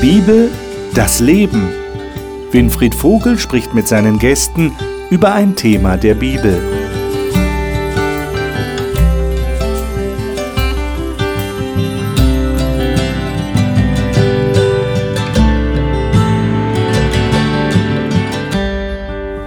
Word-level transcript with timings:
Bibel, 0.00 0.48
das 0.94 1.18
Leben. 1.18 1.70
Winfried 2.52 2.94
Vogel 2.94 3.36
spricht 3.36 3.74
mit 3.74 3.88
seinen 3.88 4.20
Gästen 4.20 4.72
über 5.10 5.34
ein 5.34 5.56
Thema 5.56 5.96
der 5.96 6.14
Bibel. 6.14 6.56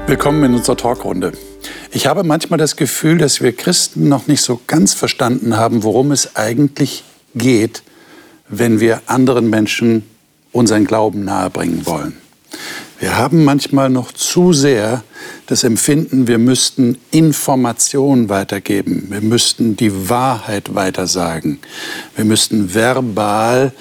Willkommen 0.05 0.43
in 0.43 0.53
unserer 0.55 0.75
Talkrunde. 0.75 1.31
Ich 1.91 2.07
habe 2.07 2.25
manchmal 2.25 2.59
das 2.59 2.75
Gefühl, 2.75 3.17
dass 3.17 3.39
wir 3.39 3.55
Christen 3.55 4.09
noch 4.09 4.27
nicht 4.27 4.41
so 4.41 4.59
ganz 4.67 4.93
verstanden 4.93 5.55
haben, 5.55 5.83
worum 5.83 6.11
es 6.11 6.35
eigentlich 6.35 7.05
geht, 7.35 7.83
wenn 8.49 8.81
wir 8.81 9.01
anderen 9.05 9.49
Menschen 9.49 10.03
unseren 10.51 10.85
Glauben 10.85 11.23
nahebringen 11.23 11.85
wollen. 11.85 12.17
Wir 12.99 13.17
haben 13.17 13.43
manchmal 13.43 13.89
noch 13.89 14.11
zu 14.11 14.53
sehr 14.53 15.03
das 15.47 15.63
Empfinden, 15.63 16.27
wir 16.27 16.37
müssten 16.37 16.97
Informationen 17.09 18.29
weitergeben, 18.29 19.07
wir 19.09 19.21
müssten 19.21 19.75
die 19.75 20.09
Wahrheit 20.09 20.75
weitersagen, 20.75 21.59
wir 22.15 22.25
müssten 22.25 22.75
verbal 22.75 23.73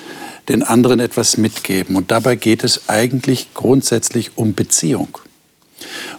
den 0.49 0.63
anderen 0.63 1.01
etwas 1.01 1.37
mitgeben. 1.37 1.97
Und 1.97 2.11
dabei 2.11 2.35
geht 2.35 2.65
es 2.65 2.89
eigentlich 2.89 3.53
grundsätzlich 3.55 4.33
um 4.37 4.55
Beziehung. 4.55 5.19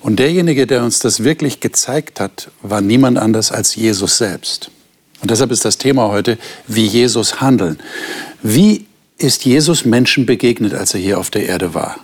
Und 0.01 0.19
derjenige, 0.19 0.67
der 0.67 0.83
uns 0.83 0.99
das 0.99 1.23
wirklich 1.23 1.59
gezeigt 1.59 2.19
hat, 2.19 2.49
war 2.61 2.81
niemand 2.81 3.17
anders 3.17 3.51
als 3.51 3.75
Jesus 3.75 4.17
selbst. 4.17 4.71
Und 5.21 5.29
deshalb 5.29 5.51
ist 5.51 5.65
das 5.65 5.77
Thema 5.77 6.09
heute, 6.09 6.37
wie 6.67 6.85
Jesus 6.85 7.41
handeln. 7.41 7.79
Wie 8.41 8.85
ist 9.21 9.45
Jesus 9.45 9.85
Menschen 9.85 10.25
begegnet, 10.25 10.73
als 10.73 10.93
er 10.93 10.99
hier 10.99 11.19
auf 11.19 11.29
der 11.29 11.45
Erde 11.45 11.73
war? 11.73 11.97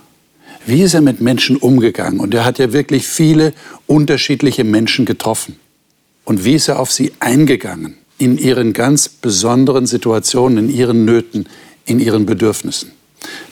Wie 0.66 0.82
ist 0.82 0.94
er 0.94 1.02
mit 1.02 1.22
Menschen 1.22 1.56
umgegangen? 1.56 2.20
Und 2.20 2.34
er 2.34 2.46
hat 2.46 2.60
ja 2.60 2.74
wirklich 2.74 3.08
viele 3.08 3.54
unterschiedliche 3.88 4.64
Menschen 4.64 5.06
getroffen. 5.06 5.58
Und 6.26 6.44
wie 6.44 6.56
ist 6.56 6.68
er 6.68 6.80
auf 6.80 6.92
sie 6.92 7.14
eingegangen? 7.20 7.96
In 8.18 8.38
ihren 8.38 8.74
ganz 8.74 9.08
besonderen 9.08 9.86
Situationen, 9.86 10.70
in 10.70 10.76
ihren 10.76 11.06
Nöten, 11.06 11.48
in 11.86 12.00
ihren 12.00 12.26
Bedürfnissen. 12.26 12.92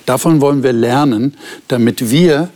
Davon 0.05 0.41
wollen 0.41 0.61
wir 0.61 0.73
lernen, 0.73 1.35
damit 1.67 2.11
wir 2.11 2.49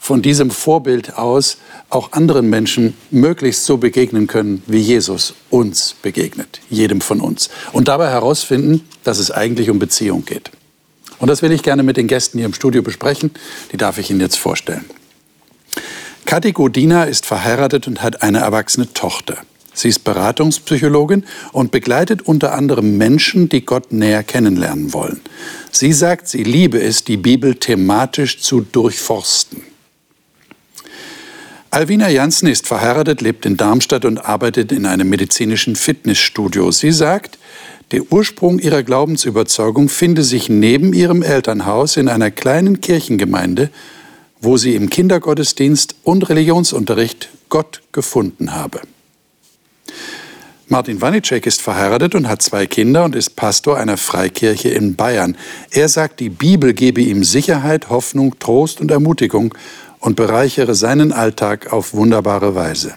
von 0.00 0.22
diesem 0.22 0.50
Vorbild 0.50 1.18
aus 1.18 1.58
auch 1.90 2.12
anderen 2.12 2.48
Menschen 2.48 2.94
möglichst 3.10 3.66
so 3.66 3.76
begegnen 3.76 4.26
können, 4.26 4.62
wie 4.66 4.78
Jesus 4.78 5.34
uns 5.50 5.94
begegnet, 6.00 6.60
jedem 6.70 7.02
von 7.02 7.20
uns. 7.20 7.50
Und 7.72 7.86
dabei 7.88 8.08
herausfinden, 8.08 8.88
dass 9.04 9.18
es 9.18 9.30
eigentlich 9.30 9.68
um 9.68 9.78
Beziehung 9.78 10.24
geht. 10.24 10.50
Und 11.18 11.28
das 11.28 11.42
will 11.42 11.52
ich 11.52 11.62
gerne 11.62 11.82
mit 11.82 11.98
den 11.98 12.08
Gästen 12.08 12.38
hier 12.38 12.46
im 12.46 12.54
Studio 12.54 12.82
besprechen. 12.82 13.30
Die 13.72 13.76
darf 13.76 13.98
ich 13.98 14.10
Ihnen 14.10 14.20
jetzt 14.20 14.38
vorstellen. 14.38 14.86
Kathi 16.24 16.52
Godina 16.52 17.04
ist 17.04 17.26
verheiratet 17.26 17.86
und 17.86 18.02
hat 18.02 18.22
eine 18.22 18.38
erwachsene 18.38 18.92
Tochter. 18.94 19.36
Sie 19.74 19.88
ist 19.88 20.02
Beratungspsychologin 20.04 21.24
und 21.52 21.72
begleitet 21.72 22.22
unter 22.22 22.54
anderem 22.54 22.96
Menschen, 22.96 23.50
die 23.50 23.66
Gott 23.66 23.92
näher 23.92 24.22
kennenlernen 24.22 24.94
wollen. 24.94 25.20
Sie 25.70 25.92
sagt, 25.92 26.26
sie 26.26 26.42
liebe 26.42 26.80
es, 26.80 27.04
die 27.04 27.18
Bibel 27.18 27.54
thematisch 27.54 28.40
zu 28.40 28.62
durchforsten. 28.62 29.69
Alvina 31.72 32.08
Janssen 32.08 32.48
ist 32.48 32.66
verheiratet, 32.66 33.20
lebt 33.20 33.46
in 33.46 33.56
Darmstadt 33.56 34.04
und 34.04 34.18
arbeitet 34.18 34.72
in 34.72 34.86
einem 34.86 35.08
medizinischen 35.08 35.76
Fitnessstudio. 35.76 36.72
Sie 36.72 36.90
sagt, 36.90 37.38
der 37.92 38.10
Ursprung 38.10 38.58
ihrer 38.58 38.82
Glaubensüberzeugung 38.82 39.88
finde 39.88 40.24
sich 40.24 40.48
neben 40.48 40.92
ihrem 40.92 41.22
Elternhaus 41.22 41.96
in 41.96 42.08
einer 42.08 42.32
kleinen 42.32 42.80
Kirchengemeinde, 42.80 43.70
wo 44.40 44.56
sie 44.56 44.74
im 44.74 44.90
Kindergottesdienst 44.90 45.94
und 46.02 46.28
Religionsunterricht 46.28 47.28
Gott 47.48 47.82
gefunden 47.92 48.52
habe. 48.52 48.80
Martin 50.66 51.00
Wanicek 51.00 51.46
ist 51.46 51.62
verheiratet 51.62 52.14
und 52.16 52.28
hat 52.28 52.42
zwei 52.42 52.66
Kinder 52.66 53.04
und 53.04 53.14
ist 53.16 53.34
Pastor 53.36 53.76
einer 53.76 53.96
Freikirche 53.96 54.68
in 54.68 54.94
Bayern. 54.94 55.36
Er 55.70 55.88
sagt, 55.88 56.20
die 56.20 56.30
Bibel 56.30 56.74
gebe 56.74 57.00
ihm 57.00 57.22
Sicherheit, 57.24 57.90
Hoffnung, 57.90 58.38
Trost 58.38 58.80
und 58.80 58.90
Ermutigung 58.90 59.54
und 60.00 60.16
bereichere 60.16 60.74
seinen 60.74 61.12
Alltag 61.12 61.72
auf 61.72 61.94
wunderbare 61.94 62.54
Weise. 62.54 62.94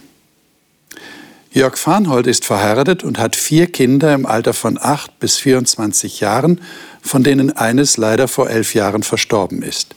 Jörg 1.51 1.77
Farnhold 1.77 2.25
ist 2.25 2.45
verheiratet 2.45 3.03
und 3.03 3.19
hat 3.19 3.35
vier 3.35 3.67
Kinder 3.67 4.13
im 4.15 4.25
Alter 4.25 4.53
von 4.53 4.79
8 4.81 5.19
bis 5.19 5.37
24 5.37 6.19
Jahren, 6.19 6.59
von 7.01 7.23
denen 7.23 7.51
eines 7.51 7.97
leider 7.97 8.27
vor 8.27 8.49
elf 8.49 8.73
Jahren 8.73 9.03
verstorben 9.03 9.61
ist. 9.61 9.95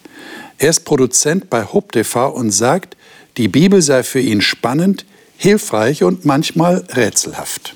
Er 0.58 0.70
ist 0.70 0.80
Produzent 0.84 1.48
bei 1.48 1.64
Hope 1.64 1.92
TV 1.92 2.28
und 2.28 2.50
sagt, 2.50 2.96
die 3.38 3.48
Bibel 3.48 3.80
sei 3.80 4.02
für 4.02 4.20
ihn 4.20 4.42
spannend, 4.42 5.06
hilfreich 5.38 6.02
und 6.02 6.24
manchmal 6.24 6.84
rätselhaft. 6.92 7.74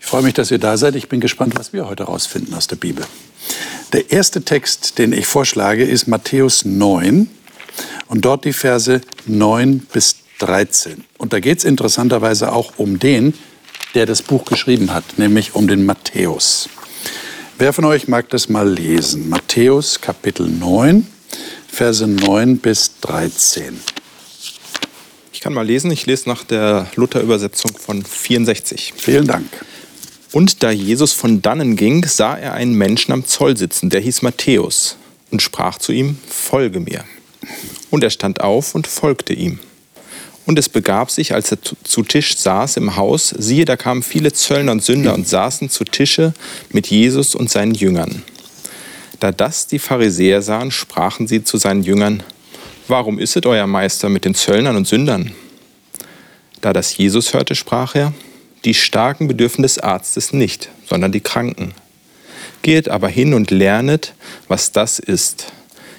Ich 0.00 0.06
freue 0.06 0.22
mich, 0.22 0.34
dass 0.34 0.50
ihr 0.50 0.58
da 0.58 0.76
seid. 0.76 0.96
Ich 0.96 1.08
bin 1.08 1.20
gespannt, 1.20 1.54
was 1.56 1.72
wir 1.72 1.88
heute 1.88 2.06
herausfinden 2.06 2.52
aus 2.52 2.66
der 2.66 2.76
Bibel. 2.76 3.06
Der 3.94 4.10
erste 4.10 4.42
Text, 4.42 4.98
den 4.98 5.14
ich 5.14 5.26
vorschlage, 5.26 5.84
ist 5.84 6.06
Matthäus 6.06 6.64
9, 6.66 7.30
und 8.08 8.24
dort 8.24 8.44
die 8.44 8.52
Verse 8.52 9.00
9 9.26 9.80
bis 9.92 10.16
13. 10.38 11.04
Und 11.18 11.32
da 11.32 11.40
geht 11.40 11.58
es 11.58 11.64
interessanterweise 11.64 12.52
auch 12.52 12.72
um 12.76 12.98
den, 12.98 13.34
der 13.94 14.06
das 14.06 14.22
Buch 14.22 14.44
geschrieben 14.44 14.92
hat, 14.92 15.04
nämlich 15.18 15.54
um 15.54 15.68
den 15.68 15.86
Matthäus. 15.86 16.68
Wer 17.58 17.72
von 17.72 17.84
euch 17.84 18.08
mag 18.08 18.28
das 18.30 18.48
mal 18.48 18.68
lesen? 18.68 19.28
Matthäus 19.28 20.00
Kapitel 20.00 20.48
9, 20.48 21.06
Verse 21.68 22.06
9 22.06 22.58
bis 22.58 22.98
13. 23.00 23.80
Ich 25.32 25.40
kann 25.40 25.54
mal 25.54 25.66
lesen, 25.66 25.90
ich 25.90 26.06
lese 26.06 26.28
nach 26.28 26.42
der 26.42 26.86
Luther-Übersetzung 26.96 27.76
von 27.76 28.04
64. 28.04 28.94
Vielen 28.96 29.26
Dank. 29.26 29.46
Und 30.32 30.64
da 30.64 30.72
Jesus 30.72 31.12
von 31.12 31.42
dannen 31.42 31.76
ging, 31.76 32.04
sah 32.04 32.36
er 32.36 32.54
einen 32.54 32.74
Menschen 32.74 33.12
am 33.12 33.24
Zoll 33.24 33.56
sitzen, 33.56 33.88
der 33.88 34.00
hieß 34.00 34.22
Matthäus, 34.22 34.96
und 35.30 35.42
sprach 35.42 35.78
zu 35.78 35.92
ihm, 35.92 36.18
Folge 36.28 36.80
mir. 36.80 37.04
Und 37.90 38.04
er 38.04 38.10
stand 38.10 38.40
auf 38.40 38.74
und 38.74 38.86
folgte 38.86 39.32
ihm. 39.32 39.58
Und 40.46 40.58
es 40.58 40.68
begab 40.68 41.10
sich, 41.10 41.32
als 41.32 41.52
er 41.52 41.58
zu 41.62 42.02
Tisch 42.02 42.36
saß 42.36 42.76
im 42.76 42.96
Haus, 42.96 43.34
siehe, 43.36 43.64
da 43.64 43.76
kamen 43.76 44.02
viele 44.02 44.32
Zöllner 44.32 44.72
und 44.72 44.82
Sünder 44.82 45.14
und 45.14 45.26
saßen 45.26 45.70
zu 45.70 45.84
Tische 45.84 46.34
mit 46.70 46.88
Jesus 46.88 47.34
und 47.34 47.50
seinen 47.50 47.74
Jüngern. 47.74 48.22
Da 49.20 49.32
das 49.32 49.66
die 49.66 49.78
Pharisäer 49.78 50.42
sahen, 50.42 50.70
sprachen 50.70 51.26
sie 51.26 51.44
zu 51.44 51.56
seinen 51.56 51.82
Jüngern, 51.82 52.22
Warum 52.86 53.18
isset 53.18 53.46
euer 53.46 53.66
Meister 53.66 54.10
mit 54.10 54.26
den 54.26 54.34
Zöllnern 54.34 54.76
und 54.76 54.86
Sündern? 54.86 55.32
Da 56.60 56.74
das 56.74 56.94
Jesus 56.94 57.32
hörte, 57.32 57.54
sprach 57.54 57.94
er, 57.94 58.12
Die 58.66 58.74
Starken 58.74 59.26
bedürfen 59.26 59.62
des 59.62 59.78
Arztes 59.78 60.34
nicht, 60.34 60.68
sondern 60.86 61.10
die 61.10 61.22
Kranken. 61.22 61.72
Geht 62.60 62.90
aber 62.90 63.08
hin 63.08 63.32
und 63.32 63.50
lernet, 63.50 64.12
was 64.48 64.72
das 64.72 64.98
ist. 64.98 65.46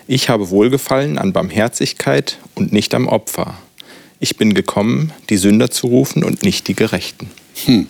Ich 0.07 0.29
habe 0.29 0.51
Wohlgefallen 0.51 1.17
an 1.17 1.33
Barmherzigkeit 1.33 2.38
und 2.53 2.71
nicht 2.71 2.93
am 2.93 3.07
Opfer. 3.07 3.55
Ich 4.19 4.38
bin 4.38 4.53
gekommen, 4.53 5.11
die 5.29 5.38
Sünder 5.38 5.71
zu 5.71 5.88
rufen 5.88 6.23
und 6.23 6.43
nicht 6.43 6.67
die 6.67 6.75
Gerechten. 6.75 7.31
Hm. 7.66 7.88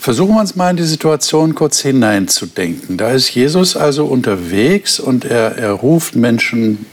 Versuchen 0.00 0.34
wir 0.34 0.40
uns 0.40 0.56
mal 0.56 0.70
in 0.70 0.78
die 0.78 0.82
Situation 0.82 1.54
kurz 1.54 1.80
hineinzudenken. 1.80 2.96
Da 2.96 3.10
ist 3.10 3.34
Jesus 3.34 3.76
also 3.76 4.06
unterwegs 4.06 4.98
und 4.98 5.26
er, 5.26 5.58
er 5.58 5.72
ruft 5.72 6.16
Menschen, 6.16 6.86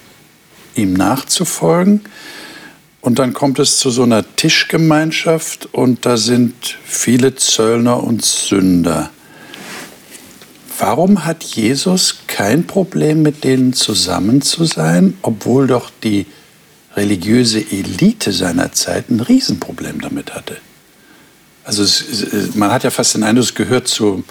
ihm 0.75 0.93
nachzufolgen. 0.93 2.01
Und 3.01 3.17
dann 3.17 3.33
kommt 3.33 3.59
es 3.59 3.77
zu 3.77 3.91
so 3.91 4.03
einer 4.03 4.25
Tischgemeinschaft 4.35 5.69
und 5.71 6.05
da 6.05 6.17
sind 6.17 6.77
viele 6.83 7.33
Zöllner 7.35 8.03
und 8.03 8.25
Sünder. 8.25 9.09
Warum 10.79 11.25
hat 11.25 11.43
Jesus 11.43 12.19
kein 12.27 12.65
Problem 12.65 13.21
mit 13.21 13.43
denen 13.43 13.73
zusammen 13.73 14.41
zu 14.41 14.63
sein, 14.63 15.17
obwohl 15.21 15.67
doch 15.67 15.91
die 16.03 16.25
religiöse 16.95 17.59
Elite 17.59 18.31
seiner 18.31 18.71
Zeit 18.71 19.09
ein 19.09 19.19
Riesenproblem 19.19 19.99
damit 19.99 20.33
hatte? 20.33 20.55
Also 21.65 21.83
es, 21.83 22.55
man 22.55 22.71
hat 22.71 22.85
ja 22.85 22.91
fast 22.91 23.13
den 23.13 23.23
Eindruck, 23.23 23.43
es 23.43 23.55
gehört 23.55 23.89
zu, 23.89 24.23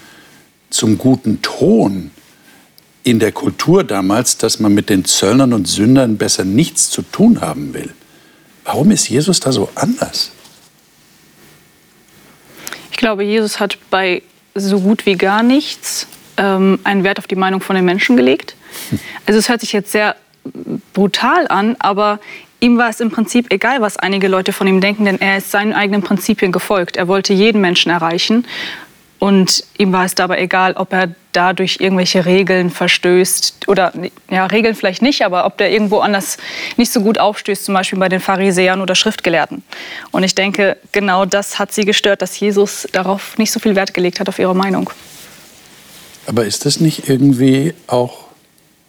zum 0.71 0.97
guten 0.97 1.43
Ton 1.43 2.12
in 3.05 3.19
der 3.19 3.33
Kultur 3.33 3.85
damals, 3.85 4.39
dass 4.39 4.59
man 4.59 4.73
mit 4.73 4.89
den 4.89 5.05
Zöllnern 5.05 5.53
und 5.53 5.69
Sündern 5.69 6.17
besser 6.17 6.47
nichts 6.47 6.89
zu 6.89 7.03
tun 7.03 7.43
haben 7.43 7.75
will. 7.75 7.93
Warum 8.65 8.91
ist 8.91 9.09
Jesus 9.09 9.41
da 9.41 9.53
so 9.53 9.69
anders? 9.75 10.31
Ich 12.91 12.97
glaube, 12.97 13.23
Jesus 13.23 13.61
hat 13.61 13.79
bei 13.91 14.23
so 14.55 14.81
gut 14.81 15.05
wie 15.05 15.15
gar 15.15 15.43
nichts 15.43 16.06
ähm, 16.38 16.79
einen 16.85 17.05
Wert 17.05 17.19
auf 17.19 17.26
die 17.26 17.37
Meinung 17.37 17.61
von 17.61 17.76
den 17.76 17.85
Menschen 17.85 18.17
gelegt. 18.17 18.55
Also 19.26 19.38
es 19.38 19.49
hört 19.49 19.61
sich 19.61 19.73
jetzt 19.73 19.93
sehr 19.93 20.17
brutal 20.94 21.46
an, 21.49 21.76
aber 21.79 22.20
ihm 22.61 22.79
war 22.79 22.88
es 22.88 23.00
im 23.00 23.11
Prinzip 23.11 23.52
egal, 23.52 23.82
was 23.82 23.99
einige 23.99 24.29
Leute 24.29 24.52
von 24.52 24.67
ihm 24.67 24.81
denken, 24.81 25.05
denn 25.05 25.20
er 25.20 25.37
ist 25.37 25.50
seinen 25.50 25.75
eigenen 25.75 26.02
Prinzipien 26.02 26.52
gefolgt. 26.52 26.96
Er 26.96 27.06
wollte 27.06 27.35
jeden 27.35 27.61
Menschen 27.61 27.90
erreichen 27.90 28.46
Und 29.19 29.64
ihm 29.76 29.93
war 29.93 30.05
es 30.05 30.14
dabei 30.14 30.40
egal, 30.40 30.75
ob 30.75 30.93
er 30.93 31.08
dadurch 31.32 31.79
irgendwelche 31.81 32.25
Regeln 32.25 32.70
verstößt 32.70 33.69
oder 33.69 33.93
ja, 34.31 34.46
Regeln 34.46 34.75
vielleicht 34.75 35.02
nicht, 35.02 35.25
aber 35.25 35.44
ob 35.44 35.58
der 35.58 35.73
irgendwo 35.73 35.99
anders 35.99 36.38
nicht 36.76 36.93
so 36.93 37.00
gut 37.00 37.19
aufstößt, 37.19 37.64
zum 37.64 37.75
Beispiel 37.75 37.99
bei 37.99 38.08
den 38.08 38.20
Pharisäern 38.20 38.81
oder 38.81 38.94
Schriftgelehrten. 38.94 39.64
Und 40.12 40.23
ich 40.23 40.35
denke, 40.35 40.76
genau 40.93 41.25
das 41.25 41.58
hat 41.58 41.73
sie 41.73 41.85
gestört, 41.85 42.23
dass 42.23 42.38
Jesus 42.38 42.87
darauf 42.93 43.37
nicht 43.38 43.50
so 43.50 43.58
viel 43.58 43.75
Wert 43.75 43.93
gelegt 43.93 44.20
hat, 44.20 44.29
auf 44.29 44.38
ihre 44.38 44.55
Meinung. 44.55 44.90
Aber 46.28 46.44
ist 46.44 46.66
das 46.66 46.78
nicht 46.78 47.08
irgendwie 47.08 47.72
auch, 47.86 48.26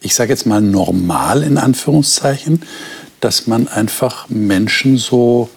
ich 0.02 0.14
sage 0.14 0.30
jetzt 0.34 0.46
mal 0.46 0.60
normal 0.60 1.42
in 1.42 1.58
Anführungszeichen, 1.58 2.64
dass 3.22 3.48
man 3.48 3.70
einfach 3.70 4.28
Menschen 4.28 4.98
so 4.98 5.50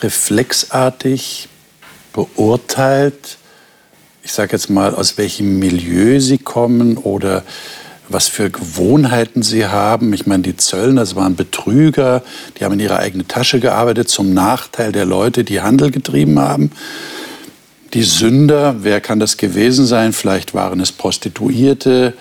reflexartig 0.00 1.48
beurteilt, 2.12 3.38
ich 4.24 4.32
sage 4.32 4.50
jetzt 4.50 4.68
mal, 4.68 4.96
aus 4.96 5.16
welchem 5.16 5.60
Milieu 5.60 6.18
sie 6.18 6.38
kommen 6.38 6.96
oder 6.96 7.44
was 8.08 8.26
für 8.26 8.50
Gewohnheiten 8.50 9.44
sie 9.44 9.66
haben. 9.66 10.12
Ich 10.12 10.26
meine, 10.26 10.42
die 10.42 10.56
Zöllner, 10.56 11.02
das 11.02 11.14
waren 11.14 11.36
Betrüger, 11.36 12.24
die 12.58 12.64
haben 12.64 12.72
in 12.72 12.80
ihre 12.80 12.98
eigene 12.98 13.28
Tasche 13.28 13.60
gearbeitet 13.60 14.08
zum 14.08 14.34
Nachteil 14.34 14.90
der 14.90 15.04
Leute, 15.04 15.44
die 15.44 15.60
Handel 15.60 15.92
getrieben 15.92 16.40
haben. 16.40 16.72
Die 17.94 18.02
Sünder, 18.04 18.76
wer 18.84 19.00
kann 19.00 19.20
das 19.20 19.36
gewesen 19.36 19.84
sein? 19.84 20.12
Vielleicht 20.12 20.54
waren 20.54 20.80
es 20.80 20.92
Prostituierte 20.92 22.14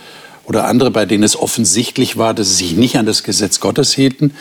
oder 0.43 0.65
andere, 0.65 0.91
bei 0.91 1.05
denen 1.05 1.23
es 1.23 1.37
offensichtlich 1.37 2.17
war, 2.17 2.33
dass 2.33 2.49
sie 2.49 2.65
sich 2.65 2.75
nicht 2.75 2.97
an 2.97 3.05
das 3.05 3.23
Gesetz 3.23 3.61
Gottes 3.61 3.93
hielten. 3.93 4.33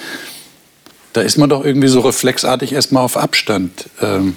Da 1.13 1.21
ist 1.21 1.39
man 1.39 1.49
doch 1.49 1.65
irgendwie 1.65 1.89
so 1.89 2.01
reflexartig 2.01 2.73
erstmal 2.73 3.05
auf 3.05 3.17
Abstand. 3.17 3.91
Ähm, 4.01 4.37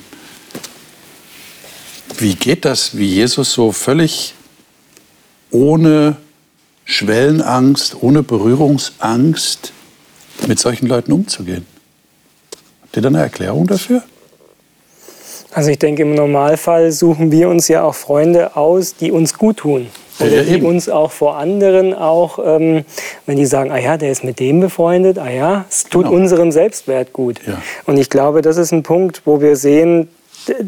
wie 2.17 2.35
geht 2.35 2.63
das, 2.63 2.95
wie 2.95 3.05
Jesus 3.05 3.53
so 3.53 3.71
völlig 3.71 4.35
ohne 5.49 6.17
Schwellenangst, 6.85 7.95
ohne 8.01 8.21
Berührungsangst 8.21 9.71
mit 10.47 10.59
solchen 10.59 10.87
Leuten 10.87 11.11
umzugehen? 11.11 11.65
Habt 12.83 12.95
ihr 12.95 13.01
da 13.01 13.09
eine 13.09 13.19
Erklärung 13.19 13.65
dafür? 13.65 14.03
Also 15.53 15.69
ich 15.69 15.79
denke, 15.79 16.01
im 16.01 16.15
Normalfall 16.15 16.91
suchen 16.91 17.31
wir 17.31 17.49
uns 17.49 17.67
ja 17.67 17.83
auch 17.83 17.95
Freunde 17.95 18.55
aus, 18.55 18.95
die 18.95 19.11
uns 19.11 19.37
gut 19.37 19.57
tun. 19.57 19.87
Oder 20.19 20.43
die 20.43 20.61
uns 20.61 20.89
auch 20.89 21.11
vor 21.11 21.37
anderen 21.37 21.93
auch, 21.93 22.39
ähm, 22.43 22.85
wenn 23.25 23.37
die 23.37 23.45
sagen, 23.45 23.71
ah 23.71 23.79
ja, 23.79 23.97
der 23.97 24.11
ist 24.11 24.23
mit 24.23 24.39
dem 24.39 24.59
befreundet, 24.59 25.17
ah 25.17 25.29
ja, 25.29 25.65
es 25.69 25.85
tut 25.85 26.05
genau. 26.05 26.15
unserem 26.15 26.51
Selbstwert 26.51 27.13
gut. 27.13 27.39
Ja. 27.47 27.61
Und 27.85 27.97
ich 27.97 28.09
glaube, 28.09 28.41
das 28.41 28.57
ist 28.57 28.71
ein 28.71 28.83
Punkt, 28.83 29.23
wo 29.25 29.41
wir 29.41 29.55
sehen, 29.55 30.09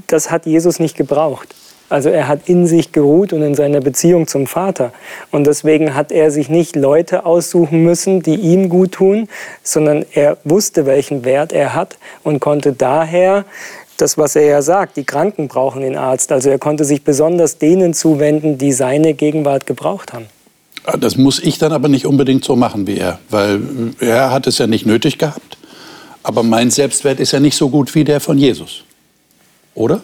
das 0.08 0.32
hat 0.32 0.46
Jesus 0.46 0.80
nicht 0.80 0.98
gebraucht. 0.98 1.54
Also 1.88 2.10
er 2.10 2.28
hat 2.28 2.50
in 2.50 2.66
sich 2.66 2.92
geruht 2.92 3.32
und 3.32 3.44
in 3.44 3.54
seiner 3.54 3.80
Beziehung 3.80 4.26
zum 4.26 4.48
Vater. 4.48 4.92
Und 5.32 5.46
deswegen 5.46 5.94
hat 5.94 6.12
er 6.12 6.32
sich 6.32 6.50
nicht 6.50 6.76
Leute 6.76 7.28
aussuchen 7.28 7.84
müssen, 7.84 8.24
die 8.24 8.36
ihm 8.36 8.70
gut 8.70 8.94
tun, 8.94 9.30
sondern 9.62 10.04
er 10.14 10.38
wusste, 10.44 10.88
welchen 10.88 11.26
Wert 11.26 11.54
er 11.54 11.76
hat 11.76 11.98
und 12.24 12.40
konnte 12.40 12.74
daher 12.74 13.46
das, 13.98 14.18
was 14.18 14.36
er 14.36 14.46
ja 14.46 14.62
sagt, 14.62 14.98
die 14.98 15.04
Kranken 15.04 15.48
brauchen 15.48 15.82
den 15.82 15.98
Arzt. 15.98 16.32
Also 16.32 16.50
er 16.50 16.60
konnte 16.60 16.86
sich 16.86 17.04
besonders 17.04 17.58
denen 17.58 17.94
zuwenden, 17.94 18.58
die 18.58 18.72
seine 18.72 19.14
Gegenwart 19.14 19.66
gebraucht 19.66 20.14
haben. 20.14 20.26
Ah, 20.86 20.98
das 20.98 21.18
muss 21.18 21.40
ich 21.40 21.58
dann 21.58 21.74
aber 21.74 21.88
nicht 21.88 22.06
unbedingt 22.06 22.46
so 22.46 22.56
machen 22.56 22.86
wie 22.86 22.98
er, 22.98 23.20
weil 23.30 23.62
er 24.00 24.32
hat 24.32 24.46
es 24.46 24.60
ja 24.60 24.68
nicht 24.68 24.86
nötig 24.86 25.18
gehabt. 25.18 25.58
Aber 26.22 26.44
mein 26.44 26.72
Selbstwert 26.72 27.20
ist 27.20 27.32
ja 27.32 27.40
nicht 27.40 27.56
so 27.56 27.70
gut 27.70 27.94
wie 27.96 28.04
der 28.04 28.20
von 28.20 28.38
Jesus. 28.38 28.84
Oder? 29.74 30.02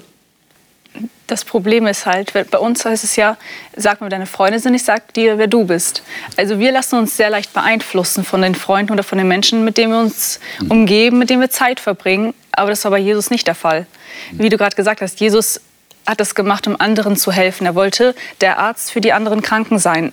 Das 1.31 1.45
Problem 1.45 1.87
ist 1.87 2.05
halt, 2.05 2.33
bei 2.33 2.57
uns 2.57 2.83
heißt 2.83 3.05
es 3.05 3.15
ja, 3.15 3.37
sag 3.77 4.01
mir, 4.01 4.07
wer 4.07 4.09
deine 4.09 4.25
Freunde 4.25 4.59
sind, 4.59 4.73
ich 4.73 4.83
sag 4.83 5.13
dir, 5.13 5.37
wer 5.37 5.47
du 5.47 5.63
bist. 5.63 6.03
Also 6.35 6.59
wir 6.59 6.73
lassen 6.73 6.99
uns 6.99 7.15
sehr 7.15 7.29
leicht 7.29 7.53
beeinflussen 7.53 8.25
von 8.25 8.41
den 8.41 8.53
Freunden 8.53 8.91
oder 8.91 9.03
von 9.03 9.17
den 9.17 9.29
Menschen, 9.29 9.63
mit 9.63 9.77
denen 9.77 9.93
wir 9.93 10.01
uns 10.01 10.41
umgeben, 10.67 11.19
mit 11.19 11.29
denen 11.29 11.39
wir 11.39 11.49
Zeit 11.49 11.79
verbringen. 11.79 12.33
Aber 12.51 12.69
das 12.69 12.83
war 12.83 12.91
bei 12.91 12.97
Jesus 12.97 13.29
nicht 13.29 13.47
der 13.47 13.55
Fall. 13.55 13.85
Wie 14.33 14.49
du 14.49 14.57
gerade 14.57 14.75
gesagt 14.75 14.99
hast, 14.99 15.21
Jesus 15.21 15.61
hat 16.05 16.19
das 16.19 16.35
gemacht, 16.35 16.67
um 16.67 16.75
anderen 16.77 17.15
zu 17.15 17.31
helfen. 17.31 17.65
Er 17.65 17.75
wollte 17.75 18.13
der 18.41 18.59
Arzt 18.59 18.91
für 18.91 18.99
die 18.99 19.13
anderen 19.13 19.41
Kranken 19.41 19.79
sein. 19.79 20.11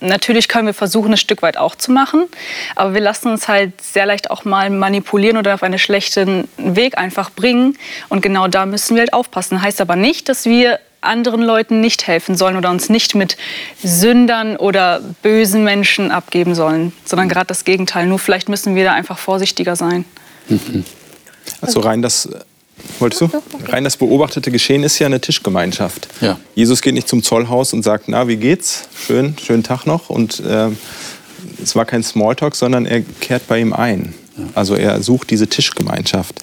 Natürlich 0.00 0.48
können 0.48 0.66
wir 0.66 0.74
versuchen, 0.74 1.12
ein 1.12 1.16
Stück 1.16 1.42
weit 1.42 1.56
auch 1.56 1.74
zu 1.74 1.90
machen, 1.90 2.26
aber 2.76 2.94
wir 2.94 3.00
lassen 3.00 3.28
uns 3.28 3.48
halt 3.48 3.80
sehr 3.80 4.06
leicht 4.06 4.30
auch 4.30 4.44
mal 4.44 4.70
manipulieren 4.70 5.36
oder 5.36 5.54
auf 5.54 5.62
einen 5.62 5.78
schlechten 5.78 6.48
Weg 6.56 6.96
einfach 6.96 7.30
bringen. 7.30 7.76
Und 8.08 8.22
genau 8.22 8.46
da 8.46 8.64
müssen 8.66 8.94
wir 8.94 9.00
halt 9.00 9.12
aufpassen. 9.12 9.60
Heißt 9.60 9.80
aber 9.80 9.96
nicht, 9.96 10.28
dass 10.28 10.44
wir 10.44 10.78
anderen 11.00 11.42
Leuten 11.42 11.80
nicht 11.80 12.06
helfen 12.06 12.36
sollen 12.36 12.56
oder 12.56 12.70
uns 12.70 12.88
nicht 12.88 13.14
mit 13.14 13.36
Sündern 13.82 14.56
oder 14.56 15.00
bösen 15.22 15.64
Menschen 15.64 16.10
abgeben 16.10 16.54
sollen, 16.54 16.92
sondern 17.04 17.28
gerade 17.28 17.46
das 17.46 17.64
Gegenteil. 17.64 18.06
Nur 18.06 18.18
vielleicht 18.18 18.48
müssen 18.48 18.74
wir 18.74 18.84
da 18.84 18.92
einfach 18.92 19.18
vorsichtiger 19.18 19.76
sein. 19.76 20.04
Also 21.62 21.80
rein 21.80 22.02
das 22.02 22.28
Wolltest 22.98 23.20
du? 23.22 23.30
Rein 23.66 23.84
das 23.84 23.96
beobachtete 23.96 24.50
Geschehen 24.50 24.82
ist 24.82 24.98
ja 24.98 25.06
eine 25.06 25.20
Tischgemeinschaft. 25.20 26.08
Ja. 26.20 26.38
Jesus 26.54 26.82
geht 26.82 26.94
nicht 26.94 27.08
zum 27.08 27.22
Zollhaus 27.22 27.72
und 27.72 27.82
sagt, 27.82 28.08
na, 28.08 28.28
wie 28.28 28.36
geht's? 28.36 28.88
Schön, 29.06 29.36
schönen 29.42 29.62
Tag 29.62 29.86
noch. 29.86 30.10
Und 30.10 30.40
äh, 30.40 30.68
es 31.62 31.76
war 31.76 31.84
kein 31.84 32.02
Smalltalk, 32.02 32.56
sondern 32.56 32.86
er 32.86 33.02
kehrt 33.20 33.46
bei 33.46 33.60
ihm 33.60 33.72
ein. 33.72 34.14
Also 34.54 34.74
er 34.74 35.02
sucht 35.02 35.30
diese 35.30 35.48
Tischgemeinschaft. 35.48 36.42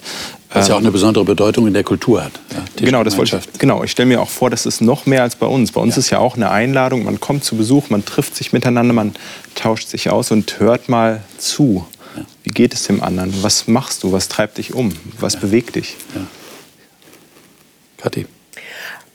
Was 0.52 0.70
ja 0.70 0.76
auch 0.76 0.80
eine 0.80 0.92
besondere 0.92 1.26
Bedeutung 1.26 1.68
in 1.68 1.74
der 1.74 1.84
Kultur 1.84 2.24
hat. 2.24 2.32
Ja, 2.52 2.86
genau, 2.86 3.04
das 3.04 3.18
wollte 3.18 3.38
ich, 3.38 3.60
genau, 3.60 3.84
ich 3.84 3.92
stelle 3.92 4.08
mir 4.08 4.22
auch 4.22 4.30
vor, 4.30 4.50
das 4.50 4.66
ist 4.66 4.80
noch 4.82 5.06
mehr 5.06 5.22
als 5.22 5.36
bei 5.36 5.48
uns. 5.48 5.74
Bei 5.74 5.82
uns 5.82 5.96
ja. 5.96 6.00
ist 6.00 6.10
ja 6.12 6.20
auch 6.20 6.36
eine 6.36 6.50
Einladung, 6.50 7.04
man 7.04 7.20
kommt 7.20 7.44
zu 7.44 7.58
Besuch, 7.58 7.90
man 7.90 8.06
trifft 8.06 8.38
sich 8.38 8.54
miteinander, 8.54 8.94
man 8.94 9.16
tauscht 9.56 9.90
sich 9.90 10.10
aus 10.10 10.32
und 10.32 10.60
hört 10.60 10.88
mal 10.88 11.22
zu. 11.38 11.86
Geht 12.56 12.74
es 12.74 12.86
dem 12.86 13.04
anderen? 13.04 13.44
Was 13.44 13.68
machst 13.68 14.02
du? 14.04 14.14
Was 14.14 14.30
treibt 14.30 14.58
dich 14.58 14.74
um? 14.74 14.94
Was 15.20 15.34
ja. 15.34 15.42
bewegt 15.42 15.76
dich? 15.76 15.98
Ja. 16.16 16.22
Kathi. 17.98 18.26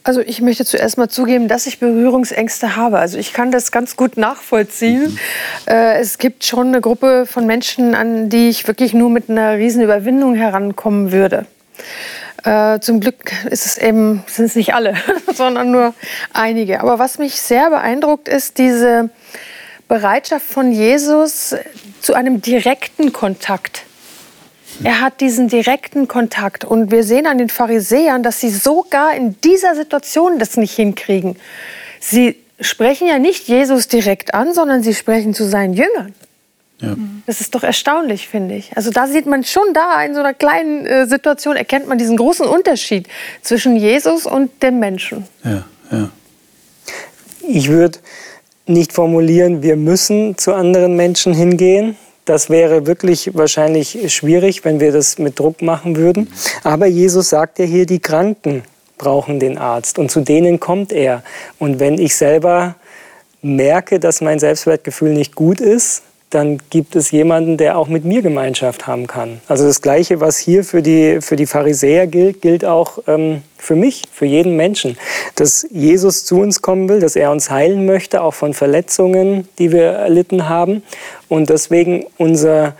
Also 0.03 0.21
ich 0.21 0.43
möchte 0.43 0.67
zuerst 0.67 0.99
mal 0.99 1.09
zugeben, 1.09 1.49
dass 1.49 1.67
ich 1.67 1.79
Berührungsängste 1.79 2.77
habe. 2.77 2.99
Also 2.99 3.17
ich 3.17 3.33
kann 3.33 3.51
das 3.51 3.73
ganz 3.73 3.97
gut 3.97 4.19
nachvollziehen. 4.19 5.13
Mhm. 5.13 5.19
Äh, 5.67 6.01
es 6.01 6.19
gibt 6.19 6.45
schon 6.45 6.69
eine 6.69 6.83
Gruppe 6.83 7.25
von 7.25 7.47
Menschen, 7.47 7.95
an 7.95 8.29
die 8.29 8.51
ich 8.51 8.69
wirklich 8.69 8.93
nur 8.93 9.09
mit 9.09 9.31
einer 9.31 9.57
riesen 9.57 9.83
Überwindung 9.83 10.35
herankommen 10.35 11.11
würde. 11.11 11.47
Äh, 12.45 12.81
zum 12.81 13.01
Glück 13.01 13.33
ist 13.51 13.65
es 13.65 13.79
eben, 13.79 14.23
sind 14.27 14.47
es 14.47 14.55
nicht 14.55 14.75
alle, 14.75 14.97
sondern 15.35 15.71
nur 15.71 15.95
einige. 16.35 16.81
Aber 16.81 16.99
was 16.99 17.19
mich 17.19 17.41
sehr 17.41 17.71
beeindruckt, 17.71 18.29
ist 18.29 18.59
diese 18.59 19.09
Bereitschaft 19.89 20.47
von 20.47 20.73
Jesus 20.73 21.55
zu 22.01 22.15
einem 22.15 22.41
direkten 22.41 23.13
Kontakt. 23.13 23.83
Er 24.83 25.01
hat 25.01 25.21
diesen 25.21 25.49
direkten 25.49 26.09
Kontakt. 26.09 26.65
Und 26.65 26.91
wir 26.91 27.05
sehen 27.05 27.27
an 27.27 27.39
den 27.39 27.49
Pharisäern, 27.49 28.23
dass 28.23 28.41
sie 28.41 28.51
sogar 28.51 29.15
in 29.15 29.41
dieser 29.43 29.75
Situation 29.75 30.39
das 30.39 30.57
nicht 30.57 30.75
hinkriegen. 30.75 31.37
Sie 32.01 32.37
sprechen 32.61 33.09
ja 33.09 33.19
nicht 33.19 33.49
Jesus 33.49 33.89
direkt 33.89 34.35
an, 34.35 34.55
sondern 34.55 34.83
sie 34.83 34.95
sprechen 34.95 35.35
zu 35.35 35.45
seinen 35.45 35.75
Jüngern. 35.75 36.15
Ja. 36.81 36.97
Das 37.27 37.43
ist 37.43 37.55
doch 37.55 37.63
erstaunlich, 37.63 38.27
finde 38.27 38.55
ich. 38.55 38.75
Also 38.75 38.91
da 38.91 39.07
sieht 39.07 39.27
man 39.27 39.45
schon 39.45 39.75
da, 39.75 40.03
in 40.03 40.15
so 40.15 40.21
einer 40.21 40.33
kleinen 40.33 40.87
äh, 40.87 41.07
Situation 41.07 41.57
erkennt 41.57 41.87
man 41.89 41.99
diesen 41.99 42.17
großen 42.17 42.47
Unterschied 42.47 43.07
zwischen 43.43 43.77
Jesus 43.77 44.25
und 44.25 44.63
dem 44.63 44.79
Menschen. 44.79 45.27
Ja, 45.45 45.65
ja. 45.91 46.11
Ich 47.47 47.69
würde 47.69 47.99
nicht 48.71 48.93
formulieren, 48.93 49.63
wir 49.63 49.77
müssen 49.77 50.39
zu 50.39 50.55
anderen 50.55 50.97
Menschen 50.97 51.35
hingehen. 51.35 51.97
Das 52.25 52.49
wäre 52.49 52.87
wirklich 52.87 53.31
wahrscheinlich 53.35 54.13
schwierig, 54.15 54.65
wenn 54.65 54.81
wir 54.81 54.93
das 54.93 55.19
mit 55.19 55.39
Druck 55.39 55.63
machen 55.63 55.97
würden. 55.97 56.33
Aber 56.63 56.87
Jesus 56.87 57.31
sagt 57.31 57.59
ja 57.59 57.65
hier, 57.65 57.87
die 57.87 57.99
Kranken 57.99 58.63
brauchen 58.99 59.41
den 59.41 59.59
Arzt 59.59 59.99
und 59.99 60.11
zu 60.11 60.21
denen 60.21 60.61
kommt 60.61 60.93
er. 60.93 61.23
Und 61.59 61.81
wenn 61.81 61.99
ich 61.99 62.15
selber 62.15 62.77
merke, 63.43 63.99
dass 63.99 64.21
mein 64.21 64.39
Selbstwertgefühl 64.39 65.15
nicht 65.15 65.35
gut 65.35 65.61
ist, 65.61 66.03
dann 66.31 66.59
gibt 66.71 66.95
es 66.95 67.11
jemanden, 67.11 67.57
der 67.57 67.77
auch 67.77 67.89
mit 67.89 68.05
mir 68.05 68.23
Gemeinschaft 68.23 68.87
haben 68.87 69.09
kann. 69.09 69.41
Also 69.49 69.67
das 69.67 69.83
Gleiche, 69.83 70.21
was 70.21 70.39
hier 70.39 70.63
für 70.63 70.81
die, 70.81 71.21
für 71.21 71.35
die 71.35 71.47
Pharisäer 71.47 72.07
gilt, 72.07 72.41
gilt 72.41 72.65
auch 72.65 72.99
ähm, 73.09 73.43
für 73.59 73.75
mich, 73.75 74.05
für 74.13 74.27
jeden 74.27 74.57
Menschen. 74.57 74.97
Dass 75.35 75.67
Jesus 75.73 76.25
zu 76.25 76.39
uns 76.39 76.63
kommen 76.63 76.89
will, 76.89 77.01
dass 77.01 77.17
er 77.17 77.33
uns 77.33 77.51
heilen 77.51 77.85
möchte, 77.85 78.23
auch 78.23 78.35
von 78.35 78.55
Verletzungen, 78.55 79.49
die 79.59 79.73
wir 79.73 79.83
erlitten 79.83 80.49
haben. 80.49 80.85
Und 81.29 81.51
deswegen 81.51 82.07
unser 82.17 82.75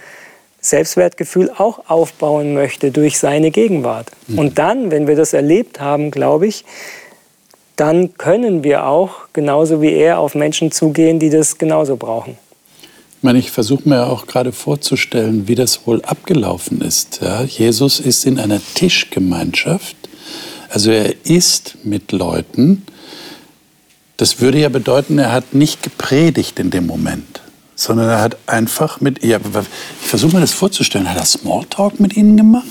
Selbstwertgefühl 0.61 1.51
auch 1.57 1.91
aufbauen 1.91 2.55
möchte 2.55 2.93
durch 2.93 3.19
seine 3.19 3.51
Gegenwart. 3.51 4.13
Mhm. 4.29 4.39
Und 4.39 4.59
dann, 4.59 4.93
wenn 4.93 5.09
wir 5.09 5.17
das 5.17 5.33
erlebt 5.33 5.81
haben, 5.81 6.13
glaube 6.13 6.47
ich, 6.47 6.65
dann 7.75 8.15
können 8.17 8.63
wir 8.63 8.87
auch, 8.87 9.29
genauso 9.33 9.83
wie 9.83 9.93
er, 9.93 10.21
auf 10.21 10.37
Menschen 10.37 10.71
zugehen, 10.71 11.19
die 11.19 11.31
das 11.31 11.59
genauso 11.59 11.97
brauchen. 11.97 12.37
Ich 13.21 13.25
meine, 13.25 13.39
ich 13.39 13.51
versuche 13.51 13.87
mir 13.87 14.07
auch 14.07 14.27
gerade 14.27 14.51
vorzustellen, 14.51 15.47
wie 15.47 15.55
das 15.55 15.87
wohl 15.87 16.03
abgelaufen 16.03 16.81
ist. 16.81 17.21
Ja, 17.21 17.43
Jesus 17.43 18.01
ist 18.01 18.25
in 18.25 18.39
einer 18.39 18.63
Tischgemeinschaft, 18.75 19.95
also 20.71 20.91
er 20.91 21.15
ist 21.27 21.77
mit 21.85 22.13
Leuten, 22.13 22.83
Das 24.17 24.41
würde 24.41 24.59
ja 24.59 24.69
bedeuten, 24.69 25.19
er 25.19 25.33
hat 25.33 25.55
nicht 25.55 25.83
gepredigt 25.83 26.59
in 26.59 26.71
dem 26.71 26.87
Moment, 26.87 27.41
sondern 27.75 28.09
er 28.11 28.21
hat 28.21 28.37
einfach 28.47 29.01
mit, 29.01 29.25
ja, 29.25 29.39
ich 29.39 30.07
versuche 30.07 30.35
mir 30.35 30.43
das 30.43 30.53
vorzustellen, 30.53 31.09
hat 31.09 31.17
er 31.17 31.25
Smalltalk 31.25 32.01
mit 32.01 32.17
ihnen 32.19 32.37
gemacht? 32.37 32.67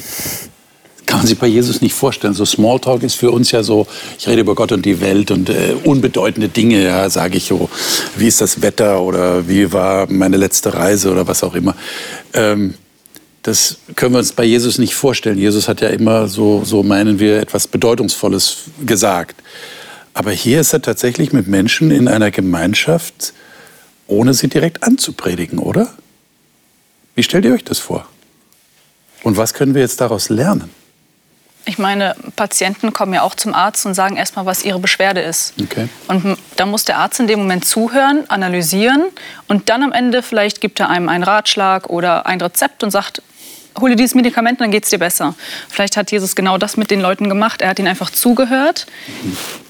Kann 1.10 1.22
man 1.22 1.28
sich 1.28 1.40
bei 1.40 1.48
Jesus 1.48 1.82
nicht 1.82 1.96
vorstellen. 1.96 2.36
So 2.36 2.46
Smalltalk 2.46 3.02
ist 3.02 3.16
für 3.16 3.32
uns 3.32 3.50
ja 3.50 3.64
so, 3.64 3.88
ich 4.20 4.28
rede 4.28 4.42
über 4.42 4.54
Gott 4.54 4.72
und 4.72 4.86
die 4.86 5.02
Welt 5.02 5.32
und 5.32 5.50
äh, 5.50 5.74
unbedeutende 5.84 6.50
Dinge, 6.50 6.84
ja, 6.84 7.10
sage 7.10 7.38
ich 7.38 7.46
so, 7.46 7.68
wie 8.16 8.28
ist 8.28 8.42
das 8.42 8.62
Wetter 8.62 9.02
oder 9.02 9.48
wie 9.48 9.74
war 9.74 10.06
meine 10.12 10.38
letzte 10.38 10.76
Reise 10.76 11.12
oder 11.12 11.28
was 11.28 11.44
auch 11.44 11.56
immer. 11.56 11.76
Ähm, 12.34 12.76
das 13.42 13.80
können 13.96 14.14
wir 14.14 14.20
uns 14.20 14.34
bei 14.34 14.44
Jesus 14.44 14.78
nicht 14.78 14.94
vorstellen. 14.94 15.40
Jesus 15.40 15.68
hat 15.68 15.82
ja 15.82 15.90
immer, 15.90 16.28
so, 16.28 16.64
so 16.64 16.84
meinen 16.84 17.18
wir, 17.18 17.40
etwas 17.40 17.66
Bedeutungsvolles 17.66 18.66
gesagt. 18.86 19.42
Aber 20.14 20.30
hier 20.30 20.62
ist 20.62 20.74
er 20.74 20.84
tatsächlich 20.84 21.34
mit 21.34 21.48
Menschen 21.48 21.90
in 21.90 22.08
einer 22.08 22.30
Gemeinschaft, 22.30 23.34
ohne 24.06 24.36
sie 24.36 24.48
direkt 24.48 24.84
anzupredigen, 24.84 25.58
oder? 25.58 25.92
Wie 27.16 27.24
stellt 27.24 27.46
ihr 27.46 27.54
euch 27.56 27.64
das 27.64 27.80
vor? 27.80 28.08
Und 29.24 29.38
was 29.38 29.56
können 29.56 29.74
wir 29.74 29.82
jetzt 29.82 30.02
daraus 30.02 30.30
lernen? 30.30 30.70
Ich 31.66 31.78
meine, 31.78 32.16
Patienten 32.36 32.94
kommen 32.94 33.14
ja 33.14 33.22
auch 33.22 33.36
zum 33.36 33.54
Arzt 33.54 33.86
und 33.86 33.94
sagen 33.94 34.16
erstmal, 34.16 34.46
was 34.46 34.64
ihre 34.64 34.80
Beschwerde 34.80 35.22
ist. 35.22 35.54
Okay. 35.62 35.88
Und 36.08 36.38
da 36.56 36.66
muss 36.66 36.86
der 36.86 36.98
Arzt 36.98 37.20
in 37.20 37.28
dem 37.28 37.40
Moment 37.40 37.66
zuhören, 37.66 38.24
analysieren 38.30 39.04
und 39.48 39.70
dann 39.70 39.84
am 39.84 39.92
Ende 39.92 40.24
vielleicht 40.24 40.62
gibt 40.62 40.80
er 40.80 40.90
einem 40.90 41.10
einen 41.10 41.24
Ratschlag 41.24 41.90
oder 41.90 42.26
ein 42.26 42.42
Rezept 42.42 42.84
und 42.84 42.92
sagt, 42.92 43.22
hol 43.80 43.90
dir 43.90 43.96
dieses 43.96 44.16
Medikament, 44.16 44.62
dann 44.62 44.72
geht 44.72 44.86
es 44.86 44.90
dir 44.90 45.00
besser. 45.00 45.36
Vielleicht 45.70 45.98
hat 45.98 46.12
Jesus 46.12 46.36
genau 46.36 46.58
das 46.58 46.78
mit 46.78 46.92
den 46.92 47.02
Leuten 47.02 47.30
gemacht. 47.30 47.62
Er 47.62 47.70
hat 47.70 47.80
ihnen 47.80 47.88
einfach 47.88 48.10
zugehört 48.10 48.88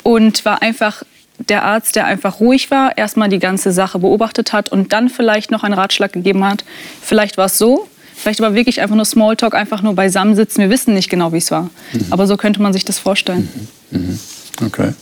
und 0.04 0.46
war 0.46 0.62
einfach 0.62 1.04
der 1.38 1.64
Arzt, 1.64 1.96
der 1.96 2.06
einfach 2.06 2.40
ruhig 2.40 2.70
war, 2.70 2.98
erstmal 2.98 3.30
die 3.30 3.40
ganze 3.40 3.72
Sache 3.72 4.00
beobachtet 4.00 4.52
hat 4.52 4.70
und 4.70 4.92
dann 4.94 5.10
vielleicht 5.10 5.52
noch 5.52 5.64
einen 5.64 5.74
Ratschlag 5.74 6.12
gegeben 6.12 6.44
hat. 6.46 6.66
Vielleicht 7.02 7.38
war 7.38 7.46
es 7.46 7.58
so, 7.58 7.88
vielleicht 8.22 8.42
aber 8.42 8.56
wirklich 8.56 8.82
einfach 8.82 8.96
nur 8.96 9.06
Smalltalk, 9.06 9.56
einfach 9.56 9.82
nur 9.82 9.94
beisammensitzen. 9.94 10.62
Wir 10.62 10.70
wissen 10.70 10.94
nicht 10.94 11.10
genau, 11.10 11.34
wie 11.34 11.38
es 11.38 11.52
war. 11.52 11.70
Mhm. 11.94 12.06
Aber 12.10 12.28
so 12.28 12.38
könnte 12.38 12.62
man 12.62 12.74
sich 12.74 12.86
das 12.86 13.00
vorstellen. 13.00 13.50
Mhm. 13.92 14.00
Mhm. 14.00 14.20
Okay. 14.66 14.94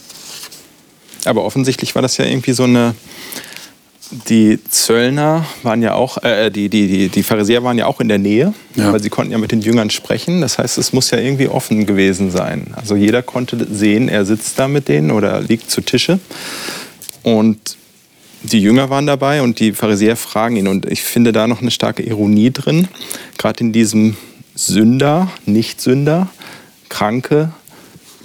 Aber 1.26 1.44
offensichtlich 1.44 1.96
war 1.96 2.02
das 2.02 2.18
ja 2.18 2.26
irgendwie 2.26 2.54
so 2.54 2.64
eine 2.64 2.94
die 4.30 4.60
Zöllner 4.70 5.46
waren 5.64 5.82
ja 5.82 5.94
auch, 5.94 6.24
äh, 6.24 6.50
die, 6.50 6.70
die, 6.70 6.88
die, 6.88 7.10
die 7.10 7.24
Pharisäer 7.24 7.64
waren 7.64 7.78
ja 7.78 7.88
auch 7.88 8.00
in 8.00 8.08
der 8.08 8.18
Nähe, 8.18 8.54
ja. 8.76 8.92
weil 8.92 9.02
sie 9.02 9.10
konnten 9.10 9.32
ja 9.32 9.38
mit 9.38 9.52
den 9.52 9.62
Jüngern 9.62 9.90
sprechen. 9.90 10.42
Das 10.42 10.58
heißt, 10.58 10.78
es 10.78 10.94
muss 10.94 11.12
ja 11.12 11.18
irgendwie 11.18 11.48
offen 11.48 11.86
gewesen 11.86 12.32
sein. 12.32 12.68
Also 12.76 12.96
jeder 12.96 13.22
konnte 13.22 13.68
sehen, 13.70 14.10
er 14.10 14.26
sitzt 14.26 14.58
da 14.60 14.68
mit 14.68 14.88
denen 14.88 15.12
oder 15.12 15.42
liegt 15.42 15.70
zu 15.70 15.82
Tische. 15.82 16.20
Und 17.24 17.77
die 18.52 18.60
Jünger 18.60 18.90
waren 18.90 19.06
dabei 19.06 19.42
und 19.42 19.60
die 19.60 19.74
Pharisäer 19.74 20.16
fragen 20.16 20.56
ihn. 20.56 20.68
Und 20.68 20.86
ich 20.86 21.04
finde 21.04 21.32
da 21.32 21.48
noch 21.48 21.62
eine 21.62 21.72
starke 21.72 22.04
Ironie 22.04 22.52
drin, 22.52 22.88
gerade 23.38 23.62
in 23.62 23.74
diesem 23.74 24.16
Sünder, 24.56 25.32
Nicht-Sünder, 25.46 26.30
Kranke, 26.90 27.52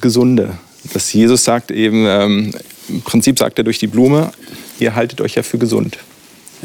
Gesunde. 0.00 0.58
Dass 0.92 1.12
Jesus 1.12 1.44
sagt 1.44 1.70
eben, 1.70 2.04
ähm, 2.06 2.52
im 2.88 3.02
Prinzip 3.02 3.38
sagt 3.38 3.58
er 3.58 3.64
durch 3.64 3.78
die 3.78 3.86
Blume, 3.86 4.32
ihr 4.78 4.94
haltet 4.94 5.20
euch 5.20 5.34
ja 5.34 5.42
für 5.42 5.58
gesund. 5.58 5.98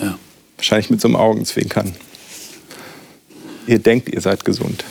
Ja. 0.01 0.17
Wahrscheinlich 0.55 0.89
mit 0.89 1.01
so 1.01 1.07
einem 1.07 1.15
Augenzwinkern. 1.15 1.93
Ihr 3.67 3.79
denkt, 3.79 4.09
ihr 4.09 4.21
seid 4.21 4.45
gesund. 4.45 4.83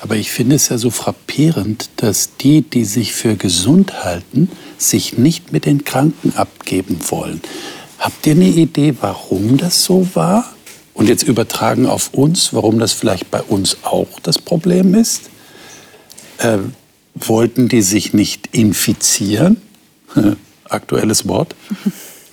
Aber 0.00 0.16
ich 0.16 0.30
finde 0.30 0.56
es 0.56 0.68
ja 0.68 0.78
so 0.78 0.90
frappierend, 0.90 1.88
dass 1.96 2.36
die, 2.36 2.62
die 2.62 2.84
sich 2.84 3.12
für 3.12 3.36
gesund 3.36 4.04
halten, 4.04 4.50
sich 4.76 5.16
nicht 5.16 5.52
mit 5.52 5.64
den 5.64 5.84
Kranken 5.84 6.34
abgeben 6.36 6.98
wollen. 7.08 7.40
Habt 7.98 8.26
ihr 8.26 8.34
eine 8.34 8.48
Idee, 8.48 8.94
warum 9.00 9.56
das 9.56 9.84
so 9.84 10.06
war? 10.14 10.52
Und 10.94 11.08
jetzt 11.08 11.22
übertragen 11.24 11.86
auf 11.86 12.14
uns, 12.14 12.52
warum 12.54 12.78
das 12.78 12.92
vielleicht 12.92 13.30
bei 13.30 13.42
uns 13.42 13.78
auch 13.82 14.20
das 14.22 14.38
Problem 14.38 14.94
ist? 14.94 15.30
Äh, 16.38 16.58
wollten 17.14 17.68
die 17.68 17.82
sich 17.82 18.12
nicht 18.12 18.48
infizieren? 18.52 19.60
Aktuelles 20.68 21.26
Wort. 21.28 21.54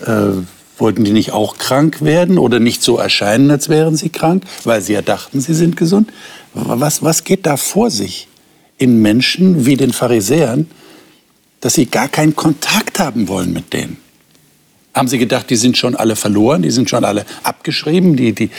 Äh, 0.02 0.42
wollten 0.80 1.04
die 1.04 1.12
nicht 1.12 1.32
auch 1.32 1.60
krank 1.60 2.02
werden 2.02 2.40
oder 2.40 2.60
nicht 2.60 2.82
so 2.82 2.98
erscheinen, 2.98 3.52
als 3.52 3.70
wären 3.70 3.96
sie 3.96 4.10
krank, 4.10 4.44
weil 4.64 4.82
sie 4.82 4.94
ja 4.94 5.04
dachten, 5.04 5.40
sie 5.40 5.54
sind 5.54 5.78
gesund? 5.78 6.12
Was, 6.56 7.04
was 7.04 7.24
geht 7.24 7.46
da 7.46 7.56
vor 7.56 7.92
sich 7.92 8.28
in 8.78 9.00
Menschen 9.02 9.68
wie 9.68 9.78
den 9.78 9.94
Pharisäern, 9.94 10.68
dass 11.60 11.76
sie 11.76 11.86
gar 11.86 12.08
keinen 12.08 12.36
Kontakt 12.36 13.00
haben 13.00 13.28
wollen 13.28 13.54
mit 13.54 13.74
denen? 13.74 13.98
Haben 14.94 15.08
sie 15.08 15.18
gedacht, 15.18 15.50
die 15.50 15.56
sind 15.56 15.78
schon 15.78 15.96
alle 15.96 16.16
verloren, 16.16 16.62
die 16.62 16.72
sind 16.72 16.90
schon 16.90 17.06
alle 17.06 17.26
abgeschrieben, 17.44 18.16
die, 18.16 18.34
die, 18.34 18.50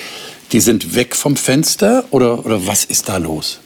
die 0.52 0.60
sind 0.60 0.94
weg 0.94 1.16
vom 1.16 1.36
Fenster? 1.36 2.04
Oder, 2.10 2.44
oder 2.44 2.66
was 2.66 2.84
ist 2.84 3.08
da 3.08 3.18
los? 3.18 3.61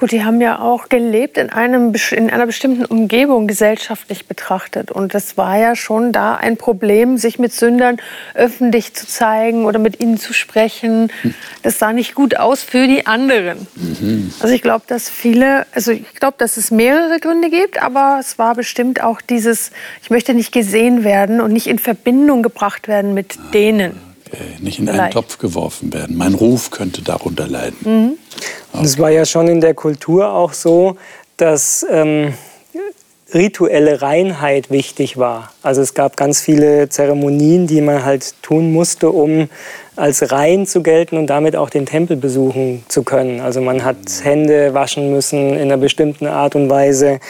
Gut, 0.00 0.12
die 0.12 0.24
haben 0.24 0.40
ja 0.40 0.60
auch 0.60 0.88
gelebt 0.88 1.36
in, 1.36 1.50
einem, 1.50 1.92
in 2.12 2.30
einer 2.30 2.46
bestimmten 2.46 2.86
Umgebung 2.86 3.46
gesellschaftlich 3.46 4.24
betrachtet. 4.24 4.90
Und 4.90 5.12
das 5.12 5.36
war 5.36 5.58
ja 5.58 5.76
schon 5.76 6.10
da 6.10 6.36
ein 6.36 6.56
Problem, 6.56 7.18
sich 7.18 7.38
mit 7.38 7.52
Sündern 7.52 7.98
öffentlich 8.32 8.94
zu 8.94 9.06
zeigen 9.06 9.66
oder 9.66 9.78
mit 9.78 10.00
ihnen 10.00 10.16
zu 10.16 10.32
sprechen. 10.32 11.12
Das 11.62 11.78
sah 11.78 11.92
nicht 11.92 12.14
gut 12.14 12.38
aus 12.38 12.62
für 12.62 12.86
die 12.86 13.06
anderen. 13.06 13.66
Mhm. 13.74 14.32
Also 14.40 14.54
ich 14.54 14.62
glaube, 14.62 14.84
dass 14.86 15.10
viele, 15.10 15.66
also 15.74 15.92
ich 15.92 16.14
glaube, 16.14 16.36
dass 16.38 16.56
es 16.56 16.70
mehrere 16.70 17.20
Gründe 17.20 17.50
gibt, 17.50 17.82
aber 17.82 18.16
es 18.18 18.38
war 18.38 18.54
bestimmt 18.54 19.02
auch 19.02 19.20
dieses, 19.20 19.70
ich 20.02 20.08
möchte 20.08 20.32
nicht 20.32 20.50
gesehen 20.50 21.04
werden 21.04 21.42
und 21.42 21.52
nicht 21.52 21.66
in 21.66 21.78
Verbindung 21.78 22.42
gebracht 22.42 22.88
werden 22.88 23.12
mit 23.12 23.36
ah. 23.36 23.50
denen 23.52 24.09
nicht 24.60 24.78
in 24.78 24.86
Vielleicht. 24.86 25.00
einen 25.00 25.10
Topf 25.10 25.38
geworfen 25.38 25.92
werden. 25.92 26.16
Mein 26.16 26.34
Ruf 26.34 26.70
könnte 26.70 27.02
darunter 27.02 27.46
leiden. 27.46 27.76
Mhm. 27.82 28.18
Okay. 28.72 28.84
Es 28.84 28.98
war 28.98 29.10
ja 29.10 29.24
schon 29.24 29.48
in 29.48 29.60
der 29.60 29.74
Kultur 29.74 30.32
auch 30.32 30.52
so, 30.52 30.96
dass 31.36 31.84
ähm, 31.90 32.34
rituelle 33.34 34.02
Reinheit 34.02 34.70
wichtig 34.70 35.16
war. 35.16 35.52
Also 35.62 35.82
es 35.82 35.94
gab 35.94 36.16
ganz 36.16 36.40
viele 36.40 36.88
Zeremonien, 36.88 37.66
die 37.66 37.80
man 37.80 38.04
halt 38.04 38.34
tun 38.42 38.72
musste, 38.72 39.10
um 39.10 39.48
als 40.00 40.32
rein 40.32 40.66
zu 40.66 40.82
gelten 40.82 41.16
und 41.16 41.26
damit 41.26 41.56
auch 41.56 41.70
den 41.70 41.86
Tempel 41.86 42.16
besuchen 42.16 42.84
zu 42.88 43.02
können. 43.02 43.40
Also 43.40 43.60
man 43.60 43.84
hat 43.84 43.96
Hände 44.22 44.74
waschen 44.74 45.10
müssen 45.12 45.54
in 45.54 45.62
einer 45.62 45.76
bestimmten 45.76 46.26
Art 46.26 46.56
und 46.56 46.70
Weise. 46.70 47.20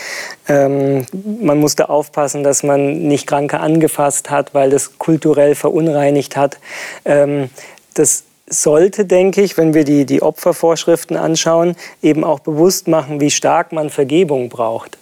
Ähm, 0.49 1.05
man 1.43 1.59
musste 1.59 1.89
aufpassen, 1.89 2.45
dass 2.45 2.63
man 2.63 3.03
nicht 3.03 3.27
Kranke 3.27 3.61
angefasst 3.61 4.31
hat, 4.31 4.55
weil 4.55 4.71
das 4.71 4.99
kulturell 4.99 5.55
verunreinigt 5.55 6.37
hat. 6.37 6.59
Ähm, 7.05 7.51
das 7.95 8.25
sollte, 8.49 9.05
denke 9.05 9.43
ich, 9.43 9.57
wenn 9.57 9.75
wir 9.75 9.85
die, 9.85 10.07
die 10.07 10.23
Opfervorschriften 10.23 11.17
anschauen, 11.17 11.77
eben 12.03 12.25
auch 12.25 12.41
bewusst 12.41 12.89
machen, 12.89 13.21
wie 13.21 13.31
stark 13.31 13.73
man 13.73 13.91
Vergebung 13.91 14.49
braucht 14.49 14.97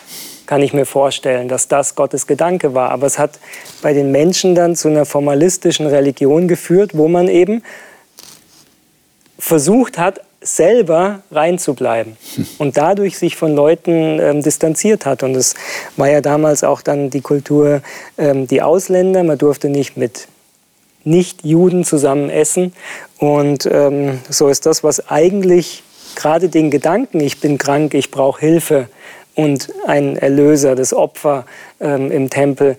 kann 0.49 0.62
ich 0.62 0.73
mir 0.73 0.87
vorstellen, 0.87 1.47
dass 1.47 1.69
das 1.69 1.95
Gottes 1.95 2.26
Gedanke 2.26 2.73
war. 2.73 2.90
Aber 2.90 3.07
es 3.07 3.19
hat 3.19 3.38
bei 3.83 3.93
den 3.93 4.11
Menschen 4.11 4.55
dann 4.55 4.75
zu 4.76 4.88
einer 4.88 5.05
formalistischen 5.05 5.87
Religion 5.87 6.49
geführt, 6.49 6.93
wo 6.95 7.07
man 7.07 7.28
eben 7.28 7.62
versucht 9.38 9.99
hat, 9.99 10.23
selber 10.40 11.21
reinzubleiben 11.31 12.17
und 12.57 12.78
dadurch 12.78 13.19
sich 13.19 13.37
von 13.37 13.55
Leuten 13.55 14.19
ähm, 14.21 14.43
distanziert 14.43 15.05
hat. 15.05 15.23
Und 15.23 15.35
es 15.37 15.55
war 15.99 16.09
ja 16.09 16.23
damals 16.23 16.64
auch 16.64 16.81
dann 16.81 17.11
die 17.11 17.21
Kultur, 17.21 17.83
ähm, 18.17 18.47
die 18.47 18.62
Ausländer, 18.62 19.25
man 19.25 19.37
durfte 19.37 19.69
nicht 19.69 19.99
mit 19.99 20.28
Nicht-Juden 21.05 21.85
zusammen 21.85 22.31
essen. 22.31 22.73
Und 23.19 23.69
ähm, 23.71 24.21
so 24.31 24.49
ist 24.49 24.64
das, 24.64 24.83
was 24.83 25.11
eigentlich 25.11 25.83
gerade 26.14 26.49
den 26.49 26.71
Gedanken, 26.71 27.21
ich 27.21 27.38
bin 27.40 27.59
krank, 27.59 27.93
ich 27.93 28.11
brauche 28.11 28.40
Hilfe, 28.40 28.88
und 29.38 29.73
ein 29.87 30.16
Erlöser, 30.16 30.75
das 30.75 30.92
Opfer 30.92 31.47
ähm, 31.78 32.11
im 32.11 32.28
Tempel. 32.28 32.76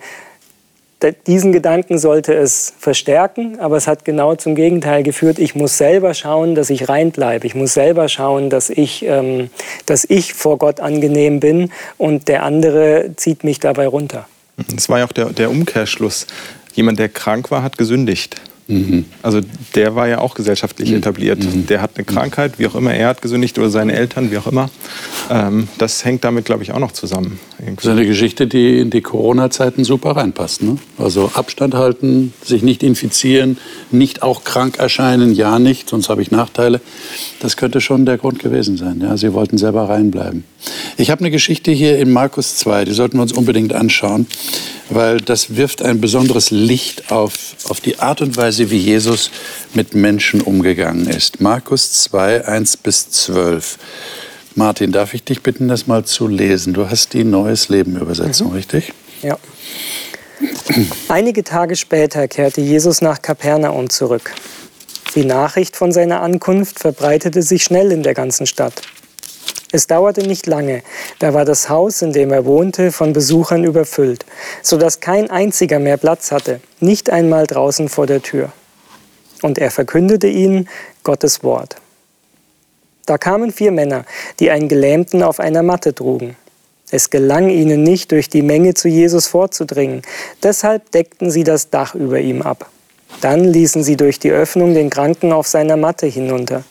Diesen 1.26 1.52
Gedanken 1.52 1.98
sollte 1.98 2.34
es 2.34 2.74
verstärken, 2.78 3.58
aber 3.58 3.78
es 3.78 3.86
hat 3.86 4.04
genau 4.04 4.34
zum 4.34 4.54
Gegenteil 4.54 5.02
geführt. 5.02 5.38
Ich 5.38 5.54
muss 5.54 5.78
selber 5.78 6.12
schauen, 6.12 6.54
dass 6.54 6.68
ich 6.68 6.90
rein 6.90 7.12
bleibe. 7.12 7.46
Ich 7.46 7.54
muss 7.54 7.72
selber 7.72 8.10
schauen, 8.10 8.50
dass 8.50 8.68
ich, 8.68 9.02
ähm, 9.06 9.48
dass 9.86 10.04
ich 10.04 10.34
vor 10.34 10.58
Gott 10.58 10.80
angenehm 10.80 11.40
bin 11.40 11.72
und 11.96 12.28
der 12.28 12.42
andere 12.42 13.12
zieht 13.16 13.42
mich 13.42 13.58
dabei 13.60 13.86
runter. 13.86 14.28
Das 14.74 14.90
war 14.90 14.98
ja 14.98 15.06
auch 15.06 15.12
der, 15.12 15.30
der 15.30 15.50
Umkehrschluss. 15.50 16.26
Jemand, 16.74 16.98
der 16.98 17.08
krank 17.08 17.50
war, 17.50 17.62
hat 17.62 17.78
gesündigt. 17.78 18.36
Mhm. 18.70 19.04
Also 19.22 19.40
der 19.74 19.94
war 19.94 20.08
ja 20.08 20.18
auch 20.18 20.34
gesellschaftlich 20.34 20.90
mhm. 20.90 20.98
etabliert. 20.98 21.44
Mhm. 21.44 21.66
Der 21.66 21.82
hat 21.82 21.92
eine 21.96 22.04
Krankheit, 22.04 22.58
wie 22.58 22.66
auch 22.66 22.74
immer, 22.74 22.94
er 22.94 23.08
hat 23.08 23.22
gesündigt 23.22 23.58
oder 23.58 23.70
seine 23.70 23.94
Eltern, 23.94 24.30
wie 24.30 24.38
auch 24.38 24.46
immer. 24.46 24.70
Ähm, 25.30 25.68
das 25.78 26.04
hängt 26.04 26.24
damit, 26.24 26.44
glaube 26.44 26.62
ich, 26.62 26.72
auch 26.72 26.78
noch 26.78 26.92
zusammen. 26.92 27.38
Das 27.62 27.84
ist 27.84 27.90
eine 27.90 28.06
Geschichte, 28.06 28.46
die 28.46 28.78
in 28.78 28.88
die 28.88 29.02
Corona-Zeiten 29.02 29.84
super 29.84 30.12
reinpasst. 30.12 30.62
Ne? 30.62 30.78
Also 30.96 31.30
Abstand 31.34 31.74
halten, 31.74 32.32
sich 32.42 32.62
nicht 32.62 32.82
infizieren, 32.82 33.58
nicht 33.90 34.22
auch 34.22 34.44
krank 34.44 34.78
erscheinen, 34.78 35.34
ja 35.34 35.58
nicht, 35.58 35.90
sonst 35.90 36.08
habe 36.08 36.22
ich 36.22 36.30
Nachteile. 36.30 36.80
Das 37.40 37.58
könnte 37.58 37.82
schon 37.82 38.06
der 38.06 38.16
Grund 38.16 38.38
gewesen 38.38 38.78
sein. 38.78 39.00
Ja? 39.02 39.16
Sie 39.18 39.34
wollten 39.34 39.58
selber 39.58 39.90
reinbleiben. 39.90 40.44
Ich 40.96 41.10
habe 41.10 41.20
eine 41.20 41.30
Geschichte 41.30 41.70
hier 41.70 41.98
in 41.98 42.10
Markus 42.10 42.56
2, 42.56 42.86
die 42.86 42.92
sollten 42.92 43.18
wir 43.18 43.22
uns 43.22 43.32
unbedingt 43.32 43.74
anschauen, 43.74 44.26
weil 44.88 45.18
das 45.20 45.56
wirft 45.56 45.82
ein 45.82 46.00
besonderes 46.00 46.50
Licht 46.50 47.12
auf, 47.12 47.56
auf 47.68 47.80
die 47.80 47.98
Art 47.98 48.22
und 48.22 48.36
Weise, 48.38 48.70
wie 48.70 48.78
Jesus 48.78 49.30
mit 49.74 49.94
Menschen 49.94 50.40
umgegangen 50.40 51.06
ist. 51.06 51.40
Markus 51.40 51.92
2, 51.92 52.46
1 52.46 52.78
bis 52.78 53.10
12. 53.10 53.78
Martin, 54.54 54.92
darf 54.92 55.14
ich 55.14 55.22
dich 55.22 55.42
bitten, 55.42 55.68
das 55.68 55.86
mal 55.86 56.04
zu 56.04 56.26
lesen? 56.26 56.74
Du 56.74 56.90
hast 56.90 57.12
die 57.12 57.24
Neues 57.24 57.68
Leben 57.68 57.96
Übersetzung, 57.96 58.48
mhm. 58.48 58.54
richtig? 58.54 58.92
Ja. 59.22 59.38
Einige 61.08 61.44
Tage 61.44 61.76
später 61.76 62.26
kehrte 62.26 62.60
Jesus 62.60 63.00
nach 63.02 63.22
Kapernaum 63.22 63.90
zurück. 63.90 64.32
Die 65.14 65.24
Nachricht 65.24 65.76
von 65.76 65.92
seiner 65.92 66.22
Ankunft 66.22 66.78
verbreitete 66.78 67.42
sich 67.42 67.64
schnell 67.64 67.92
in 67.92 68.02
der 68.02 68.14
ganzen 68.14 68.46
Stadt. 68.46 68.82
Es 69.72 69.86
dauerte 69.86 70.22
nicht 70.22 70.46
lange, 70.46 70.82
da 71.20 71.32
war 71.32 71.44
das 71.44 71.68
Haus, 71.68 72.02
in 72.02 72.12
dem 72.12 72.32
er 72.32 72.44
wohnte, 72.44 72.90
von 72.90 73.12
Besuchern 73.12 73.62
überfüllt, 73.62 74.26
so 74.62 74.76
dass 74.78 74.98
kein 74.98 75.30
einziger 75.30 75.78
mehr 75.78 75.96
Platz 75.96 76.32
hatte, 76.32 76.60
nicht 76.80 77.10
einmal 77.10 77.46
draußen 77.46 77.88
vor 77.88 78.06
der 78.06 78.20
Tür. 78.20 78.52
Und 79.42 79.58
er 79.58 79.70
verkündete 79.70 80.26
ihnen 80.26 80.68
Gottes 81.04 81.44
Wort. 81.44 81.76
Da 83.06 83.18
kamen 83.18 83.52
vier 83.52 83.72
Männer, 83.72 84.04
die 84.38 84.50
einen 84.50 84.68
Gelähmten 84.68 85.22
auf 85.22 85.40
einer 85.40 85.62
Matte 85.62 85.94
trugen. 85.94 86.36
Es 86.90 87.10
gelang 87.10 87.50
ihnen 87.50 87.82
nicht, 87.82 88.10
durch 88.12 88.28
die 88.28 88.42
Menge 88.42 88.74
zu 88.74 88.88
Jesus 88.88 89.26
vorzudringen. 89.28 90.02
Deshalb 90.42 90.90
deckten 90.90 91.30
sie 91.30 91.44
das 91.44 91.70
Dach 91.70 91.94
über 91.94 92.18
ihm 92.18 92.42
ab. 92.42 92.68
Dann 93.20 93.44
ließen 93.44 93.84
sie 93.84 93.96
durch 93.96 94.18
die 94.18 94.30
Öffnung 94.30 94.74
den 94.74 94.90
Kranken 94.90 95.32
auf 95.32 95.46
seiner 95.46 95.76
Matte 95.76 96.06
hinunter. 96.06 96.64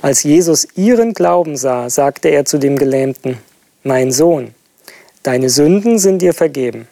Als 0.00 0.22
Jesus 0.22 0.68
ihren 0.76 1.14
Glauben 1.14 1.56
sah, 1.56 1.90
sagte 1.90 2.28
er 2.28 2.44
zu 2.44 2.58
dem 2.58 2.78
Gelähmten, 2.78 3.38
Mein 3.82 4.12
Sohn, 4.12 4.54
deine 5.24 5.50
Sünden 5.50 5.98
sind 5.98 6.22
dir 6.22 6.34
vergeben. 6.34 6.86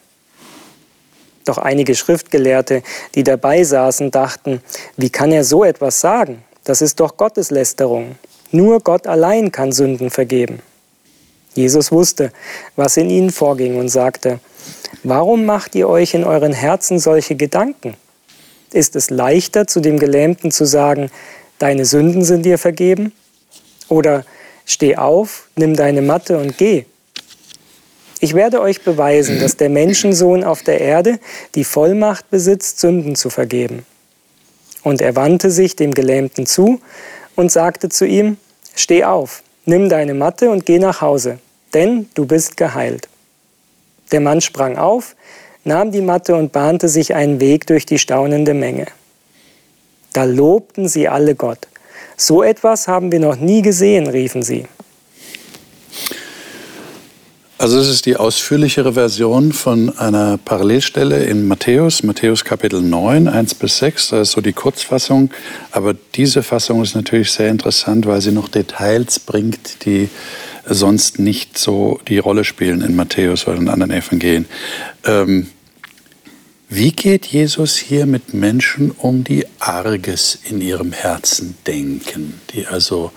Doch 1.44 1.58
einige 1.58 1.94
Schriftgelehrte, 1.94 2.82
die 3.14 3.22
dabei 3.22 3.62
saßen, 3.62 4.10
dachten, 4.10 4.60
wie 4.96 5.10
kann 5.10 5.30
er 5.30 5.44
so 5.44 5.62
etwas 5.62 6.00
sagen? 6.00 6.42
Das 6.66 6.82
ist 6.82 6.99
doch 6.99 7.16
Gotteslästerung. 7.16 8.16
Nur 8.50 8.80
Gott 8.80 9.06
allein 9.06 9.52
kann 9.52 9.70
Sünden 9.70 10.11
vergeben. 10.11 10.58
Jesus 11.54 11.92
wusste, 11.92 12.32
was 12.75 12.96
in 12.96 13.08
ihnen 13.08 13.30
vorging 13.30 13.78
und 13.78 13.88
sagte, 13.88 14.40
Warum 15.04 15.44
macht 15.44 15.76
ihr 15.76 15.88
euch 15.88 16.14
in 16.14 16.25
euren 16.25 16.52
Herzen 16.52 16.99
solche 16.99 17.37
Gedanken? 17.37 17.94
Ist 18.73 18.96
es 18.96 19.11
leichter, 19.11 19.68
zu 19.68 19.78
dem 19.78 20.00
Gelähmten 20.00 20.50
zu 20.50 20.64
sagen, 20.64 21.11
deine 21.61 21.85
Sünden 21.85 22.25
sind 22.25 22.42
dir 22.42 22.58
vergeben? 22.58 23.12
Oder 23.88 24.25
steh 24.64 24.96
auf, 24.96 25.49
nimm 25.54 25.76
deine 25.76 26.02
Matte 26.02 26.38
und 26.38 26.58
geh. 26.58 26.85
Ich 28.18 28.35
werde 28.35 28.61
euch 28.61 28.82
beweisen, 28.82 29.38
dass 29.38 29.56
der 29.56 29.68
Menschensohn 29.68 30.42
auf 30.42 30.64
der 30.64 30.80
Erde 30.80 31.20
die 31.54 31.62
Vollmacht 31.64 32.28
besitzt, 32.28 32.80
Sünden 32.80 33.14
zu 33.14 33.30
vergeben. 33.30 33.87
Und 34.86 35.00
er 35.00 35.16
wandte 35.16 35.50
sich 35.50 35.74
dem 35.74 35.94
Gelähmten 35.94 36.46
zu 36.46 36.80
und 37.34 37.50
sagte 37.50 37.88
zu 37.88 38.06
ihm, 38.06 38.36
Steh 38.76 39.02
auf, 39.02 39.42
nimm 39.64 39.88
deine 39.88 40.14
Matte 40.14 40.48
und 40.48 40.64
geh 40.64 40.78
nach 40.78 41.00
Hause, 41.00 41.40
denn 41.74 42.08
du 42.14 42.24
bist 42.24 42.56
geheilt. 42.56 43.08
Der 44.12 44.20
Mann 44.20 44.40
sprang 44.40 44.78
auf, 44.78 45.16
nahm 45.64 45.90
die 45.90 46.02
Matte 46.02 46.36
und 46.36 46.52
bahnte 46.52 46.88
sich 46.88 47.16
einen 47.16 47.40
Weg 47.40 47.66
durch 47.66 47.84
die 47.84 47.98
staunende 47.98 48.54
Menge. 48.54 48.86
Da 50.12 50.22
lobten 50.22 50.86
sie 50.86 51.08
alle 51.08 51.34
Gott. 51.34 51.66
So 52.16 52.44
etwas 52.44 52.86
haben 52.86 53.10
wir 53.10 53.18
noch 53.18 53.34
nie 53.34 53.62
gesehen, 53.62 54.06
riefen 54.06 54.44
sie. 54.44 54.66
Also 57.58 57.78
es 57.78 57.88
ist 57.88 58.04
die 58.04 58.16
ausführlichere 58.16 58.92
Version 58.92 59.50
von 59.50 59.97
einer 59.97 60.36
Parallelstelle 60.36 61.25
in 61.25 61.49
Matthäus, 61.49 62.02
Matthäus 62.02 62.45
Kapitel 62.45 62.82
9, 62.82 63.28
1 63.28 63.54
bis 63.54 63.78
6, 63.78 64.08
das 64.10 64.28
ist 64.28 64.32
so 64.32 64.42
die 64.42 64.52
Kurzfassung. 64.52 65.30
Aber 65.71 65.95
diese 65.95 66.42
Fassung 66.42 66.82
ist 66.82 66.95
natürlich 66.95 67.32
sehr 67.32 67.49
interessant, 67.49 68.04
weil 68.04 68.21
sie 68.21 68.32
noch 68.32 68.49
Details 68.49 69.21
bringt, 69.21 69.86
die 69.86 70.10
sonst 70.66 71.19
nicht 71.19 71.56
so 71.56 71.99
die 72.08 72.19
Rolle 72.19 72.45
spielen 72.45 72.82
in 72.82 72.95
Matthäus 72.95 73.47
oder 73.47 73.56
in 73.56 73.71
anderen 73.71 73.92
Evangelien. 73.92 74.45
Ähm, 75.06 75.47
wie 76.69 76.92
geht 76.92 77.25
Jesus 77.25 77.76
hier 77.76 78.04
mit 78.04 78.34
Menschen 78.34 78.90
um, 78.90 79.25
die 79.25 79.47
Arges 79.60 80.38
in 80.45 80.60
ihrem 80.60 80.92
Herzen 80.92 81.56
denken, 81.66 82.38
die 82.52 82.66
also 82.66 83.12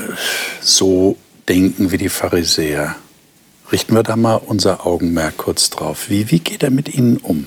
äh, 0.00 0.12
so 0.60 1.16
denken 1.48 1.92
wie 1.92 1.98
die 1.98 2.08
Pharisäer? 2.08 2.96
Richten 3.72 3.94
wir 3.94 4.02
da 4.02 4.16
mal 4.16 4.36
unser 4.36 4.86
Augenmerk 4.86 5.36
kurz 5.36 5.70
drauf. 5.70 6.08
Wie, 6.08 6.30
wie 6.30 6.40
geht 6.40 6.62
er 6.62 6.70
mit 6.70 6.94
ihnen 6.94 7.18
um? 7.18 7.46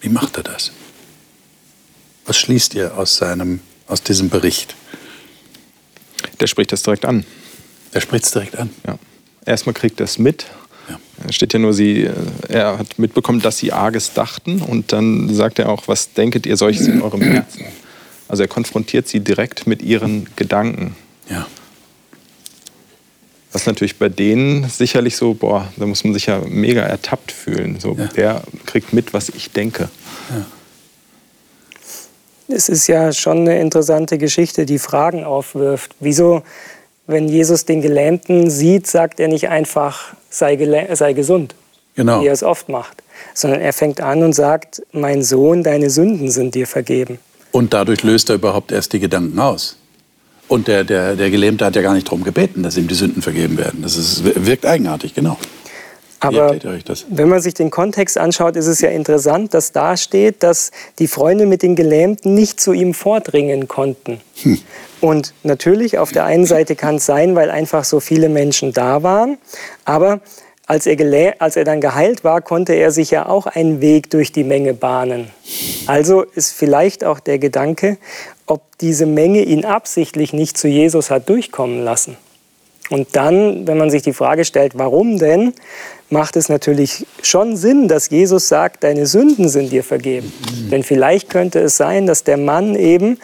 Wie 0.00 0.08
macht 0.08 0.36
er 0.36 0.42
das? 0.42 0.72
Was 2.24 2.36
schließt 2.36 2.74
ihr 2.74 2.96
aus, 2.96 3.16
seinem, 3.16 3.60
aus 3.86 4.02
diesem 4.02 4.28
Bericht? 4.28 4.76
Der 6.40 6.46
spricht 6.46 6.72
das 6.72 6.82
direkt 6.82 7.04
an. 7.04 7.24
Der 7.94 8.00
spricht 8.00 8.24
es 8.24 8.30
direkt 8.30 8.56
an. 8.56 8.70
Ja. 8.86 8.98
Erstmal 9.44 9.74
kriegt 9.74 10.00
er 10.00 10.04
es 10.04 10.18
mit. 10.18 10.46
Ja. 10.88 11.32
Steht 11.32 11.52
ja 11.52 11.58
nur, 11.58 11.74
sie, 11.74 12.04
äh, 12.04 12.12
er 12.48 12.78
hat 12.78 12.98
mitbekommen, 12.98 13.40
dass 13.40 13.58
sie 13.58 13.72
Arges 13.72 14.12
dachten. 14.12 14.62
Und 14.62 14.92
dann 14.92 15.34
sagt 15.34 15.58
er 15.58 15.68
auch, 15.68 15.88
was 15.88 16.12
denket 16.12 16.46
ihr 16.46 16.56
solches 16.56 16.86
in 16.86 17.02
eurem 17.02 17.22
Herzen? 17.22 17.64
Also 18.28 18.44
er 18.44 18.48
konfrontiert 18.48 19.08
sie 19.08 19.20
direkt 19.20 19.66
mit 19.66 19.82
ihren 19.82 20.26
Gedanken. 20.36 20.96
Ja. 21.28 21.46
Was 23.52 23.66
natürlich 23.66 23.98
bei 23.98 24.08
denen 24.08 24.68
sicherlich 24.68 25.16
so, 25.16 25.34
boah, 25.34 25.70
da 25.76 25.86
muss 25.86 26.04
man 26.04 26.14
sich 26.14 26.26
ja 26.26 26.40
mega 26.48 26.82
ertappt 26.82 27.32
fühlen. 27.32 27.78
So, 27.78 27.94
ja. 27.98 28.06
Der 28.16 28.42
kriegt 28.64 28.92
mit, 28.92 29.12
was 29.12 29.28
ich 29.28 29.50
denke. 29.50 29.90
Ja. 30.30 30.46
Es 32.48 32.68
ist 32.68 32.86
ja 32.86 33.12
schon 33.12 33.40
eine 33.40 33.60
interessante 33.60 34.18
Geschichte, 34.18 34.66
die 34.66 34.78
Fragen 34.78 35.24
aufwirft. 35.24 35.94
Wieso, 36.00 36.42
wenn 37.06 37.28
Jesus 37.28 37.64
den 37.64 37.80
Gelähmten 37.80 38.50
sieht, 38.50 38.86
sagt 38.86 39.20
er 39.20 39.28
nicht 39.28 39.48
einfach, 39.48 40.14
sei, 40.28 40.56
sei 40.94 41.12
gesund, 41.12 41.54
genau. 41.94 42.20
wie 42.20 42.26
er 42.26 42.32
es 42.32 42.42
oft 42.42 42.68
macht, 42.68 43.02
sondern 43.34 43.60
er 43.60 43.72
fängt 43.72 44.00
an 44.00 44.22
und 44.22 44.34
sagt, 44.34 44.82
mein 44.92 45.22
Sohn, 45.22 45.62
deine 45.62 45.90
Sünden 45.90 46.30
sind 46.30 46.54
dir 46.54 46.66
vergeben. 46.66 47.18
Und 47.52 47.72
dadurch 47.74 48.02
löst 48.02 48.28
er 48.30 48.36
überhaupt 48.36 48.72
erst 48.72 48.92
die 48.92 49.00
Gedanken 49.00 49.38
aus. 49.38 49.76
Und 50.52 50.68
der, 50.68 50.84
der, 50.84 51.16
der 51.16 51.30
Gelähmte 51.30 51.64
hat 51.64 51.76
ja 51.76 51.80
gar 51.80 51.94
nicht 51.94 52.08
darum 52.08 52.24
gebeten, 52.24 52.62
dass 52.62 52.76
ihm 52.76 52.86
die 52.86 52.94
Sünden 52.94 53.22
vergeben 53.22 53.56
werden. 53.56 53.80
Das 53.80 53.96
ist, 53.96 54.22
wirkt 54.44 54.66
eigenartig, 54.66 55.14
genau. 55.14 55.38
Aber 56.20 56.54
wenn 57.08 57.28
man 57.30 57.40
sich 57.40 57.54
den 57.54 57.70
Kontext 57.70 58.18
anschaut, 58.18 58.56
ist 58.56 58.66
es 58.66 58.82
ja 58.82 58.90
interessant, 58.90 59.54
dass 59.54 59.72
da 59.72 59.96
steht, 59.96 60.42
dass 60.42 60.70
die 60.98 61.06
Freunde 61.06 61.46
mit 61.46 61.62
den 61.62 61.74
Gelähmten 61.74 62.34
nicht 62.34 62.60
zu 62.60 62.74
ihm 62.74 62.92
vordringen 62.92 63.66
konnten. 63.66 64.20
Hm. 64.42 64.58
Und 65.00 65.32
natürlich, 65.42 65.96
auf 65.96 66.12
der 66.12 66.26
einen 66.26 66.44
Seite 66.44 66.76
kann 66.76 66.96
es 66.96 67.06
sein, 67.06 67.34
weil 67.34 67.50
einfach 67.50 67.84
so 67.84 67.98
viele 67.98 68.28
Menschen 68.28 68.74
da 68.74 69.02
waren. 69.02 69.38
Aber 69.86 70.20
als 70.66 70.86
er, 70.86 71.34
als 71.40 71.56
er 71.56 71.64
dann 71.64 71.80
geheilt 71.80 72.24
war, 72.24 72.40
konnte 72.40 72.74
er 72.74 72.92
sich 72.92 73.10
ja 73.10 73.26
auch 73.26 73.46
einen 73.46 73.80
Weg 73.80 74.10
durch 74.10 74.32
die 74.32 74.44
Menge 74.44 74.74
bahnen. 74.74 75.30
Also 75.86 76.22
ist 76.22 76.52
vielleicht 76.52 77.04
auch 77.04 77.20
der 77.20 77.38
Gedanke, 77.38 77.98
ob 78.52 78.78
diese 78.78 79.06
Menge 79.06 79.42
ihn 79.42 79.64
absichtlich 79.64 80.34
nicht 80.34 80.58
zu 80.58 80.68
Jesus 80.68 81.10
hat 81.10 81.28
durchkommen 81.30 81.82
lassen. 81.82 82.18
Und 82.90 83.16
dann, 83.16 83.66
wenn 83.66 83.78
man 83.78 83.90
sich 83.90 84.02
die 84.02 84.12
Frage 84.12 84.44
stellt, 84.44 84.76
warum 84.76 85.18
denn, 85.18 85.54
macht 86.10 86.36
es 86.36 86.50
natürlich 86.50 87.06
schon 87.22 87.56
Sinn, 87.56 87.88
dass 87.88 88.10
Jesus 88.10 88.48
sagt, 88.48 88.84
deine 88.84 89.06
Sünden 89.06 89.48
sind 89.48 89.72
dir 89.72 89.82
vergeben. 89.82 90.30
Denn 90.70 90.82
vielleicht 90.82 91.30
könnte 91.30 91.60
es 91.60 91.78
sein, 91.78 92.06
dass 92.06 92.24
der 92.24 92.36
Mann 92.36 92.74
eben 92.74 93.18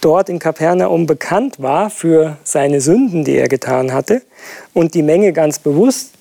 dort 0.00 0.30
in 0.30 0.38
Kapernaum 0.38 1.04
bekannt 1.04 1.60
war 1.60 1.90
für 1.90 2.38
seine 2.44 2.80
Sünden, 2.80 3.24
die 3.24 3.36
er 3.36 3.48
getan 3.48 3.92
hatte, 3.92 4.22
und 4.72 4.94
die 4.94 5.02
Menge 5.02 5.34
ganz 5.34 5.58
bewusst 5.58 6.12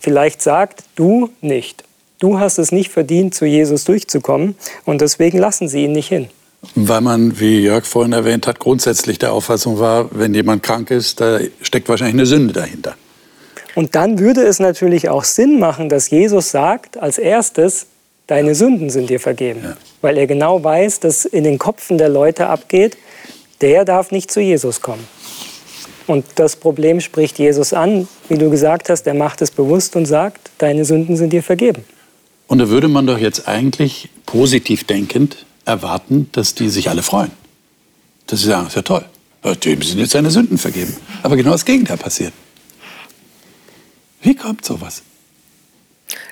vielleicht 0.00 0.42
sagt, 0.42 0.84
du 0.96 1.30
nicht. 1.40 1.84
Du 2.18 2.38
hast 2.38 2.58
es 2.58 2.70
nicht 2.70 2.90
verdient, 2.90 3.34
zu 3.34 3.46
Jesus 3.46 3.84
durchzukommen, 3.84 4.56
und 4.84 5.00
deswegen 5.00 5.38
lassen 5.38 5.68
sie 5.68 5.84
ihn 5.84 5.92
nicht 5.92 6.08
hin. 6.08 6.28
Weil 6.74 7.00
man, 7.00 7.40
wie 7.40 7.60
Jörg 7.60 7.84
vorhin 7.84 8.12
erwähnt 8.12 8.46
hat, 8.46 8.58
grundsätzlich 8.58 9.18
der 9.18 9.32
Auffassung 9.32 9.78
war, 9.78 10.08
wenn 10.12 10.32
jemand 10.32 10.62
krank 10.62 10.90
ist, 10.90 11.20
da 11.20 11.40
steckt 11.60 11.88
wahrscheinlich 11.88 12.14
eine 12.14 12.26
Sünde 12.26 12.52
dahinter. 12.52 12.94
Und 13.74 13.94
dann 13.94 14.18
würde 14.18 14.42
es 14.42 14.58
natürlich 14.58 15.08
auch 15.08 15.24
Sinn 15.24 15.58
machen, 15.58 15.88
dass 15.88 16.10
Jesus 16.10 16.50
sagt, 16.50 16.98
als 16.98 17.18
erstes, 17.18 17.86
deine 18.26 18.54
Sünden 18.54 18.90
sind 18.90 19.10
dir 19.10 19.18
vergeben. 19.18 19.60
Ja. 19.64 19.76
Weil 20.02 20.18
er 20.18 20.26
genau 20.26 20.62
weiß, 20.62 21.00
dass 21.00 21.24
in 21.24 21.44
den 21.44 21.58
Kopfen 21.58 21.98
der 21.98 22.08
Leute 22.08 22.46
abgeht, 22.46 22.96
der 23.60 23.84
darf 23.84 24.10
nicht 24.10 24.30
zu 24.30 24.40
Jesus 24.40 24.80
kommen. 24.80 25.06
Und 26.06 26.24
das 26.34 26.56
Problem 26.56 27.00
spricht 27.00 27.38
Jesus 27.38 27.72
an, 27.72 28.08
wie 28.28 28.36
du 28.36 28.50
gesagt 28.50 28.88
hast, 28.88 29.06
er 29.06 29.14
macht 29.14 29.40
es 29.40 29.50
bewusst 29.50 29.96
und 29.96 30.06
sagt, 30.06 30.50
deine 30.58 30.84
Sünden 30.84 31.16
sind 31.16 31.32
dir 31.32 31.42
vergeben. 31.42 31.84
Und 32.48 32.58
da 32.58 32.68
würde 32.68 32.88
man 32.88 33.06
doch 33.06 33.18
jetzt 33.18 33.48
eigentlich 33.48 34.10
positiv 34.26 34.84
denkend 34.84 35.46
erwarten, 35.64 36.28
dass 36.32 36.54
die 36.54 36.68
sich 36.68 36.88
alle 36.90 37.02
freuen. 37.02 37.30
Dass 38.26 38.40
sie 38.40 38.46
sagen, 38.46 38.66
ist 38.66 38.76
ja 38.76 38.82
toll, 38.82 39.04
dem 39.64 39.82
sind 39.82 39.98
jetzt 39.98 40.12
seine 40.12 40.30
Sünden 40.30 40.58
vergeben. 40.58 40.96
Aber 41.22 41.36
genau 41.36 41.50
das 41.50 41.64
Gegenteil 41.64 41.96
passiert. 41.96 42.32
Wie 44.22 44.34
kommt 44.34 44.64
sowas? 44.64 45.02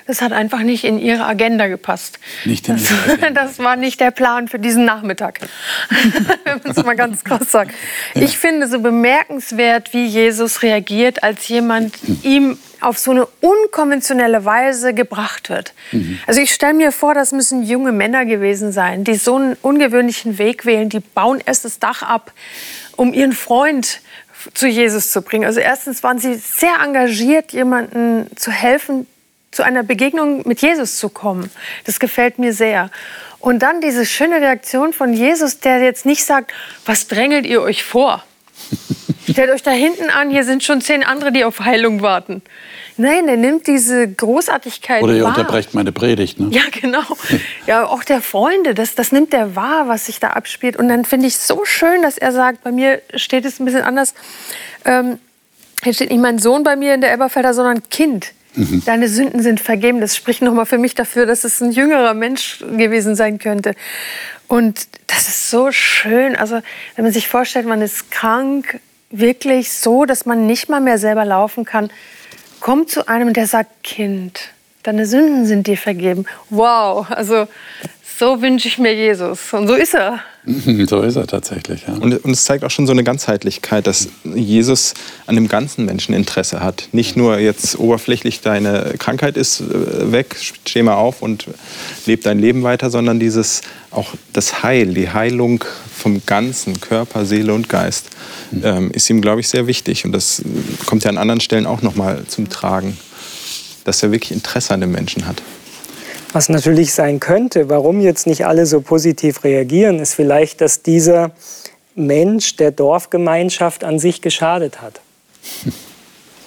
Das 0.07 0.21
hat 0.21 0.31
einfach 0.31 0.59
nicht 0.59 0.83
in 0.83 0.99
ihre 0.99 1.25
Agenda 1.25 1.67
gepasst. 1.67 2.19
Nicht 2.45 2.67
in 2.67 2.75
das, 2.75 2.91
ihre 2.91 3.13
Agenda. 3.13 3.29
das 3.45 3.59
war 3.59 3.75
nicht 3.75 3.99
der 3.99 4.11
Plan 4.11 4.47
für 4.47 4.59
diesen 4.59 4.85
Nachmittag. 4.85 5.39
Wenn 6.43 6.59
man 6.63 6.71
es 6.71 6.83
mal 6.83 6.95
ganz 6.95 7.23
kurz 7.23 7.51
sagt. 7.51 7.73
Ich 8.13 8.37
finde 8.37 8.67
so 8.67 8.79
bemerkenswert, 8.79 9.93
wie 9.93 10.05
Jesus 10.05 10.61
reagiert, 10.63 11.23
als 11.23 11.47
jemand 11.47 11.93
ihm 12.23 12.57
auf 12.81 12.97
so 12.97 13.11
eine 13.11 13.27
unkonventionelle 13.41 14.43
Weise 14.43 14.93
gebracht 14.93 15.49
wird. 15.49 15.73
Also 16.25 16.41
ich 16.41 16.51
stelle 16.51 16.73
mir 16.73 16.91
vor, 16.91 17.13
das 17.13 17.31
müssen 17.31 17.63
junge 17.63 17.91
Männer 17.91 18.25
gewesen 18.25 18.71
sein, 18.71 19.03
die 19.03 19.15
so 19.15 19.35
einen 19.35 19.55
ungewöhnlichen 19.61 20.39
Weg 20.39 20.65
wählen. 20.65 20.89
Die 20.89 20.99
bauen 20.99 21.41
erst 21.45 21.63
das 21.63 21.77
Dach 21.77 22.01
ab, 22.01 22.33
um 22.95 23.13
ihren 23.13 23.33
Freund 23.33 24.01
zu 24.53 24.67
Jesus 24.67 25.11
zu 25.11 25.21
bringen. 25.21 25.45
Also 25.45 25.59
erstens 25.59 26.01
waren 26.03 26.17
sie 26.17 26.33
sehr 26.35 26.79
engagiert, 26.83 27.53
jemandem 27.53 28.25
zu 28.35 28.51
helfen, 28.51 29.05
zu 29.51 29.63
einer 29.63 29.83
Begegnung 29.83 30.47
mit 30.47 30.61
Jesus 30.61 30.97
zu 30.97 31.09
kommen. 31.09 31.51
Das 31.85 31.99
gefällt 31.99 32.39
mir 32.39 32.53
sehr. 32.53 32.89
Und 33.39 33.59
dann 33.59 33.81
diese 33.81 34.05
schöne 34.05 34.35
Reaktion 34.35 34.93
von 34.93 35.13
Jesus, 35.13 35.59
der 35.59 35.79
jetzt 35.79 36.05
nicht 36.05 36.23
sagt, 36.23 36.51
was 36.85 37.07
drängelt 37.07 37.45
ihr 37.45 37.61
euch 37.61 37.83
vor? 37.83 38.23
Stellt 39.29 39.49
euch 39.49 39.63
da 39.63 39.71
hinten 39.71 40.09
an, 40.09 40.29
hier 40.29 40.43
sind 40.43 40.63
schon 40.63 40.81
zehn 40.81 41.03
andere, 41.03 41.31
die 41.31 41.43
auf 41.43 41.59
Heilung 41.59 42.01
warten. 42.01 42.41
Nein, 42.97 43.27
er 43.27 43.37
nimmt 43.37 43.67
diese 43.67 44.07
Großartigkeit 44.07 45.01
Oder 45.01 45.13
ihr 45.13 45.23
wahr. 45.23 45.29
unterbrecht 45.29 45.73
meine 45.73 45.91
Predigt. 45.91 46.39
Ne? 46.39 46.49
Ja, 46.51 46.63
genau. 46.71 47.03
Ja, 47.67 47.85
auch 47.85 48.03
der 48.03 48.21
Freunde, 48.21 48.73
das, 48.73 48.95
das 48.95 49.11
nimmt 49.11 49.33
er 49.33 49.55
wahr, 49.55 49.87
was 49.87 50.07
sich 50.07 50.19
da 50.19 50.29
abspielt. 50.29 50.77
Und 50.77 50.87
dann 50.89 51.05
finde 51.05 51.27
ich 51.27 51.37
so 51.37 51.63
schön, 51.65 52.01
dass 52.01 52.17
er 52.17 52.31
sagt, 52.31 52.63
bei 52.63 52.71
mir 52.71 53.01
steht 53.15 53.45
es 53.45 53.59
ein 53.59 53.65
bisschen 53.65 53.83
anders. 53.83 54.13
Ähm, 54.85 55.19
hier 55.83 55.93
steht 55.93 56.09
nicht 56.09 56.21
mein 56.21 56.37
Sohn 56.39 56.63
bei 56.63 56.75
mir 56.75 56.93
in 56.93 57.01
der 57.01 57.11
Elberfelder, 57.11 57.53
sondern 57.53 57.89
Kind. 57.89 58.33
Deine 58.85 59.07
Sünden 59.07 59.41
sind 59.41 59.59
vergeben. 59.59 60.01
Das 60.01 60.15
spricht 60.15 60.41
nochmal 60.41 60.65
für 60.65 60.77
mich 60.77 60.93
dafür, 60.93 61.25
dass 61.25 61.43
es 61.43 61.61
ein 61.61 61.71
jüngerer 61.71 62.13
Mensch 62.13 62.59
gewesen 62.59 63.15
sein 63.15 63.39
könnte. 63.39 63.75
Und 64.47 64.87
das 65.07 65.27
ist 65.27 65.49
so 65.49 65.71
schön. 65.71 66.35
Also, 66.35 66.61
wenn 66.95 67.05
man 67.05 67.13
sich 67.13 67.27
vorstellt, 67.27 67.65
man 67.65 67.81
ist 67.81 68.11
krank, 68.11 68.79
wirklich 69.09 69.71
so, 69.71 70.05
dass 70.05 70.25
man 70.25 70.45
nicht 70.45 70.69
mal 70.69 70.81
mehr 70.81 70.97
selber 70.97 71.23
laufen 71.25 71.65
kann, 71.65 71.89
kommt 72.59 72.89
zu 72.89 73.07
einem, 73.07 73.33
der 73.33 73.47
sagt, 73.47 73.83
Kind, 73.83 74.51
deine 74.83 75.05
Sünden 75.05 75.45
sind 75.45 75.67
dir 75.67 75.77
vergeben. 75.77 76.25
Wow, 76.49 77.09
also 77.09 77.47
so 78.21 78.39
wünsche 78.39 78.67
ich 78.67 78.77
mir 78.77 78.93
Jesus. 78.93 79.51
Und 79.51 79.67
so 79.67 79.73
ist 79.73 79.95
er. 79.95 80.19
So 80.87 81.01
ist 81.01 81.15
er 81.15 81.27
tatsächlich. 81.27 81.85
Ja. 81.87 81.93
Und, 81.93 82.23
und 82.23 82.31
es 82.31 82.43
zeigt 82.43 82.63
auch 82.63 82.69
schon 82.69 82.85
so 82.85 82.91
eine 82.91 83.03
Ganzheitlichkeit, 83.03 83.87
dass 83.87 84.09
Jesus 84.23 84.93
an 85.25 85.35
dem 85.35 85.47
ganzen 85.47 85.85
Menschen 85.85 86.13
Interesse 86.13 86.61
hat. 86.61 86.89
Nicht 86.91 87.15
nur 87.15 87.39
jetzt 87.39 87.79
oberflächlich, 87.79 88.41
deine 88.41 88.93
Krankheit 88.99 89.37
ist 89.37 89.61
äh, 89.61 90.11
weg, 90.11 90.35
steh 90.65 90.83
mal 90.83 90.95
auf 90.95 91.21
und 91.21 91.45
leb 92.05 92.23
dein 92.23 92.39
Leben 92.39 92.63
weiter, 92.63 92.89
sondern 92.89 93.19
dieses 93.19 93.61
auch 93.89 94.13
das 94.33 94.61
Heil, 94.63 94.93
die 94.93 95.09
Heilung 95.09 95.63
vom 95.95 96.21
ganzen 96.25 96.79
Körper, 96.79 97.25
Seele 97.25 97.53
und 97.53 97.69
Geist 97.69 98.09
ähm, 98.63 98.91
ist 98.91 99.09
ihm, 99.09 99.21
glaube 99.21 99.41
ich, 99.41 99.47
sehr 99.47 99.65
wichtig. 99.67 100.05
Und 100.05 100.11
das 100.11 100.43
kommt 100.85 101.03
ja 101.03 101.09
an 101.09 101.17
anderen 101.17 101.41
Stellen 101.41 101.65
auch 101.65 101.81
nochmal 101.81 102.23
zum 102.27 102.49
Tragen, 102.49 102.97
dass 103.83 104.03
er 104.03 104.11
wirklich 104.11 104.31
Interesse 104.31 104.73
an 104.73 104.81
dem 104.81 104.91
Menschen 104.91 105.27
hat. 105.27 105.41
Was 106.33 106.47
natürlich 106.47 106.93
sein 106.93 107.19
könnte, 107.19 107.69
warum 107.69 107.99
jetzt 107.99 108.25
nicht 108.25 108.45
alle 108.45 108.65
so 108.65 108.79
positiv 108.81 109.43
reagieren, 109.43 109.99
ist 109.99 110.13
vielleicht, 110.13 110.61
dass 110.61 110.81
dieser 110.81 111.31
Mensch 111.93 112.55
der 112.55 112.71
Dorfgemeinschaft 112.71 113.83
an 113.83 113.99
sich 113.99 114.21
geschadet 114.21 114.81
hat. 114.81 115.01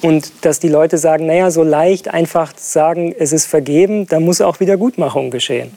Und 0.00 0.32
dass 0.42 0.60
die 0.60 0.68
Leute 0.68 0.98
sagen, 0.98 1.26
naja, 1.26 1.50
so 1.50 1.62
leicht 1.62 2.08
einfach 2.08 2.52
sagen, 2.58 3.14
es 3.18 3.32
ist 3.32 3.46
vergeben, 3.46 4.06
da 4.06 4.20
muss 4.20 4.42
auch 4.42 4.60
Wiedergutmachung 4.60 5.30
geschehen. 5.30 5.74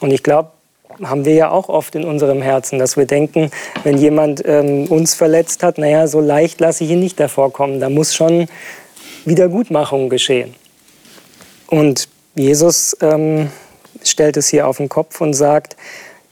Und 0.00 0.10
ich 0.10 0.22
glaube, 0.22 0.52
haben 1.02 1.24
wir 1.26 1.34
ja 1.34 1.50
auch 1.50 1.68
oft 1.68 1.94
in 1.94 2.04
unserem 2.04 2.40
Herzen, 2.40 2.78
dass 2.78 2.96
wir 2.96 3.04
denken, 3.04 3.50
wenn 3.84 3.98
jemand 3.98 4.42
ähm, 4.46 4.86
uns 4.86 5.14
verletzt 5.14 5.62
hat, 5.62 5.76
naja, 5.76 6.06
so 6.06 6.20
leicht 6.20 6.60
lasse 6.60 6.84
ich 6.84 6.90
ihn 6.90 7.00
nicht 7.00 7.20
davor 7.20 7.52
kommen, 7.52 7.80
da 7.80 7.90
muss 7.90 8.14
schon 8.14 8.46
Wiedergutmachung 9.24 10.08
geschehen. 10.08 10.54
Und 11.66 12.08
Jesus 12.34 12.96
ähm, 13.00 13.50
stellt 14.02 14.36
es 14.36 14.48
hier 14.48 14.66
auf 14.66 14.78
den 14.78 14.88
Kopf 14.88 15.20
und 15.20 15.34
sagt, 15.34 15.76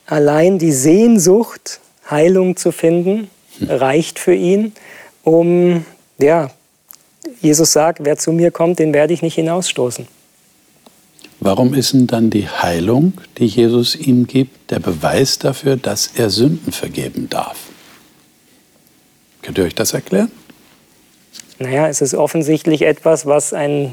allein 0.07 0.59
die 0.59 0.73
Sehnsucht, 0.73 1.81
Heilung 2.11 2.57
zu 2.57 2.73
finden, 2.73 3.31
reicht 3.61 4.19
für 4.19 4.35
ihn, 4.35 4.73
um, 5.23 5.85
ja, 6.19 6.51
Jesus 7.41 7.73
sagt, 7.73 8.05
wer 8.05 8.17
zu 8.17 8.33
mir 8.33 8.51
kommt, 8.51 8.79
den 8.79 8.93
werde 8.93 9.13
ich 9.13 9.23
nicht 9.23 9.35
hinausstoßen. 9.35 10.07
Warum 11.41 11.73
ist 11.73 11.95
denn 11.95 12.07
dann 12.07 12.29
die 12.29 12.49
Heilung, 12.49 13.15
die 13.39 13.47
Jesus 13.47 13.97
ihm 13.97 14.27
gibt, 14.27 14.71
der 14.71 14.79
Beweis 14.79 15.39
dafür, 15.39 15.77
dass 15.77 16.11
er 16.15 16.29
Sünden 16.29 16.73
vergeben 16.73 17.31
darf? 17.31 17.57
Könnt 19.41 19.57
ihr 19.57 19.65
euch 19.65 19.75
das 19.75 19.95
erklären? 19.95 20.31
Naja, 21.59 21.89
es 21.89 22.03
ist 22.03 22.15
offensichtlich 22.15 22.83
etwas, 22.83 23.25
was 23.25 23.55
ein, 23.55 23.93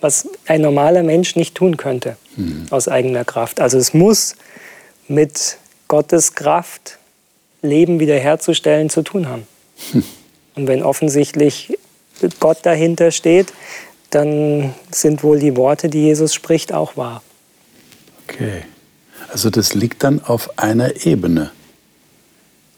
was 0.00 0.28
ein 0.46 0.60
normaler 0.60 1.02
Mensch 1.02 1.36
nicht 1.36 1.54
tun 1.54 1.76
könnte 1.76 2.16
aus 2.70 2.86
eigener 2.88 3.24
Kraft. 3.24 3.60
Also 3.60 3.78
es 3.78 3.94
muss 3.94 4.36
mit 5.08 5.56
Gottes 5.88 6.34
Kraft, 6.34 6.98
Leben 7.62 7.98
wiederherzustellen, 7.98 8.90
zu 8.90 9.02
tun 9.02 9.28
haben. 9.28 9.46
Und 10.54 10.66
wenn 10.66 10.82
offensichtlich 10.82 11.78
Gott 12.40 12.58
dahinter 12.62 13.10
steht, 13.10 13.52
dann 14.10 14.74
sind 14.90 15.22
wohl 15.22 15.38
die 15.38 15.56
Worte, 15.56 15.88
die 15.88 16.02
Jesus 16.02 16.34
spricht, 16.34 16.72
auch 16.72 16.96
wahr. 16.96 17.22
Okay. 18.24 18.62
Also 19.32 19.50
das 19.50 19.74
liegt 19.74 20.04
dann 20.04 20.22
auf 20.22 20.58
einer 20.58 21.04
Ebene. 21.06 21.50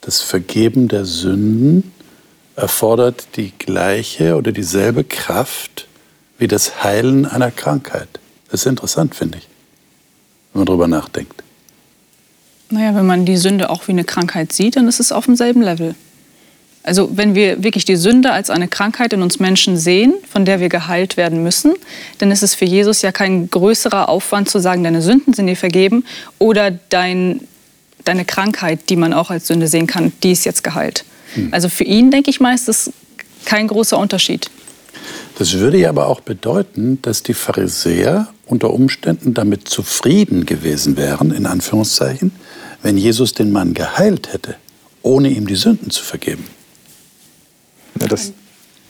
Das 0.01 0.23
Vergeben 0.23 0.89
der 0.89 1.05
Sünden 1.05 1.93
erfordert 2.57 3.37
die 3.37 3.53
gleiche 3.59 4.37
oder 4.37 4.53
dieselbe 4.53 5.05
Kraft 5.05 5.88
wie 6.39 6.49
das 6.49 6.83
Heilen 6.83 7.27
einer 7.27 7.51
Krankheit. 7.51 8.09
Das 8.51 8.63
ist 8.63 8.67
interessant, 8.67 9.15
finde 9.15 9.39
ich, 9.39 9.49
wenn 10.53 10.61
man 10.61 10.67
darüber 10.67 10.89
nachdenkt. 10.89 11.43
Naja, 12.71 12.95
wenn 12.95 13.07
man 13.07 13.25
die 13.25 13.37
Sünde 13.37 13.71
auch 13.71 13.89
wie 13.89 13.93
eine 13.93 14.05
Krankheit 14.05 14.53
sieht, 14.53 14.77
dann 14.77 14.89
ist 14.89 15.01
es 15.01 15.13
auf 15.13 15.27
demselben 15.27 15.63
Level. 15.63 15.95
Also 16.83 17.11
wenn 17.13 17.35
wir 17.35 17.63
wirklich 17.63 17.85
die 17.85 17.97
Sünde 17.97 18.33
als 18.33 18.51
eine 18.51 18.69
Krankheit 18.69 19.13
in 19.13 19.21
uns 19.21 19.41
Menschen 19.41 19.77
sehen, 19.77 20.15
von 20.31 20.45
der 20.45 20.61
wir 20.61 20.69
geheilt 20.69 21.17
werden 21.17 21.43
müssen, 21.43 21.75
dann 22.19 22.31
ist 22.31 22.43
es 22.43 22.55
für 22.55 22.65
Jesus 22.65 23.03
ja 23.03 23.13
kein 23.13 23.51
größerer 23.51 24.09
Aufwand 24.09 24.49
zu 24.49 24.59
sagen, 24.59 24.85
deine 24.85 25.03
Sünden 25.03 25.35
sind 25.35 25.49
dir 25.49 25.57
vergeben 25.57 26.05
oder 26.39 26.71
dein, 26.71 27.41
deine 28.05 28.25
Krankheit, 28.25 28.89
die 28.89 28.97
man 28.97 29.13
auch 29.13 29.31
als 29.31 29.49
Sünde 29.49 29.67
sehen 29.67 29.87
kann, 29.87 30.13
die 30.23 30.33
ist 30.33 30.45
jetzt 30.45 30.65
geheilt. 30.65 31.05
Also 31.51 31.69
für 31.69 31.85
ihn, 31.85 32.11
denke 32.11 32.31
ich 32.31 32.41
mal, 32.41 32.55
ist 32.55 32.69
das 32.69 32.91
kein 33.45 33.69
großer 33.69 33.99
Unterschied. 33.99 34.51
Das 35.39 35.55
würde 35.55 35.79
ja 35.79 35.89
aber 35.91 36.09
auch 36.09 36.21
bedeuten, 36.21 37.01
dass 37.03 37.23
die 37.23 37.35
Pharisäer 37.35 38.29
unter 38.47 38.71
Umständen 38.75 39.35
damit 39.35 39.69
zufrieden 39.69 40.47
gewesen 40.47 40.97
wären, 40.97 41.31
in 41.31 41.47
Anführungszeichen, 41.47 42.33
wenn 42.83 42.99
Jesus 42.99 43.35
den 43.35 43.53
Mann 43.53 43.73
geheilt 43.75 44.33
hätte, 44.33 44.57
ohne 45.03 45.29
ihm 45.29 45.47
die 45.47 45.55
Sünden 45.55 45.91
zu 45.91 46.03
vergeben. 46.03 46.45
Ja, 48.01 48.09
das, 48.09 48.33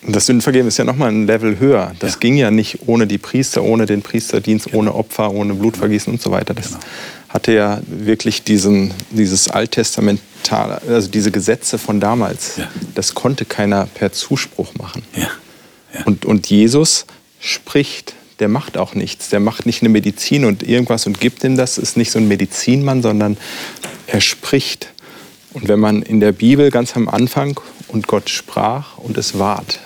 das 0.06 0.26
Sündenvergeben 0.26 0.68
ist 0.68 0.78
ja 0.78 0.84
nochmal 0.84 1.10
ein 1.10 1.26
Level 1.26 1.58
höher. 1.58 1.92
Das 1.98 2.12
Ja. 2.14 2.18
ging 2.18 2.36
ja 2.36 2.50
nicht 2.50 2.78
ohne 2.86 3.06
die 3.06 3.18
Priester, 3.18 3.62
ohne 3.62 3.84
den 3.84 4.00
Priesterdienst, 4.02 4.72
ohne 4.72 4.94
Opfer, 4.94 5.30
ohne 5.32 5.52
Blutvergießen 5.54 6.12
und 6.12 6.22
so 6.22 6.30
weiter. 6.30 6.54
Das 6.54 6.68
Genau. 6.68 6.80
hatte 7.28 7.52
ja 7.52 7.80
wirklich 7.86 8.42
diesen, 8.44 8.92
dieses 9.10 9.48
alttestamentale, 9.48 10.80
also 10.88 11.08
diese 11.08 11.30
Gesetze 11.30 11.76
von 11.78 12.00
damals. 12.00 12.56
Ja. 12.56 12.68
Das 12.94 13.14
konnte 13.14 13.44
keiner 13.44 13.86
per 13.86 14.12
Zuspruch 14.12 14.74
machen. 14.78 15.02
Ja. 15.14 15.28
Ja. 15.94 16.04
Und, 16.04 16.24
und 16.24 16.48
Jesus 16.48 17.06
spricht, 17.40 18.14
der 18.38 18.48
macht 18.48 18.76
auch 18.76 18.94
nichts. 18.94 19.30
Der 19.30 19.40
macht 19.40 19.66
nicht 19.66 19.82
eine 19.82 19.88
Medizin 19.88 20.44
und 20.44 20.62
irgendwas 20.62 21.06
und 21.06 21.20
gibt 21.20 21.42
ihm 21.44 21.56
das. 21.56 21.78
Ist 21.78 21.96
nicht 21.96 22.10
so 22.10 22.18
ein 22.18 22.28
Medizinmann, 22.28 23.02
sondern 23.02 23.36
er 24.06 24.20
spricht. 24.20 24.92
Und 25.52 25.68
wenn 25.68 25.80
man 25.80 26.02
in 26.02 26.20
der 26.20 26.32
Bibel 26.32 26.70
ganz 26.70 26.96
am 26.96 27.08
Anfang 27.08 27.58
und 27.88 28.06
Gott 28.06 28.30
sprach 28.30 28.98
und 28.98 29.16
es 29.16 29.38
ward, 29.38 29.80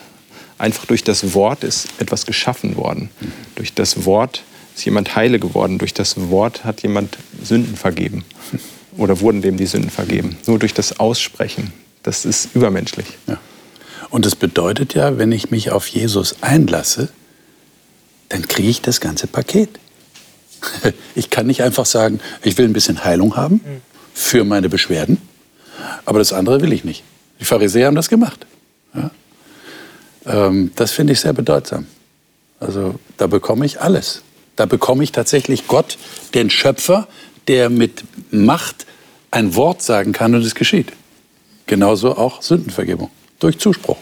einfach 0.59 0.87
durch 0.87 1.05
das 1.05 1.35
Wort 1.35 1.65
ist 1.65 1.89
etwas 1.99 2.27
geschaffen 2.27 2.77
worden. 2.77 3.11
Durch 3.55 3.73
das 3.75 4.05
Wort 4.05 4.43
ist 4.77 4.85
jemand 4.85 5.17
heile 5.17 5.39
geworden. 5.39 5.79
Durch 5.79 5.95
das 5.95 6.31
Wort 6.31 6.65
hat 6.65 6.83
jemand 6.83 7.19
Sünden 7.43 7.77
vergeben. 7.77 8.25
Oder 8.97 9.21
wurden 9.21 9.41
dem 9.41 9.57
die 9.57 9.67
Sünden 9.67 9.91
vergeben. 9.91 10.37
Nur 10.47 10.59
durch 10.59 10.75
das 10.75 11.01
Aussprechen. 11.01 11.73
Das 12.03 12.25
ist 12.25 12.55
übermenschlich. 12.55 13.07
Ja. 13.27 13.39
Und 14.13 14.27
das 14.27 14.37
bedeutet 14.37 14.93
ja, 14.93 15.17
wenn 15.17 15.33
ich 15.33 15.51
mich 15.51 15.71
auf 15.71 15.87
Jesus 15.87 16.43
einlasse, 16.43 17.09
dann 18.29 18.47
kriege 18.47 18.69
ich 18.69 18.83
das 18.83 19.01
ganze 19.01 19.27
Paket. 19.27 19.71
Ich 21.15 21.29
kann 21.29 21.47
nicht 21.47 21.63
einfach 21.63 21.87
sagen, 21.87 22.21
ich 22.43 22.57
will 22.57 22.67
ein 22.67 22.73
bisschen 22.73 23.05
Heilung 23.05 23.37
haben 23.37 23.61
für 24.15 24.45
meine 24.45 24.69
Beschwerden, 24.69 25.19
aber 26.05 26.19
das 26.21 26.33
andere 26.33 26.61
will 26.63 26.73
ich 26.73 26.85
nicht. 26.85 27.03
Die 27.41 27.45
Pharisäer 27.45 27.89
haben 27.89 27.97
das 27.97 28.09
gemacht. 28.09 28.47
Ja? 28.95 29.11
Ähm, 30.25 30.71
das 30.77 30.93
finde 30.93 31.15
ich 31.15 31.21
sehr 31.21 31.33
bedeutsam. 31.33 31.87
Also 32.61 32.95
da 33.17 33.27
bekomme 33.27 33.67
ich 33.67 33.81
alles. 33.81 34.23
Da 34.57 34.67
bekomme 34.67 35.05
ich 35.05 35.13
tatsächlich 35.13 35.67
Gott, 35.67 35.99
den 36.33 36.49
Schöpfer, 36.49 37.09
der 37.49 37.69
mit 37.69 38.05
Macht 38.31 38.87
ein 39.31 39.55
Wort 39.55 39.83
sagen 39.83 40.13
kann 40.13 40.35
und 40.35 40.43
es 40.43 40.55
geschieht. 40.55 40.93
Genauso 41.67 42.17
auch 42.17 42.41
Sündenvergebung 42.41 43.11
durch 43.43 43.59
Zuspruch. 43.59 43.99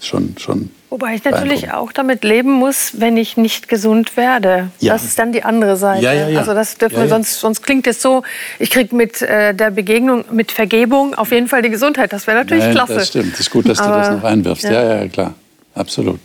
Schon, 0.00 0.34
schon 0.38 0.70
Wobei 0.90 1.14
ich 1.14 1.24
natürlich 1.24 1.72
auch 1.72 1.92
damit 1.92 2.24
leben 2.24 2.50
muss, 2.50 2.94
wenn 2.98 3.16
ich 3.16 3.36
nicht 3.36 3.68
gesund 3.68 4.16
werde. 4.16 4.70
Ja. 4.80 4.94
Das 4.94 5.04
ist 5.04 5.16
dann 5.18 5.30
die 5.30 5.44
andere 5.44 5.76
Seite. 5.76 6.02
Ja, 6.02 6.12
ja. 6.12 6.38
Also 6.38 6.52
das 6.52 6.78
dürfen 6.78 6.96
wir 6.96 7.08
sonst, 7.08 7.38
sonst 7.38 7.62
klingt 7.62 7.86
es 7.86 8.02
so, 8.02 8.24
ich 8.58 8.70
kriege 8.70 8.96
mit 8.96 9.22
äh, 9.22 9.54
der 9.54 9.70
Begegnung, 9.70 10.24
mit 10.32 10.50
Vergebung 10.50 11.14
auf 11.14 11.30
jeden 11.30 11.46
Fall 11.46 11.62
die 11.62 11.70
Gesundheit. 11.70 12.12
Das 12.12 12.26
wäre 12.26 12.38
natürlich 12.38 12.64
Nein, 12.64 12.74
klasse. 12.74 12.94
Das 12.94 13.08
stimmt. 13.08 13.34
Das 13.34 13.40
ist 13.40 13.50
gut, 13.50 13.68
dass 13.68 13.78
Aber, 13.78 13.96
du 13.96 13.98
das 14.00 14.10
noch 14.10 14.24
einwirfst. 14.24 14.64
Ja, 14.64 15.02
ja, 15.02 15.08
klar. 15.08 15.34
Absolut. 15.74 16.20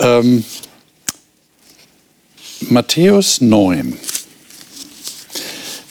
Ähm, 0.00 0.42
Matthäus 2.60 3.42
9. 3.42 3.98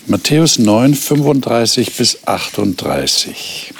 Matthäus 0.06 0.58
9, 0.58 0.94
35 0.94 1.96
bis 1.96 2.26
38. 2.26 3.72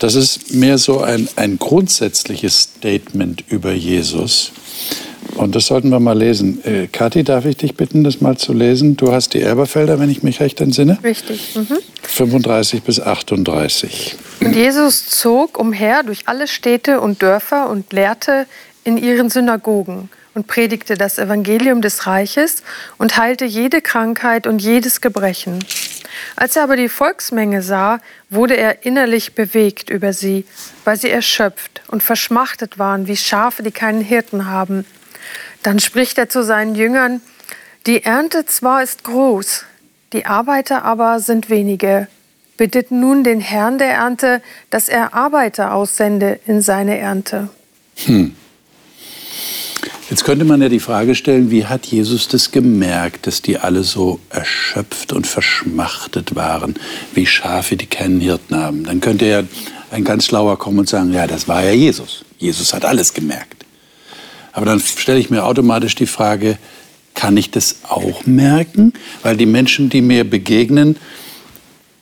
Das 0.00 0.14
ist 0.14 0.54
mehr 0.54 0.78
so 0.78 1.02
ein, 1.02 1.28
ein 1.36 1.58
grundsätzliches 1.58 2.58
Statement 2.62 3.44
über 3.48 3.72
Jesus. 3.72 4.50
Und 5.36 5.54
das 5.54 5.66
sollten 5.66 5.90
wir 5.90 6.00
mal 6.00 6.16
lesen. 6.16 6.64
Äh, 6.64 6.86
Kathi, 6.86 7.22
darf 7.22 7.44
ich 7.44 7.58
dich 7.58 7.74
bitten, 7.74 8.02
das 8.02 8.22
mal 8.22 8.38
zu 8.38 8.54
lesen? 8.54 8.96
Du 8.96 9.12
hast 9.12 9.34
die 9.34 9.42
Erberfelder, 9.42 10.00
wenn 10.00 10.10
ich 10.10 10.22
mich 10.22 10.40
recht 10.40 10.60
entsinne. 10.62 10.98
Richtig. 11.04 11.54
Mhm. 11.54 11.78
35 12.02 12.82
bis 12.82 12.98
38. 12.98 14.16
Und 14.40 14.56
Jesus 14.56 15.06
zog 15.06 15.58
umher 15.58 16.02
durch 16.02 16.22
alle 16.26 16.48
Städte 16.48 17.02
und 17.02 17.20
Dörfer 17.20 17.68
und 17.68 17.92
lehrte 17.92 18.46
in 18.84 18.96
ihren 18.96 19.28
Synagogen 19.28 20.08
und 20.40 20.46
predigte 20.46 20.94
das 20.94 21.18
Evangelium 21.18 21.82
des 21.82 22.06
Reiches 22.06 22.62
und 22.96 23.18
heilte 23.18 23.44
jede 23.44 23.82
Krankheit 23.82 24.46
und 24.46 24.62
jedes 24.62 25.02
Gebrechen. 25.02 25.62
Als 26.34 26.56
er 26.56 26.62
aber 26.62 26.76
die 26.76 26.88
Volksmenge 26.88 27.60
sah, 27.60 28.00
wurde 28.30 28.56
er 28.56 28.86
innerlich 28.86 29.34
bewegt 29.34 29.90
über 29.90 30.14
sie, 30.14 30.46
weil 30.86 30.96
sie 30.96 31.10
erschöpft 31.10 31.82
und 31.88 32.02
verschmachtet 32.02 32.78
waren 32.78 33.06
wie 33.06 33.18
Schafe, 33.18 33.62
die 33.62 33.70
keinen 33.70 34.00
Hirten 34.00 34.46
haben. 34.46 34.86
Dann 35.62 35.78
spricht 35.78 36.16
er 36.16 36.30
zu 36.30 36.42
seinen 36.42 36.74
Jüngern, 36.74 37.20
die 37.86 38.02
Ernte 38.02 38.46
zwar 38.46 38.82
ist 38.82 39.04
groß, 39.04 39.66
die 40.14 40.24
Arbeiter 40.24 40.86
aber 40.86 41.20
sind 41.20 41.50
wenige. 41.50 42.08
Bittet 42.56 42.90
nun 42.90 43.24
den 43.24 43.40
Herrn 43.40 43.76
der 43.76 43.92
Ernte, 43.92 44.40
dass 44.70 44.88
er 44.88 45.12
Arbeiter 45.12 45.74
aussende 45.74 46.40
in 46.46 46.62
seine 46.62 46.96
Ernte. 46.96 47.50
Hm. 48.06 48.36
Jetzt 50.08 50.24
könnte 50.24 50.44
man 50.44 50.60
ja 50.60 50.68
die 50.68 50.80
Frage 50.80 51.14
stellen, 51.14 51.50
wie 51.50 51.66
hat 51.66 51.86
Jesus 51.86 52.28
das 52.28 52.50
gemerkt, 52.50 53.26
dass 53.26 53.42
die 53.42 53.58
alle 53.58 53.84
so 53.84 54.20
erschöpft 54.28 55.12
und 55.12 55.26
verschmachtet 55.26 56.34
waren, 56.34 56.74
wie 57.14 57.26
Schafe, 57.26 57.76
die 57.76 57.86
keinen 57.86 58.20
Hirten 58.20 58.56
haben? 58.56 58.84
Dann 58.84 59.00
könnte 59.00 59.26
ja 59.26 59.42
ein 59.90 60.04
ganz 60.04 60.26
schlauer 60.26 60.58
kommen 60.58 60.80
und 60.80 60.88
sagen, 60.88 61.12
ja, 61.12 61.26
das 61.26 61.48
war 61.48 61.64
ja 61.64 61.72
Jesus. 61.72 62.24
Jesus 62.38 62.74
hat 62.74 62.84
alles 62.84 63.14
gemerkt. 63.14 63.64
Aber 64.52 64.66
dann 64.66 64.80
stelle 64.80 65.20
ich 65.20 65.30
mir 65.30 65.44
automatisch 65.44 65.94
die 65.94 66.06
Frage, 66.06 66.58
kann 67.14 67.36
ich 67.36 67.50
das 67.50 67.76
auch 67.88 68.26
merken? 68.26 68.92
Weil 69.22 69.36
die 69.36 69.46
Menschen, 69.46 69.90
die 69.90 70.02
mir 70.02 70.28
begegnen, 70.28 70.96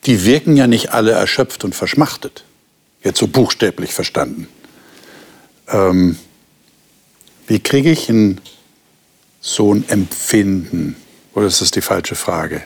die 0.07 0.25
wirken 0.25 0.57
ja 0.57 0.67
nicht 0.67 0.93
alle 0.93 1.13
erschöpft 1.13 1.65
und 1.65 1.75
verschmachtet. 1.75 2.45
Jetzt 3.03 3.19
so 3.19 3.27
buchstäblich 3.27 3.93
verstanden. 3.93 4.49
Ähm, 5.69 6.17
wie 7.49 7.59
kriege 7.59 7.91
ich 7.91 8.09
ein, 8.09 8.41
so 9.41 9.75
ein 9.75 9.89
Empfinden? 9.89 10.97
Oder 11.35 11.47
ist 11.47 11.61
das 11.61 11.71
die 11.71 11.81
falsche 11.81 12.15
Frage? 12.15 12.63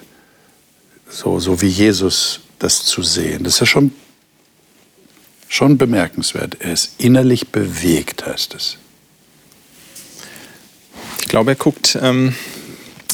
So, 1.09 1.39
so 1.39 1.61
wie 1.61 1.69
Jesus 1.69 2.41
das 2.59 2.85
zu 2.85 3.03
sehen. 3.03 3.45
Das 3.45 3.55
ist 3.55 3.61
ja 3.61 3.67
schon, 3.67 3.93
schon 5.49 5.79
bemerkenswert. 5.79 6.57
Er 6.61 6.73
ist 6.73 6.95
innerlich 6.99 7.49
bewegt, 7.49 8.27
heißt 8.27 8.55
es. 8.55 8.77
Ich 11.21 11.29
glaube, 11.29 11.53
er 11.53 11.57
guckt 11.57 11.99
ähm, 12.01 12.35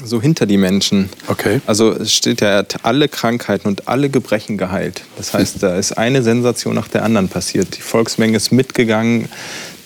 so 0.04 0.22
hinter 0.22 0.46
die 0.46 0.56
Menschen. 0.56 1.08
Okay. 1.26 1.60
Also 1.66 1.92
es 1.92 2.12
steht 2.12 2.40
ja, 2.40 2.48
er 2.48 2.58
hat 2.58 2.84
alle 2.84 3.08
Krankheiten 3.08 3.68
und 3.68 3.88
alle 3.88 4.10
Gebrechen 4.10 4.58
geheilt. 4.58 5.02
Das 5.16 5.34
heißt, 5.34 5.62
da 5.62 5.76
ist 5.76 5.92
eine 5.92 6.22
Sensation 6.22 6.74
nach 6.74 6.88
der 6.88 7.04
anderen 7.04 7.28
passiert. 7.28 7.76
Die 7.76 7.82
Volksmenge 7.82 8.36
ist 8.36 8.52
mitgegangen, 8.52 9.28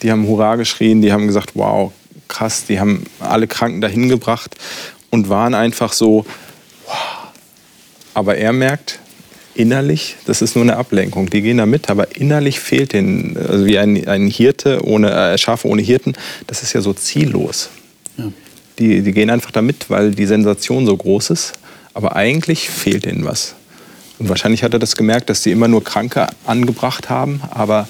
die 0.03 0.11
haben 0.11 0.27
Hurra 0.27 0.57
geschrien, 0.57 1.03
die 1.03 1.13
haben 1.13 1.27
gesagt, 1.27 1.51
wow, 1.55 1.93
krass, 2.29 2.65
die 2.67 2.81
haben 2.81 3.05
alle 3.21 3.47
Kranken 3.47 3.81
dahin 3.81 4.09
gebracht 4.09 4.57
und 5.11 5.29
waren 5.29 5.55
einfach 5.55 5.93
so, 5.93 6.25
wow. 6.87 6.97
Aber 8.15 8.37
er 8.37 8.53
merkt, 8.53 8.99
innerlich, 9.55 10.17
das 10.27 10.43
ist 10.43 10.55
nur 10.55 10.65
eine 10.65 10.77
Ablenkung. 10.77 11.31
Die 11.31 11.43
gehen 11.43 11.59
da 11.59 11.67
mit, 11.67 11.91
aber 11.91 12.17
innerlich 12.17 12.61
fehlt 12.61 12.93
denen, 12.93 13.37
also 13.37 13.65
wie 13.65 13.79
ein, 13.79 14.07
ein 14.07 14.27
Hirte 14.27 14.85
ohne, 14.85 15.11
äh, 15.11 15.39
Schafe 15.39 15.69
ohne 15.69 15.83
Hirten, 15.83 16.15
das 16.47 16.63
ist 16.63 16.73
ja 16.73 16.81
so 16.81 16.93
ziellos. 16.93 17.71
Ja. 18.17 18.33
Die, 18.79 19.03
die 19.03 19.13
gehen 19.13 19.31
einfach 19.31 19.51
da 19.51 19.63
mit, 19.63 19.91
weil 19.91 20.13
die 20.13 20.27
Sensation 20.27 20.87
so 20.87 20.97
groß 20.97 21.31
ist, 21.31 21.53
aber 21.95 22.17
eigentlich 22.17 22.71
fehlt 22.71 23.07
ihnen 23.07 23.25
was. 23.25 23.55
Und 24.19 24.29
wahrscheinlich 24.29 24.63
hat 24.63 24.73
er 24.73 24.79
das 24.79 24.97
gemerkt, 24.97 25.31
dass 25.31 25.43
die 25.43 25.51
immer 25.51 25.69
nur 25.69 25.85
Kranke 25.85 26.29
angebracht 26.47 27.11
haben, 27.11 27.41
aber 27.51 27.89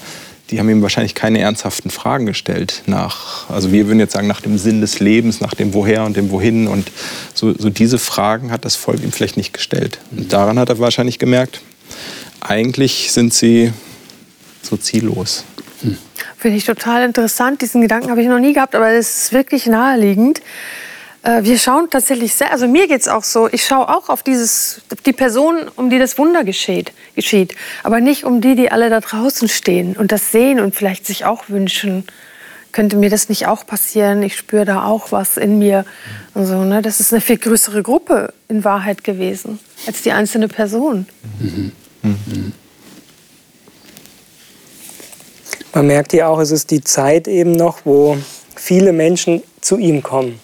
die 0.52 0.60
haben 0.60 0.68
ihm 0.68 0.82
wahrscheinlich 0.82 1.14
keine 1.14 1.40
ernsthaften 1.40 1.90
Fragen 1.90 2.26
gestellt 2.26 2.82
nach, 2.86 3.48
also 3.48 3.72
wir 3.72 3.86
würden 3.86 3.98
jetzt 3.98 4.12
sagen, 4.12 4.28
nach 4.28 4.42
dem 4.42 4.58
Sinn 4.58 4.82
des 4.82 5.00
Lebens, 5.00 5.40
nach 5.40 5.54
dem 5.54 5.72
Woher 5.72 6.04
und 6.04 6.14
dem 6.16 6.30
Wohin. 6.30 6.68
Und 6.68 6.92
so, 7.32 7.54
so 7.58 7.70
diese 7.70 7.98
Fragen 7.98 8.52
hat 8.52 8.66
das 8.66 8.76
Volk 8.76 9.02
ihm 9.02 9.12
vielleicht 9.12 9.38
nicht 9.38 9.54
gestellt. 9.54 9.98
Und 10.10 10.32
daran 10.32 10.58
hat 10.58 10.68
er 10.68 10.78
wahrscheinlich 10.78 11.18
gemerkt, 11.18 11.62
eigentlich 12.40 13.10
sind 13.12 13.32
sie 13.32 13.72
so 14.62 14.76
ziellos. 14.76 15.44
Hm. 15.80 15.96
Finde 16.36 16.58
ich 16.58 16.64
total 16.64 17.04
interessant. 17.04 17.62
Diesen 17.62 17.80
Gedanken 17.80 18.10
habe 18.10 18.20
ich 18.20 18.28
noch 18.28 18.38
nie 18.38 18.52
gehabt, 18.52 18.74
aber 18.74 18.90
es 18.90 19.24
ist 19.24 19.32
wirklich 19.32 19.66
naheliegend. 19.66 20.42
Äh, 21.22 21.44
wir 21.44 21.58
schauen 21.58 21.88
tatsächlich 21.90 22.34
sehr, 22.34 22.50
also 22.52 22.66
mir 22.66 22.88
geht 22.88 23.00
es 23.00 23.08
auch 23.08 23.24
so, 23.24 23.48
ich 23.50 23.64
schaue 23.64 23.88
auch 23.88 24.08
auf 24.08 24.22
dieses, 24.22 24.82
die 25.06 25.12
Person, 25.12 25.70
um 25.76 25.88
die 25.88 25.98
das 25.98 26.18
Wunder 26.18 26.44
geschieht, 26.44 26.92
geschieht, 27.14 27.54
aber 27.82 28.00
nicht 28.00 28.24
um 28.24 28.40
die, 28.40 28.56
die 28.56 28.72
alle 28.72 28.90
da 28.90 29.00
draußen 29.00 29.48
stehen 29.48 29.96
und 29.96 30.12
das 30.12 30.32
sehen 30.32 30.58
und 30.60 30.74
vielleicht 30.74 31.06
sich 31.06 31.24
auch 31.24 31.48
wünschen, 31.48 32.04
könnte 32.72 32.96
mir 32.96 33.10
das 33.10 33.28
nicht 33.28 33.46
auch 33.46 33.66
passieren, 33.66 34.22
ich 34.22 34.36
spüre 34.36 34.64
da 34.64 34.84
auch 34.84 35.12
was 35.12 35.36
in 35.36 35.58
mir. 35.58 35.84
Und 36.32 36.46
so, 36.46 36.64
ne? 36.64 36.80
Das 36.80 37.00
ist 37.00 37.12
eine 37.12 37.20
viel 37.20 37.36
größere 37.36 37.82
Gruppe 37.82 38.32
in 38.48 38.64
Wahrheit 38.64 39.04
gewesen, 39.04 39.58
als 39.86 40.00
die 40.00 40.12
einzelne 40.12 40.48
Person. 40.48 41.06
Mhm. 41.38 41.72
Mhm. 42.00 42.52
Man 45.74 45.86
merkt 45.86 46.14
ja 46.14 46.28
auch, 46.28 46.40
es 46.40 46.50
ist 46.50 46.70
die 46.70 46.80
Zeit 46.80 47.28
eben 47.28 47.52
noch, 47.52 47.80
wo 47.84 48.16
viele 48.56 48.94
Menschen 48.94 49.42
zu 49.60 49.76
ihm 49.76 50.02
kommen 50.02 50.40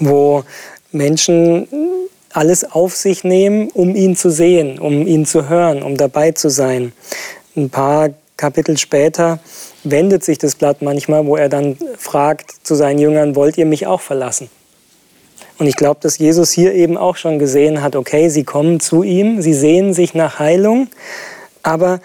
wo 0.00 0.44
Menschen 0.92 1.68
alles 2.30 2.64
auf 2.64 2.96
sich 2.96 3.24
nehmen, 3.24 3.70
um 3.70 3.94
ihn 3.94 4.16
zu 4.16 4.30
sehen, 4.30 4.78
um 4.78 5.06
ihn 5.06 5.24
zu 5.24 5.48
hören, 5.48 5.82
um 5.82 5.96
dabei 5.96 6.32
zu 6.32 6.50
sein. 6.50 6.92
Ein 7.56 7.70
paar 7.70 8.10
Kapitel 8.36 8.76
später 8.76 9.38
wendet 9.84 10.24
sich 10.24 10.38
das 10.38 10.56
Blatt 10.56 10.82
manchmal, 10.82 11.24
wo 11.26 11.36
er 11.36 11.48
dann 11.48 11.76
fragt 11.96 12.66
zu 12.66 12.74
seinen 12.74 12.98
Jüngern, 12.98 13.36
wollt 13.36 13.56
ihr 13.56 13.66
mich 13.66 13.86
auch 13.86 14.00
verlassen? 14.00 14.50
Und 15.58 15.68
ich 15.68 15.76
glaube, 15.76 16.00
dass 16.02 16.18
Jesus 16.18 16.50
hier 16.50 16.74
eben 16.74 16.96
auch 16.96 17.16
schon 17.16 17.38
gesehen 17.38 17.80
hat, 17.80 17.94
okay, 17.94 18.28
sie 18.28 18.42
kommen 18.42 18.80
zu 18.80 19.04
ihm, 19.04 19.40
sie 19.40 19.54
sehen 19.54 19.94
sich 19.94 20.14
nach 20.14 20.40
Heilung, 20.40 20.88
aber 21.62 22.00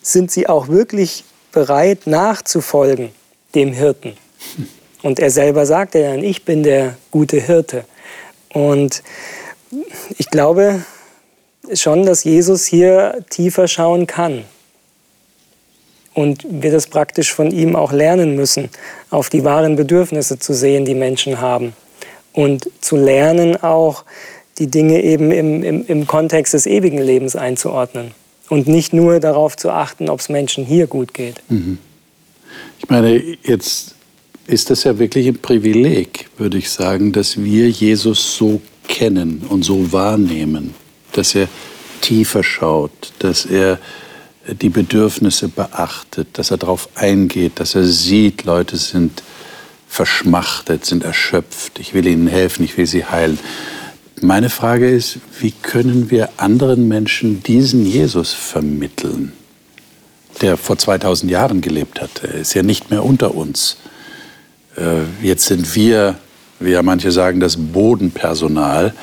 sind 0.00 0.30
sie 0.30 0.48
auch 0.48 0.68
wirklich 0.68 1.24
bereit 1.50 2.06
nachzufolgen 2.06 3.10
dem 3.54 3.72
Hirten? 3.72 4.12
Und 5.04 5.18
er 5.18 5.30
selber 5.30 5.66
sagte 5.66 6.02
dann, 6.02 6.24
ich 6.24 6.46
bin 6.46 6.62
der 6.62 6.96
gute 7.10 7.38
Hirte. 7.38 7.84
Und 8.54 9.02
ich 10.16 10.30
glaube 10.30 10.82
schon, 11.74 12.06
dass 12.06 12.24
Jesus 12.24 12.64
hier 12.64 13.22
tiefer 13.28 13.68
schauen 13.68 14.06
kann. 14.06 14.44
Und 16.14 16.46
wir 16.48 16.72
das 16.72 16.86
praktisch 16.86 17.34
von 17.34 17.50
ihm 17.50 17.76
auch 17.76 17.92
lernen 17.92 18.34
müssen, 18.34 18.70
auf 19.10 19.28
die 19.28 19.44
wahren 19.44 19.76
Bedürfnisse 19.76 20.38
zu 20.38 20.54
sehen, 20.54 20.86
die 20.86 20.94
Menschen 20.94 21.38
haben. 21.38 21.74
Und 22.32 22.70
zu 22.80 22.96
lernen 22.96 23.62
auch, 23.62 24.06
die 24.56 24.68
Dinge 24.68 25.02
eben 25.02 25.30
im, 25.32 25.62
im, 25.62 25.86
im 25.86 26.06
Kontext 26.06 26.54
des 26.54 26.64
ewigen 26.64 26.98
Lebens 26.98 27.36
einzuordnen 27.36 28.12
und 28.48 28.68
nicht 28.68 28.94
nur 28.94 29.20
darauf 29.20 29.54
zu 29.54 29.68
achten, 29.68 30.08
ob 30.08 30.20
es 30.20 30.30
Menschen 30.30 30.64
hier 30.64 30.86
gut 30.86 31.12
geht. 31.12 31.42
Mhm. 31.50 31.76
Ich 32.78 32.88
meine, 32.88 33.20
jetzt 33.42 33.94
ist 34.46 34.70
das 34.70 34.84
ja 34.84 34.98
wirklich 34.98 35.26
ein 35.26 35.38
Privileg, 35.38 36.28
würde 36.36 36.58
ich 36.58 36.70
sagen, 36.70 37.12
dass 37.12 37.42
wir 37.42 37.68
Jesus 37.70 38.36
so 38.36 38.60
kennen 38.88 39.42
und 39.48 39.64
so 39.64 39.92
wahrnehmen, 39.92 40.74
dass 41.12 41.34
er 41.34 41.48
tiefer 42.00 42.42
schaut, 42.42 43.12
dass 43.20 43.46
er 43.46 43.78
die 44.60 44.68
Bedürfnisse 44.68 45.48
beachtet, 45.48 46.28
dass 46.34 46.50
er 46.50 46.58
darauf 46.58 46.88
eingeht, 46.94 47.52
dass 47.56 47.74
er 47.74 47.84
sieht, 47.84 48.44
Leute 48.44 48.76
sind 48.76 49.22
verschmachtet, 49.88 50.84
sind 50.84 51.04
erschöpft, 51.04 51.78
ich 51.78 51.94
will 51.94 52.06
ihnen 52.06 52.26
helfen, 52.26 52.64
ich 52.64 52.76
will 52.76 52.86
sie 52.86 53.06
heilen. 53.06 53.38
Meine 54.20 54.50
Frage 54.50 54.90
ist, 54.90 55.18
wie 55.40 55.52
können 55.52 56.10
wir 56.10 56.28
anderen 56.36 56.88
Menschen 56.88 57.42
diesen 57.42 57.86
Jesus 57.86 58.32
vermitteln, 58.32 59.32
der 60.40 60.56
vor 60.56 60.76
2000 60.76 61.30
Jahren 61.30 61.60
gelebt 61.60 62.00
hat? 62.00 62.22
Er 62.22 62.34
ist 62.34 62.54
ja 62.54 62.62
nicht 62.62 62.90
mehr 62.90 63.04
unter 63.04 63.34
uns. 63.34 63.78
Äh, 64.76 65.02
jetzt 65.22 65.46
sind 65.46 65.74
wir, 65.74 66.16
wie 66.60 66.70
ja 66.70 66.82
manche 66.82 67.12
sagen, 67.12 67.40
das 67.40 67.56
Bodenpersonal. 67.56 68.94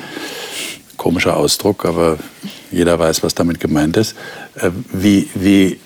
Komischer 0.96 1.36
Ausdruck, 1.36 1.84
aber 1.84 2.18
jeder 2.70 2.98
weiß, 2.98 3.22
was 3.22 3.34
damit 3.34 3.60
gemeint 3.60 3.96
ist. 3.96 4.14
Äh, 4.56 4.70
wie, 4.92 5.28
wie, 5.34 5.78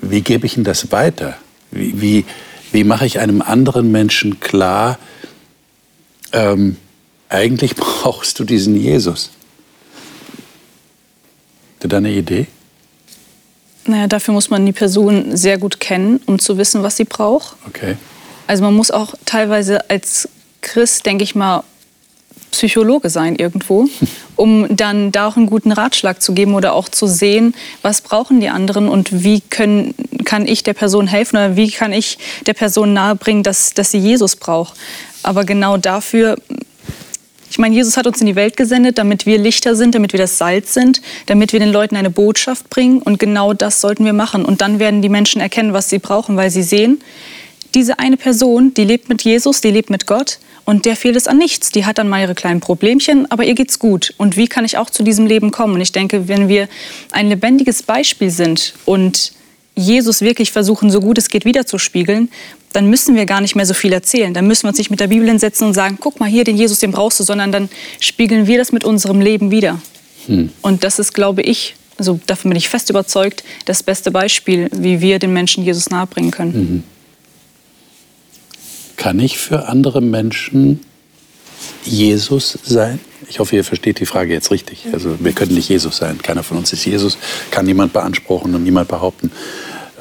wie 0.00 0.20
gebe 0.20 0.46
ich 0.46 0.56
Ihnen 0.56 0.64
das 0.64 0.92
weiter? 0.92 1.36
Wie, 1.70 2.00
wie, 2.00 2.24
wie 2.72 2.84
mache 2.84 3.06
ich 3.06 3.18
einem 3.18 3.42
anderen 3.42 3.90
Menschen 3.92 4.40
klar, 4.40 4.98
ähm, 6.32 6.76
eigentlich 7.28 7.76
brauchst 7.76 8.38
du 8.38 8.44
diesen 8.44 8.76
Jesus? 8.76 9.30
Hast 11.74 11.84
du 11.84 11.88
da 11.88 11.98
eine 11.98 12.10
Idee? 12.10 12.46
Naja, 13.86 14.06
dafür 14.06 14.32
muss 14.32 14.48
man 14.48 14.64
die 14.64 14.72
Person 14.72 15.36
sehr 15.36 15.58
gut 15.58 15.78
kennen, 15.78 16.20
um 16.24 16.38
zu 16.38 16.56
wissen, 16.56 16.82
was 16.82 16.96
sie 16.96 17.04
braucht. 17.04 17.56
Okay. 17.66 17.96
Also 18.46 18.62
man 18.62 18.74
muss 18.74 18.90
auch 18.90 19.14
teilweise 19.24 19.88
als 19.90 20.28
Christ, 20.60 21.06
denke 21.06 21.24
ich 21.24 21.34
mal, 21.34 21.64
Psychologe 22.50 23.10
sein 23.10 23.36
irgendwo, 23.36 23.88
um 24.36 24.74
dann 24.74 25.12
da 25.12 25.28
auch 25.28 25.36
einen 25.36 25.46
guten 25.46 25.72
Ratschlag 25.72 26.22
zu 26.22 26.32
geben 26.34 26.54
oder 26.54 26.72
auch 26.74 26.88
zu 26.88 27.06
sehen, 27.06 27.54
was 27.82 28.00
brauchen 28.00 28.40
die 28.40 28.48
anderen 28.48 28.88
und 28.88 29.24
wie 29.24 29.40
können, 29.40 29.94
kann 30.24 30.46
ich 30.46 30.62
der 30.62 30.74
Person 30.74 31.06
helfen 31.06 31.36
oder 31.36 31.56
wie 31.56 31.70
kann 31.70 31.92
ich 31.92 32.18
der 32.46 32.54
Person 32.54 32.92
nahebringen, 32.92 33.42
dass, 33.42 33.74
dass 33.74 33.90
sie 33.90 33.98
Jesus 33.98 34.36
braucht. 34.36 34.74
Aber 35.22 35.44
genau 35.44 35.76
dafür, 35.76 36.36
ich 37.50 37.58
meine, 37.58 37.74
Jesus 37.74 37.96
hat 37.96 38.06
uns 38.06 38.20
in 38.20 38.26
die 38.26 38.34
Welt 38.34 38.56
gesendet, 38.56 38.98
damit 38.98 39.26
wir 39.26 39.38
Lichter 39.38 39.76
sind, 39.76 39.94
damit 39.94 40.12
wir 40.12 40.18
das 40.18 40.38
Salz 40.38 40.74
sind, 40.74 41.00
damit 41.26 41.52
wir 41.52 41.60
den 41.60 41.70
Leuten 41.70 41.96
eine 41.96 42.10
Botschaft 42.10 42.68
bringen 42.70 43.00
und 43.00 43.18
genau 43.18 43.52
das 43.52 43.80
sollten 43.80 44.04
wir 44.04 44.12
machen. 44.12 44.44
Und 44.44 44.60
dann 44.60 44.78
werden 44.78 45.02
die 45.02 45.08
Menschen 45.08 45.40
erkennen, 45.40 45.72
was 45.72 45.88
sie 45.88 45.98
brauchen, 45.98 46.36
weil 46.36 46.50
sie 46.50 46.62
sehen, 46.62 47.00
diese 47.74 47.98
eine 47.98 48.16
Person, 48.16 48.72
die 48.74 48.84
lebt 48.84 49.08
mit 49.08 49.22
Jesus, 49.22 49.60
die 49.60 49.70
lebt 49.70 49.90
mit 49.90 50.06
Gott 50.06 50.38
und 50.64 50.84
der 50.86 50.96
fehlt 50.96 51.16
es 51.16 51.26
an 51.26 51.38
nichts. 51.38 51.70
Die 51.70 51.84
hat 51.84 51.98
dann 51.98 52.08
mal 52.08 52.22
ihre 52.22 52.34
kleinen 52.34 52.60
Problemchen, 52.60 53.30
aber 53.30 53.44
ihr 53.44 53.54
geht's 53.54 53.78
gut. 53.78 54.14
Und 54.16 54.36
wie 54.36 54.46
kann 54.46 54.64
ich 54.64 54.78
auch 54.78 54.90
zu 54.90 55.02
diesem 55.02 55.26
Leben 55.26 55.50
kommen? 55.50 55.74
Und 55.74 55.80
ich 55.80 55.92
denke, 55.92 56.28
wenn 56.28 56.48
wir 56.48 56.68
ein 57.12 57.28
lebendiges 57.28 57.82
Beispiel 57.82 58.30
sind 58.30 58.74
und 58.84 59.32
Jesus 59.76 60.20
wirklich 60.20 60.52
versuchen, 60.52 60.90
so 60.90 61.00
gut 61.00 61.18
es 61.18 61.28
geht, 61.28 61.44
wiederzuspiegeln, 61.44 62.30
dann 62.72 62.88
müssen 62.88 63.14
wir 63.14 63.26
gar 63.26 63.40
nicht 63.40 63.56
mehr 63.56 63.66
so 63.66 63.74
viel 63.74 63.92
erzählen. 63.92 64.32
Dann 64.34 64.46
müssen 64.46 64.64
wir 64.64 64.68
uns 64.68 64.78
nicht 64.78 64.90
mit 64.90 65.00
der 65.00 65.08
Bibel 65.08 65.28
hinsetzen 65.28 65.66
und 65.66 65.74
sagen, 65.74 65.98
guck 66.00 66.20
mal 66.20 66.28
hier, 66.28 66.44
den 66.44 66.56
Jesus, 66.56 66.78
den 66.78 66.92
brauchst 66.92 67.20
du, 67.20 67.24
sondern 67.24 67.52
dann 67.52 67.68
spiegeln 68.00 68.46
wir 68.46 68.58
das 68.58 68.72
mit 68.72 68.84
unserem 68.84 69.20
Leben 69.20 69.50
wieder. 69.50 69.80
Hm. 70.26 70.50
Und 70.62 70.84
das 70.84 70.98
ist, 70.98 71.12
glaube 71.12 71.42
ich, 71.42 71.74
also 71.98 72.18
davon 72.26 72.50
bin 72.50 72.56
ich 72.56 72.68
fest 72.68 72.90
überzeugt, 72.90 73.44
das 73.66 73.82
beste 73.82 74.10
Beispiel, 74.10 74.68
wie 74.72 75.00
wir 75.00 75.18
den 75.18 75.32
Menschen 75.32 75.64
Jesus 75.64 75.90
nahebringen 75.90 76.30
können. 76.30 76.52
Mhm. 76.52 76.82
Kann 79.04 79.20
ich 79.20 79.36
für 79.36 79.68
andere 79.68 80.00
Menschen 80.00 80.80
Jesus 81.84 82.58
sein? 82.64 82.98
Ich 83.28 83.38
hoffe, 83.38 83.54
ihr 83.54 83.62
versteht 83.62 84.00
die 84.00 84.06
Frage 84.06 84.32
jetzt 84.32 84.50
richtig. 84.50 84.86
Also 84.94 85.16
wir 85.20 85.32
können 85.32 85.52
nicht 85.52 85.68
Jesus 85.68 85.98
sein. 85.98 86.16
Keiner 86.22 86.42
von 86.42 86.56
uns 86.56 86.72
ist 86.72 86.86
Jesus. 86.86 87.18
Kann 87.50 87.66
niemand 87.66 87.92
beanspruchen 87.92 88.54
und 88.54 88.64
niemand 88.64 88.88
behaupten. 88.88 89.30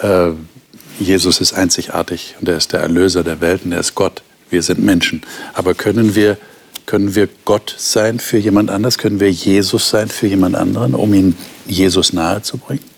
Äh, 0.01 0.29
Jesus 1.01 1.41
ist 1.41 1.51
einzigartig 1.51 2.35
und 2.39 2.47
er 2.47 2.55
ist 2.55 2.71
der 2.71 2.79
Erlöser 2.79 3.25
der 3.25 3.41
Welt 3.41 3.65
und 3.65 3.73
er 3.73 3.81
ist 3.81 3.93
Gott. 3.93 4.23
Wir 4.49 4.63
sind 4.63 4.79
Menschen. 4.79 5.21
Aber 5.53 5.73
können 5.73 6.15
wir, 6.15 6.37
können 6.85 7.13
wir 7.13 7.27
Gott 7.43 7.75
sein 7.77 8.19
für 8.19 8.37
jemand 8.37 8.69
anders? 8.69 8.97
Können 8.97 9.19
wir 9.19 9.29
Jesus 9.29 9.89
sein 9.89 10.07
für 10.07 10.27
jemand 10.27 10.55
anderen, 10.55 10.95
um 10.95 11.13
ihn 11.13 11.35
Jesus 11.65 12.13
nahe 12.13 12.41
zu 12.41 12.57
bringen? 12.57 12.92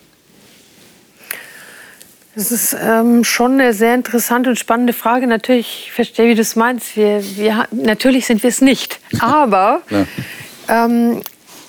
Das 2.36 2.52
ist 2.52 2.76
ähm, 2.78 3.24
schon 3.24 3.52
eine 3.52 3.72
sehr 3.72 3.94
interessante 3.94 4.50
und 4.50 4.58
spannende 4.58 4.92
Frage. 4.92 5.26
Natürlich, 5.26 5.84
ich 5.86 5.92
verstehe, 5.92 6.28
wie 6.28 6.34
du 6.34 6.42
es 6.42 6.54
meinst. 6.54 6.94
Wir, 6.94 7.24
wir, 7.36 7.66
natürlich 7.70 8.26
sind 8.26 8.42
wir 8.42 8.50
es 8.50 8.60
nicht. 8.60 9.00
Aber 9.20 9.80
ja. 9.88 10.04
ähm, 10.68 11.22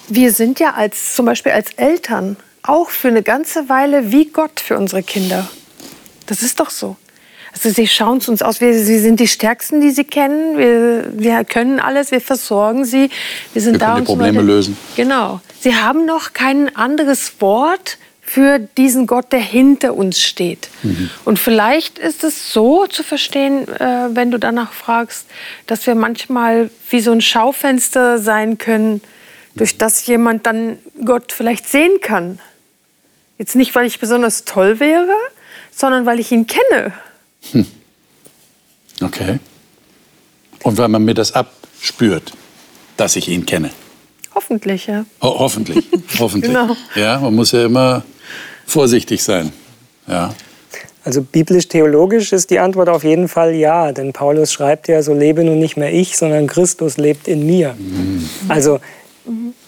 wir 0.10 0.34
sind 0.34 0.60
ja 0.60 0.74
als, 0.74 1.16
zum 1.16 1.26
Beispiel 1.26 1.54
als 1.54 1.72
Eltern 1.78 2.36
auch 2.64 2.90
für 2.90 3.08
eine 3.08 3.24
ganze 3.24 3.70
Weile 3.70 4.12
wie 4.12 4.26
Gott 4.26 4.60
für 4.60 4.78
unsere 4.78 5.04
Kinder. 5.04 5.48
Das 6.26 6.42
ist 6.42 6.60
doch 6.60 6.70
so. 6.70 6.98
Also 7.54 7.70
sie 7.70 7.88
schauen 7.88 8.18
es 8.18 8.28
uns 8.28 8.42
aus. 8.42 8.60
Wir, 8.60 8.74
sie 8.74 9.00
sind 9.00 9.22
die 9.22 9.30
Stärksten, 9.30 9.80
die 9.80 9.92
sie 9.92 10.04
kennen. 10.04 10.58
Wir, 10.58 11.06
wir 11.14 11.46
können 11.46 11.80
alles. 11.80 12.12
Wir 12.12 12.20
versorgen 12.20 12.84
sie. 12.84 13.10
Wir 13.54 13.62
sind 13.62 13.76
wir 13.76 13.80
da 13.80 13.94
können 13.94 14.06
die 14.06 14.12
Probleme 14.12 14.42
lösen. 14.42 14.78
Genau. 14.98 15.40
Sie 15.62 15.76
haben 15.76 16.06
noch 16.06 16.34
kein 16.34 16.76
anderes 16.76 17.40
Wort 17.40 17.98
für 18.28 18.60
diesen 18.60 19.08
Gott, 19.08 19.32
der 19.32 19.40
hinter 19.40 19.96
uns 19.96 20.22
steht. 20.22 20.70
Mhm. 20.84 21.10
Und 21.24 21.40
vielleicht 21.40 21.98
ist 21.98 22.26
es 22.26 22.52
so 22.52 22.86
zu 22.86 23.02
verstehen, 23.02 23.68
äh, 23.70 24.10
wenn 24.10 24.32
du 24.32 24.38
danach 24.38 24.74
fragst, 24.74 25.28
dass 25.66 25.88
wir 25.88 25.96
manchmal 25.96 26.70
wie 26.90 27.00
so 27.00 27.14
ein 27.14 27.22
Schaufenster 27.22 28.20
sein 28.20 28.58
können, 28.58 29.02
durch 29.56 29.78
das 29.78 30.06
jemand 30.08 30.46
dann 30.46 30.78
Gott 31.06 31.32
vielleicht 31.32 31.70
sehen 31.70 32.02
kann. 32.02 32.40
Jetzt 33.38 33.56
nicht, 33.56 33.74
weil 33.76 33.86
ich 33.86 33.98
besonders 33.98 34.44
toll 34.44 34.82
wäre, 34.82 35.16
sondern 35.72 36.06
weil 36.06 36.20
ich 36.20 36.32
ihn 36.32 36.48
kenne. 36.48 36.94
Hm. 37.54 37.66
Okay. 39.02 39.40
Und 40.64 40.78
weil 40.78 40.90
man 40.90 41.06
mir 41.06 41.14
das 41.14 41.32
abspürt, 41.32 42.34
dass 42.98 43.16
ich 43.16 43.30
ihn 43.30 43.46
kenne. 43.46 43.72
Hoffentlich, 44.38 44.86
ja. 44.86 45.04
Ho 45.24 45.40
hoffentlich, 45.40 45.84
hoffentlich. 46.20 46.54
genau. 46.54 46.76
Ja, 46.94 47.18
man 47.20 47.34
muss 47.34 47.54
ja 47.54 47.66
immer 47.66 48.04
vorsichtig 48.68 49.24
sein. 49.24 49.52
Ja. 50.08 50.32
Also 51.04 51.24
biblisch-theologisch 51.24 52.34
ist 52.34 52.52
die 52.52 52.60
Antwort 52.60 52.88
auf 52.88 53.04
jeden 53.04 53.30
Fall 53.30 53.56
ja, 53.56 53.92
denn 53.92 54.14
Paulus 54.14 54.54
schreibt 54.54 54.90
ja, 54.90 55.02
so 55.02 55.16
lebe 55.16 55.44
nun 55.44 55.58
nicht 55.58 55.76
mehr 55.76 55.92
ich, 55.92 56.18
sondern 56.18 56.46
Christus 56.46 56.98
lebt 56.98 57.28
in 57.28 57.48
mir. 57.48 57.76
Mhm. 57.80 58.30
Also 58.48 58.80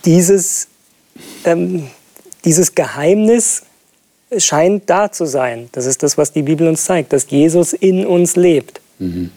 dieses, 0.05 0.67
ähm, 1.45 1.87
dieses 2.45 2.75
Geheimnis 2.75 3.63
scheint 4.37 4.87
da 4.87 5.11
zu 5.11 5.25
sein. 5.25 5.69
Das 5.71 5.87
ist 5.87 6.03
das, 6.03 6.15
was 6.15 6.31
die 6.31 6.43
Bibel 6.43 6.67
uns 6.67 6.85
zeigt, 6.85 7.11
dass 7.11 7.27
Jesus 7.27 7.73
in 7.73 8.05
uns 8.05 8.35
lebt. 8.35 8.81
Mhm. 8.99 9.31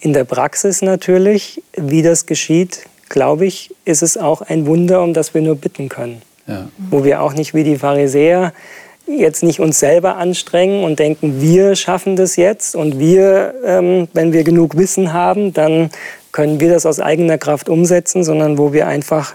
In 0.00 0.12
der 0.14 0.24
Praxis 0.24 0.82
natürlich, 0.82 1.62
wie 1.76 2.02
das 2.02 2.26
geschieht, 2.26 2.86
glaube 3.08 3.46
ich, 3.46 3.74
ist 3.84 4.02
es 4.02 4.16
auch 4.16 4.42
ein 4.42 4.66
Wunder, 4.66 5.02
um 5.02 5.14
das 5.14 5.34
wir 5.34 5.42
nur 5.42 5.56
bitten 5.56 5.88
können. 5.88 6.22
Ja. 6.46 6.68
Wo 6.90 7.04
wir 7.04 7.22
auch 7.22 7.34
nicht 7.34 7.54
wie 7.54 7.64
die 7.64 7.76
Pharisäer 7.76 8.52
jetzt 9.06 9.42
nicht 9.42 9.60
uns 9.60 9.78
selber 9.78 10.16
anstrengen 10.16 10.84
und 10.84 10.98
denken, 10.98 11.40
wir 11.40 11.76
schaffen 11.76 12.16
das 12.16 12.36
jetzt 12.36 12.76
und 12.76 12.98
wir, 12.98 13.54
ähm, 13.64 14.08
wenn 14.12 14.32
wir 14.32 14.44
genug 14.44 14.76
Wissen 14.76 15.12
haben, 15.12 15.52
dann 15.52 15.90
können 16.32 16.60
wir 16.60 16.70
das 16.70 16.84
aus 16.84 17.00
eigener 17.00 17.38
Kraft 17.38 17.68
umsetzen, 17.68 18.22
sondern 18.22 18.58
wo 18.58 18.72
wir 18.72 18.86
einfach, 18.86 19.34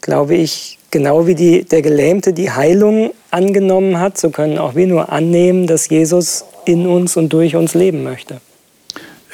glaube 0.00 0.34
ich, 0.34 0.78
genau 0.90 1.26
wie 1.26 1.34
die, 1.34 1.64
der 1.64 1.82
Gelähmte 1.82 2.32
die 2.32 2.50
Heilung 2.50 3.12
angenommen 3.30 4.00
hat, 4.00 4.18
so 4.18 4.30
können 4.30 4.58
auch 4.58 4.74
wir 4.74 4.86
nur 4.86 5.12
annehmen, 5.12 5.66
dass 5.66 5.88
Jesus 5.88 6.44
in 6.64 6.86
uns 6.86 7.16
und 7.16 7.32
durch 7.32 7.56
uns 7.56 7.74
leben 7.74 8.02
möchte. 8.02 8.40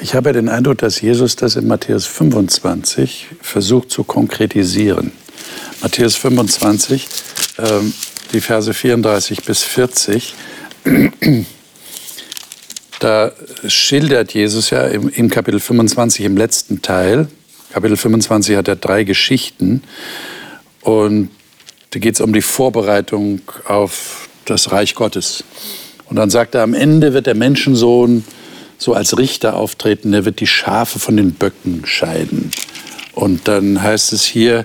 Ich 0.00 0.14
habe 0.14 0.32
den 0.32 0.48
Eindruck, 0.48 0.78
dass 0.78 1.00
Jesus 1.00 1.34
das 1.34 1.56
in 1.56 1.66
Matthäus 1.66 2.06
25 2.06 3.26
versucht 3.40 3.90
zu 3.90 4.04
konkretisieren. 4.04 5.10
Matthäus 5.82 6.14
25, 6.14 7.08
ähm, 7.58 7.92
die 8.32 8.40
Verse 8.40 8.72
34 8.72 9.42
bis 9.42 9.62
40. 9.62 10.34
Da 13.00 13.30
schildert 13.64 14.34
Jesus 14.34 14.70
ja 14.70 14.82
im, 14.82 15.30
Kapitel 15.30 15.60
25, 15.60 16.24
im 16.24 16.36
letzten 16.36 16.82
Teil, 16.82 17.28
Kapitel 17.72 17.96
25 17.96 18.56
hat 18.56 18.66
er 18.66 18.74
drei 18.74 19.04
Geschichten 19.04 19.84
und 20.80 21.30
da 21.90 22.00
geht 22.00 22.14
es 22.14 22.20
um 22.20 22.32
die 22.32 22.42
Vorbereitung 22.42 23.40
auf 23.66 24.28
das 24.46 24.72
Reich 24.72 24.96
Gottes. 24.96 25.44
Und 26.06 26.16
dann 26.16 26.28
sagt 26.28 26.56
er, 26.56 26.64
am 26.64 26.74
Ende 26.74 27.12
wird 27.12 27.26
der 27.26 27.36
Menschensohn 27.36 28.24
so 28.78 28.94
als 28.94 29.18
Richter 29.18 29.56
auftreten, 29.56 30.12
der 30.12 30.24
wird 30.24 30.40
die 30.40 30.46
Schafe 30.46 30.98
von 30.98 31.16
den 31.16 31.32
Böcken 31.32 31.84
scheiden. 31.84 32.50
Und 33.14 33.48
dann 33.48 33.82
heißt 33.82 34.12
es 34.12 34.24
hier, 34.24 34.64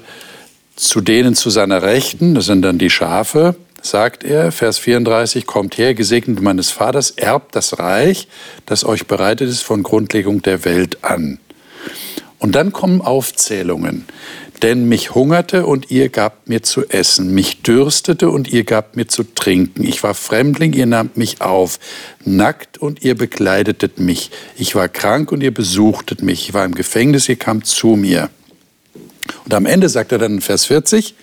zu 0.75 1.01
denen 1.01 1.35
zu 1.35 1.49
seiner 1.49 1.81
Rechten, 1.81 2.35
das 2.35 2.45
sind 2.45 2.61
dann 2.61 2.77
die 2.77 2.89
Schafe, 2.89 3.55
sagt 3.81 4.23
er, 4.23 4.51
Vers 4.51 4.77
34, 4.77 5.45
kommt 5.45 5.77
her, 5.77 5.93
gesegnet 5.93 6.41
meines 6.41 6.71
Vaters, 6.71 7.11
erbt 7.11 7.55
das 7.55 7.79
Reich, 7.79 8.27
das 8.65 8.85
euch 8.85 9.07
bereitet 9.07 9.49
ist 9.49 9.61
von 9.61 9.83
Grundlegung 9.83 10.41
der 10.41 10.63
Welt 10.65 11.03
an. 11.03 11.39
Und 12.39 12.55
dann 12.55 12.71
kommen 12.71 13.01
Aufzählungen. 13.01 14.05
Denn 14.61 14.87
mich 14.87 15.13
hungerte 15.13 15.65
und 15.65 15.91
ihr 15.91 16.09
gabt 16.09 16.47
mir 16.47 16.63
zu 16.63 16.87
essen, 16.87 17.33
mich 17.33 17.63
dürstete 17.63 18.29
und 18.29 18.47
ihr 18.47 18.63
gabt 18.63 18.95
mir 18.95 19.07
zu 19.07 19.23
trinken. 19.23 19.83
Ich 19.83 20.03
war 20.03 20.13
Fremdling, 20.13 20.73
ihr 20.73 20.85
nahmt 20.85 21.17
mich 21.17 21.41
auf, 21.41 21.79
nackt 22.23 22.77
und 22.77 23.03
ihr 23.03 23.15
bekleidetet 23.15 23.99
mich. 23.99 24.31
Ich 24.55 24.75
war 24.75 24.87
krank 24.87 25.31
und 25.31 25.43
ihr 25.43 25.53
besuchtet 25.53 26.21
mich. 26.21 26.47
Ich 26.47 26.53
war 26.53 26.63
im 26.63 26.75
Gefängnis, 26.75 27.27
ihr 27.27 27.35
kamt 27.35 27.65
zu 27.65 27.95
mir. 27.95 28.29
Und 29.43 29.53
am 29.53 29.65
Ende 29.65 29.89
sagt 29.89 30.11
er 30.11 30.17
dann 30.17 30.35
in 30.35 30.41
Vers 30.41 30.65
40, 30.65 31.15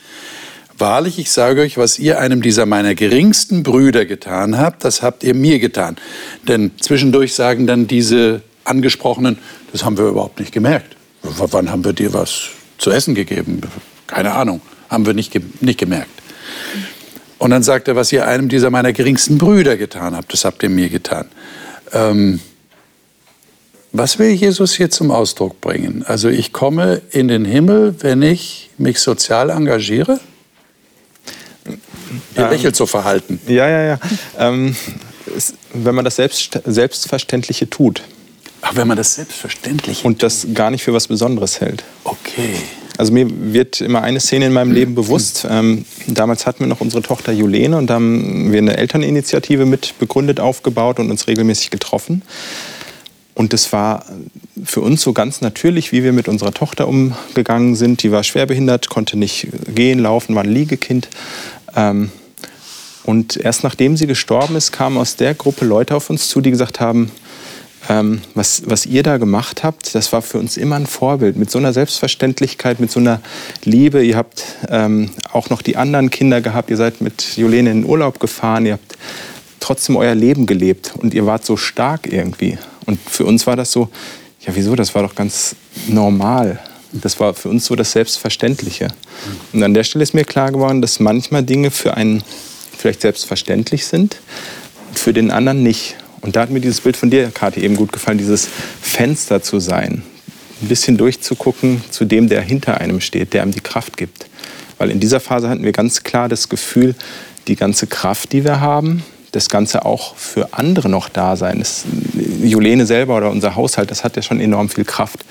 Wahrlich, 0.80 1.18
ich 1.18 1.30
sage 1.30 1.60
euch, 1.60 1.76
was 1.76 1.98
ihr 1.98 2.18
einem 2.20 2.40
dieser 2.40 2.64
meiner 2.64 2.94
geringsten 2.94 3.62
Brüder 3.62 4.06
getan 4.06 4.56
habt, 4.56 4.82
das 4.82 5.02
habt 5.02 5.22
ihr 5.22 5.34
mir 5.34 5.58
getan. 5.58 5.96
Denn 6.48 6.70
zwischendurch 6.80 7.34
sagen 7.34 7.66
dann 7.66 7.86
diese 7.86 8.40
Angesprochenen, 8.64 9.36
das 9.72 9.84
haben 9.84 9.98
wir 9.98 10.06
überhaupt 10.06 10.40
nicht 10.40 10.52
gemerkt. 10.52 10.96
W 11.22 11.48
wann 11.50 11.70
haben 11.70 11.84
wir 11.84 11.92
dir 11.92 12.14
was 12.14 12.48
zu 12.80 12.90
essen 12.90 13.14
gegeben? 13.14 13.60
Keine 14.06 14.32
Ahnung, 14.32 14.60
haben 14.88 15.06
wir 15.06 15.14
nicht, 15.14 15.32
ge 15.32 15.42
nicht 15.60 15.78
gemerkt. 15.78 16.10
Und 17.38 17.50
dann 17.50 17.62
sagt 17.62 17.88
er, 17.88 17.96
was 17.96 18.12
ihr 18.12 18.26
einem 18.26 18.48
dieser 18.48 18.70
meiner 18.70 18.92
geringsten 18.92 19.38
Brüder 19.38 19.76
getan 19.76 20.14
habt, 20.14 20.32
das 20.32 20.44
habt 20.44 20.62
ihr 20.62 20.68
mir 20.68 20.88
getan. 20.88 21.26
Ähm, 21.92 22.40
was 23.92 24.18
will 24.18 24.30
Jesus 24.30 24.74
hier 24.74 24.90
zum 24.90 25.10
Ausdruck 25.10 25.60
bringen? 25.60 26.04
Also 26.06 26.28
ich 26.28 26.52
komme 26.52 27.02
in 27.10 27.28
den 27.28 27.44
Himmel, 27.44 27.94
wenn 28.00 28.22
ich 28.22 28.70
mich 28.78 29.00
sozial 29.00 29.50
engagiere? 29.50 30.20
Ihr 32.36 32.44
ähm, 32.44 32.50
lächelt 32.50 32.76
so 32.76 32.86
verhalten. 32.86 33.40
Ja, 33.46 33.68
ja, 33.68 33.82
ja. 33.82 33.98
Ähm, 34.38 34.76
es, 35.36 35.54
wenn 35.72 35.94
man 35.94 36.04
das 36.04 36.16
Selbst, 36.16 36.60
Selbstverständliche 36.64 37.68
tut. 37.68 38.02
Ach, 38.70 38.76
wenn 38.76 38.86
man 38.86 38.96
das 38.96 39.16
Selbstverständliche 39.16 40.06
Und 40.06 40.22
das 40.22 40.46
gar 40.54 40.70
nicht 40.70 40.84
für 40.84 40.92
was 40.92 41.08
Besonderes 41.08 41.60
hält. 41.60 41.82
Okay. 42.04 42.54
Also 42.98 43.12
mir 43.12 43.26
wird 43.52 43.80
immer 43.80 44.02
eine 44.02 44.20
Szene 44.20 44.46
in 44.46 44.52
meinem 44.52 44.70
Leben 44.70 44.94
bewusst. 44.94 45.46
Ähm, 45.48 45.86
damals 46.06 46.46
hatten 46.46 46.60
wir 46.60 46.66
noch 46.68 46.80
unsere 46.80 47.02
Tochter 47.02 47.32
Julene 47.32 47.76
und 47.78 47.88
da 47.88 47.94
haben 47.94 48.52
wir 48.52 48.58
eine 48.58 48.76
Elterninitiative 48.76 49.64
mit 49.66 49.98
begründet, 49.98 50.38
aufgebaut 50.38 51.00
und 51.00 51.10
uns 51.10 51.26
regelmäßig 51.26 51.70
getroffen. 51.70 52.22
Und 53.34 53.54
es 53.54 53.72
war 53.72 54.04
für 54.64 54.82
uns 54.82 55.02
so 55.02 55.14
ganz 55.14 55.40
natürlich, 55.40 55.92
wie 55.92 56.04
wir 56.04 56.12
mit 56.12 56.28
unserer 56.28 56.52
Tochter 56.52 56.86
umgegangen 56.86 57.74
sind. 57.74 58.02
Die 58.02 58.12
war 58.12 58.22
schwerbehindert, 58.22 58.88
konnte 58.88 59.18
nicht 59.18 59.48
gehen, 59.74 59.98
laufen, 59.98 60.34
war 60.34 60.44
ein 60.44 60.52
Liegekind. 60.52 61.08
Ähm, 61.74 62.12
und 63.04 63.36
erst 63.36 63.64
nachdem 63.64 63.96
sie 63.96 64.06
gestorben 64.06 64.54
ist, 64.54 64.70
kamen 64.72 64.98
aus 64.98 65.16
der 65.16 65.34
Gruppe 65.34 65.64
Leute 65.64 65.96
auf 65.96 66.10
uns 66.10 66.28
zu, 66.28 66.40
die 66.40 66.50
gesagt 66.50 66.80
haben, 66.80 67.10
ähm, 67.90 68.20
was, 68.34 68.62
was 68.66 68.86
ihr 68.86 69.02
da 69.02 69.16
gemacht 69.18 69.64
habt, 69.64 69.96
das 69.96 70.12
war 70.12 70.22
für 70.22 70.38
uns 70.38 70.56
immer 70.56 70.76
ein 70.76 70.86
Vorbild. 70.86 71.36
Mit 71.36 71.50
so 71.50 71.58
einer 71.58 71.72
Selbstverständlichkeit, 71.72 72.78
mit 72.78 72.92
so 72.92 73.00
einer 73.00 73.20
Liebe. 73.64 74.04
Ihr 74.04 74.16
habt 74.16 74.44
ähm, 74.68 75.10
auch 75.32 75.50
noch 75.50 75.60
die 75.60 75.76
anderen 75.76 76.08
Kinder 76.08 76.40
gehabt. 76.40 76.70
Ihr 76.70 76.76
seid 76.76 77.00
mit 77.00 77.36
Jolene 77.36 77.72
in 77.72 77.82
den 77.82 77.90
Urlaub 77.90 78.20
gefahren. 78.20 78.64
Ihr 78.64 78.74
habt 78.74 78.96
trotzdem 79.58 79.96
euer 79.96 80.14
Leben 80.14 80.46
gelebt. 80.46 80.92
Und 80.98 81.14
ihr 81.14 81.26
wart 81.26 81.44
so 81.44 81.56
stark 81.56 82.06
irgendwie. 82.06 82.58
Und 82.86 83.00
für 83.00 83.24
uns 83.24 83.48
war 83.48 83.56
das 83.56 83.72
so, 83.72 83.88
ja 84.46 84.54
wieso, 84.54 84.76
das 84.76 84.94
war 84.94 85.02
doch 85.02 85.16
ganz 85.16 85.56
normal. 85.88 86.60
Das 86.92 87.18
war 87.18 87.34
für 87.34 87.48
uns 87.48 87.66
so 87.66 87.74
das 87.74 87.90
Selbstverständliche. 87.90 88.86
Und 89.52 89.64
an 89.64 89.74
der 89.74 89.82
Stelle 89.82 90.04
ist 90.04 90.14
mir 90.14 90.24
klar 90.24 90.52
geworden, 90.52 90.80
dass 90.80 91.00
manchmal 91.00 91.42
Dinge 91.42 91.72
für 91.72 91.96
einen 91.96 92.22
vielleicht 92.78 93.00
selbstverständlich 93.00 93.84
sind, 93.86 94.18
für 94.92 95.12
den 95.12 95.32
anderen 95.32 95.64
nicht. 95.64 95.96
Und 96.20 96.36
da 96.36 96.42
hat 96.42 96.50
mir 96.50 96.60
dieses 96.60 96.80
Bild 96.80 96.96
von 96.96 97.10
dir, 97.10 97.30
Kathi, 97.30 97.60
eben 97.60 97.76
gut 97.76 97.92
gefallen, 97.92 98.18
dieses 98.18 98.48
Fenster 98.82 99.42
zu 99.42 99.58
sein. 99.58 100.02
Ein 100.62 100.68
bisschen 100.68 100.96
durchzugucken 100.98 101.82
zu 101.90 102.04
dem, 102.04 102.28
der 102.28 102.42
hinter 102.42 102.80
einem 102.80 103.00
steht, 103.00 103.32
der 103.32 103.42
einem 103.42 103.52
die 103.52 103.60
Kraft 103.60 103.96
gibt. 103.96 104.26
Weil 104.78 104.90
in 104.90 105.00
dieser 105.00 105.20
Phase 105.20 105.48
hatten 105.48 105.64
wir 105.64 105.72
ganz 105.72 106.02
klar 106.02 106.28
das 106.28 106.48
Gefühl, 106.48 106.94
die 107.48 107.56
ganze 107.56 107.86
Kraft, 107.86 108.32
die 108.32 108.44
wir 108.44 108.60
haben, 108.60 109.02
das 109.32 109.48
Ganze 109.48 109.84
auch 109.84 110.16
für 110.16 110.52
andere 110.52 110.88
noch 110.88 111.08
da 111.08 111.36
sein. 111.36 111.60
Das, 111.60 111.84
Julene 112.42 112.86
selber 112.86 113.16
oder 113.16 113.30
unser 113.30 113.54
Haushalt, 113.54 113.90
das 113.90 114.04
hat 114.04 114.16
ja 114.16 114.22
schon 114.22 114.40
enorm 114.40 114.68
viel 114.68 114.84
Kraft 114.84 115.24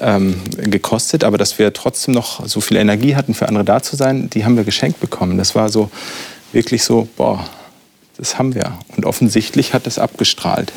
ähm, 0.00 0.36
gekostet, 0.58 1.24
aber 1.24 1.38
dass 1.38 1.58
wir 1.58 1.72
trotzdem 1.72 2.14
noch 2.14 2.46
so 2.46 2.60
viel 2.60 2.76
Energie 2.76 3.16
hatten, 3.16 3.34
für 3.34 3.48
andere 3.48 3.64
da 3.64 3.82
zu 3.82 3.96
sein, 3.96 4.30
die 4.30 4.44
haben 4.44 4.56
wir 4.56 4.64
geschenkt 4.64 5.00
bekommen. 5.00 5.38
Das 5.38 5.54
war 5.54 5.68
so 5.68 5.90
wirklich 6.52 6.84
so, 6.84 7.08
boah, 7.16 7.44
das 8.18 8.38
haben 8.38 8.54
wir. 8.54 8.78
Und 8.96 9.06
offensichtlich 9.06 9.72
hat 9.72 9.86
das 9.86 9.98
abgestrahlt. 9.98 10.72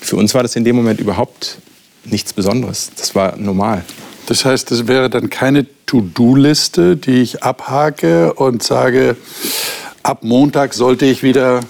Für 0.00 0.16
uns 0.16 0.34
war 0.34 0.42
das 0.42 0.56
in 0.56 0.64
dem 0.64 0.76
Moment 0.76 0.98
überhaupt 0.98 1.58
nichts 2.04 2.32
Besonderes. 2.32 2.90
Das 2.96 3.14
war 3.14 3.36
normal. 3.36 3.84
Das 4.26 4.44
heißt, 4.44 4.70
das 4.70 4.86
wäre 4.86 5.10
dann 5.10 5.28
keine 5.28 5.66
To-Do-Liste, 5.86 6.96
die 6.96 7.20
ich 7.20 7.42
abhake 7.42 8.32
und 8.34 8.62
sage, 8.62 9.16
ab 10.02 10.22
Montag 10.22 10.72
sollte 10.72 11.04
ich 11.04 11.22
wieder 11.22 11.60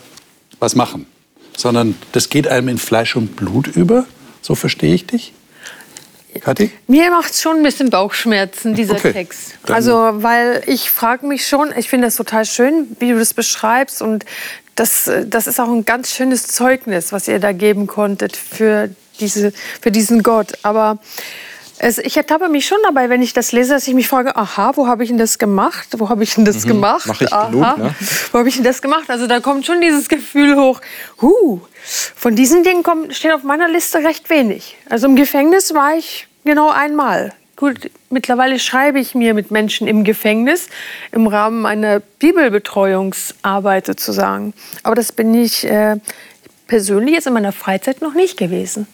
was 0.58 0.74
machen, 0.74 1.06
sondern 1.56 1.96
das 2.12 2.28
geht 2.28 2.46
einem 2.46 2.68
in 2.68 2.78
Fleisch 2.78 3.16
und 3.16 3.34
Blut 3.34 3.66
über. 3.66 4.06
So 4.42 4.54
verstehe 4.54 4.94
ich 4.94 5.06
dich? 5.06 5.32
Kathi? 6.38 6.70
Mir 6.86 7.10
macht 7.10 7.32
es 7.32 7.40
schon 7.40 7.56
ein 7.56 7.62
bisschen 7.62 7.90
Bauchschmerzen, 7.90 8.74
dieser 8.74 8.94
okay. 8.94 9.12
Text. 9.12 9.54
Also, 9.64 9.94
weil 10.22 10.62
ich 10.66 10.90
frage 10.90 11.26
mich 11.26 11.46
schon, 11.46 11.72
ich 11.76 11.88
finde 11.88 12.06
das 12.06 12.16
total 12.16 12.44
schön, 12.44 12.96
wie 13.00 13.10
du 13.10 13.18
das 13.18 13.34
beschreibst. 13.34 14.00
Und 14.00 14.24
das, 14.74 15.10
das 15.26 15.46
ist 15.46 15.60
auch 15.60 15.68
ein 15.68 15.84
ganz 15.84 16.12
schönes 16.12 16.46
Zeugnis, 16.46 17.12
was 17.12 17.28
ihr 17.28 17.38
da 17.38 17.52
geben 17.52 17.86
konntet 17.86 18.36
für, 18.36 18.88
diese, 19.18 19.52
für 19.80 19.90
diesen 19.90 20.22
Gott. 20.22 20.52
Aber 20.62 20.98
es, 21.78 21.98
ich 21.98 22.16
ertappe 22.16 22.48
mich 22.48 22.66
schon 22.66 22.78
dabei, 22.84 23.08
wenn 23.08 23.22
ich 23.22 23.32
das 23.32 23.52
lese, 23.52 23.72
dass 23.72 23.88
ich 23.88 23.94
mich 23.94 24.06
frage, 24.06 24.36
aha, 24.36 24.72
wo 24.76 24.86
habe 24.86 25.02
ich 25.02 25.08
denn 25.08 25.18
das 25.18 25.38
gemacht? 25.38 25.88
Wo 25.96 26.10
habe 26.10 26.22
ich 26.22 26.34
denn 26.34 26.44
das 26.44 26.64
mhm. 26.64 26.68
gemacht? 26.68 27.06
Mach 27.06 27.20
ich 27.20 27.32
aha, 27.32 27.46
genug, 27.46 27.78
ne? 27.78 27.94
Wo 28.32 28.38
habe 28.38 28.48
ich 28.48 28.56
denn 28.56 28.64
das 28.64 28.82
gemacht? 28.82 29.08
Also 29.08 29.26
da 29.26 29.40
kommt 29.40 29.64
schon 29.64 29.80
dieses 29.80 30.08
Gefühl 30.08 30.56
hoch, 30.56 30.80
huh, 31.22 31.60
von 31.82 32.36
diesen 32.36 32.64
Dingen 32.64 32.82
kommt, 32.82 33.14
steht 33.14 33.32
auf 33.32 33.42
meiner 33.44 33.68
Liste 33.68 33.98
recht 33.98 34.28
wenig. 34.28 34.76
Also 34.90 35.06
im 35.06 35.16
Gefängnis 35.16 35.72
war 35.72 35.94
ich 35.94 36.28
genau 36.44 36.68
einmal. 36.70 37.32
Gut, 37.60 37.90
mittlerweile 38.08 38.58
schreibe 38.58 38.98
ich 38.98 39.14
mir 39.14 39.34
mit 39.34 39.50
Menschen 39.50 39.86
im 39.86 40.02
Gefängnis 40.02 40.68
im 41.12 41.26
Rahmen 41.26 41.60
meiner 41.60 42.00
Bibelbetreuungsarbeit 42.00 43.84
sozusagen. 43.84 44.54
Aber 44.82 44.94
das 44.94 45.12
bin 45.12 45.34
ich 45.34 45.64
äh, 45.64 45.98
persönlich 46.68 47.16
jetzt 47.16 47.26
in 47.26 47.34
meiner 47.34 47.52
Freizeit 47.52 48.00
noch 48.00 48.14
nicht 48.14 48.38
gewesen. 48.38 48.86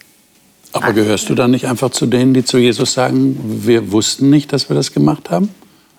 Aber 0.73 0.93
gehörst 0.93 1.29
du 1.29 1.37
dann 1.37 1.53
nicht 1.53 1.69
einfach 1.69 1.91
zu 1.91 2.07
denen, 2.07 2.35
die 2.35 2.45
zu 2.45 2.59
Jesus 2.59 2.93
sagen, 2.93 3.39
wir 3.65 3.93
wussten 3.93 4.31
nicht, 4.31 4.53
dass 4.53 4.69
wir 4.69 4.75
das 4.75 4.93
gemacht 4.93 5.31
haben? 5.31 5.51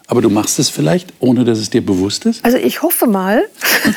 Aber 0.09 0.21
du 0.21 0.29
machst 0.29 0.57
es 0.57 0.69
vielleicht, 0.69 1.13
ohne 1.19 1.43
dass 1.43 1.59
es 1.59 1.69
dir 1.69 1.85
bewusst 1.85 2.25
ist? 2.25 2.43
Also 2.45 2.57
ich 2.57 2.81
hoffe 2.81 3.07
mal, 3.07 3.43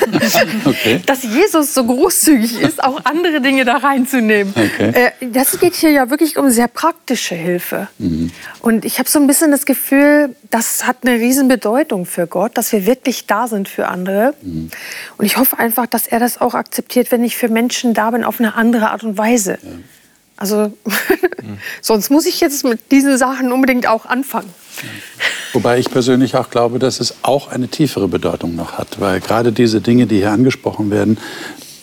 okay. 0.64 1.00
dass 1.06 1.22
Jesus 1.22 1.72
so 1.72 1.84
großzügig 1.84 2.60
ist, 2.60 2.82
auch 2.82 3.04
andere 3.04 3.40
Dinge 3.40 3.64
da 3.64 3.76
reinzunehmen. 3.76 4.52
Okay. 4.56 5.12
Äh, 5.20 5.26
das 5.30 5.60
geht 5.60 5.74
hier 5.74 5.90
ja 5.90 6.10
wirklich 6.10 6.36
um 6.36 6.50
sehr 6.50 6.66
praktische 6.66 7.36
Hilfe. 7.36 7.86
Mhm. 7.98 8.32
Und 8.58 8.84
ich 8.84 8.98
habe 8.98 9.08
so 9.08 9.20
ein 9.20 9.28
bisschen 9.28 9.52
das 9.52 9.66
Gefühl, 9.66 10.34
das 10.50 10.84
hat 10.84 10.98
eine 11.02 11.14
Riesenbedeutung 11.14 12.06
für 12.06 12.26
Gott, 12.26 12.58
dass 12.58 12.72
wir 12.72 12.86
wirklich 12.86 13.26
da 13.26 13.46
sind 13.46 13.68
für 13.68 13.86
andere. 13.86 14.34
Mhm. 14.42 14.68
Und 15.16 15.24
ich 15.24 15.36
hoffe 15.36 15.60
einfach, 15.60 15.86
dass 15.86 16.08
er 16.08 16.18
das 16.18 16.40
auch 16.40 16.54
akzeptiert, 16.54 17.12
wenn 17.12 17.22
ich 17.22 17.36
für 17.36 17.48
Menschen 17.48 17.94
da 17.94 18.10
bin, 18.10 18.24
auf 18.24 18.40
eine 18.40 18.56
andere 18.56 18.90
Art 18.90 19.04
und 19.04 19.16
Weise. 19.16 19.58
Ja. 19.62 19.70
Also 20.36 20.72
sonst 21.82 22.10
muss 22.10 22.26
ich 22.26 22.40
jetzt 22.40 22.64
mit 22.64 22.90
diesen 22.90 23.16
Sachen 23.16 23.52
unbedingt 23.52 23.86
auch 23.86 24.06
anfangen. 24.06 24.52
Wobei 25.52 25.78
ich 25.78 25.90
persönlich 25.90 26.36
auch 26.36 26.50
glaube, 26.50 26.78
dass 26.78 27.00
es 27.00 27.16
auch 27.22 27.48
eine 27.48 27.68
tiefere 27.68 28.08
Bedeutung 28.08 28.54
noch 28.54 28.72
hat, 28.78 29.00
weil 29.00 29.20
gerade 29.20 29.52
diese 29.52 29.80
Dinge, 29.80 30.06
die 30.06 30.18
hier 30.18 30.30
angesprochen 30.30 30.90
werden, 30.90 31.18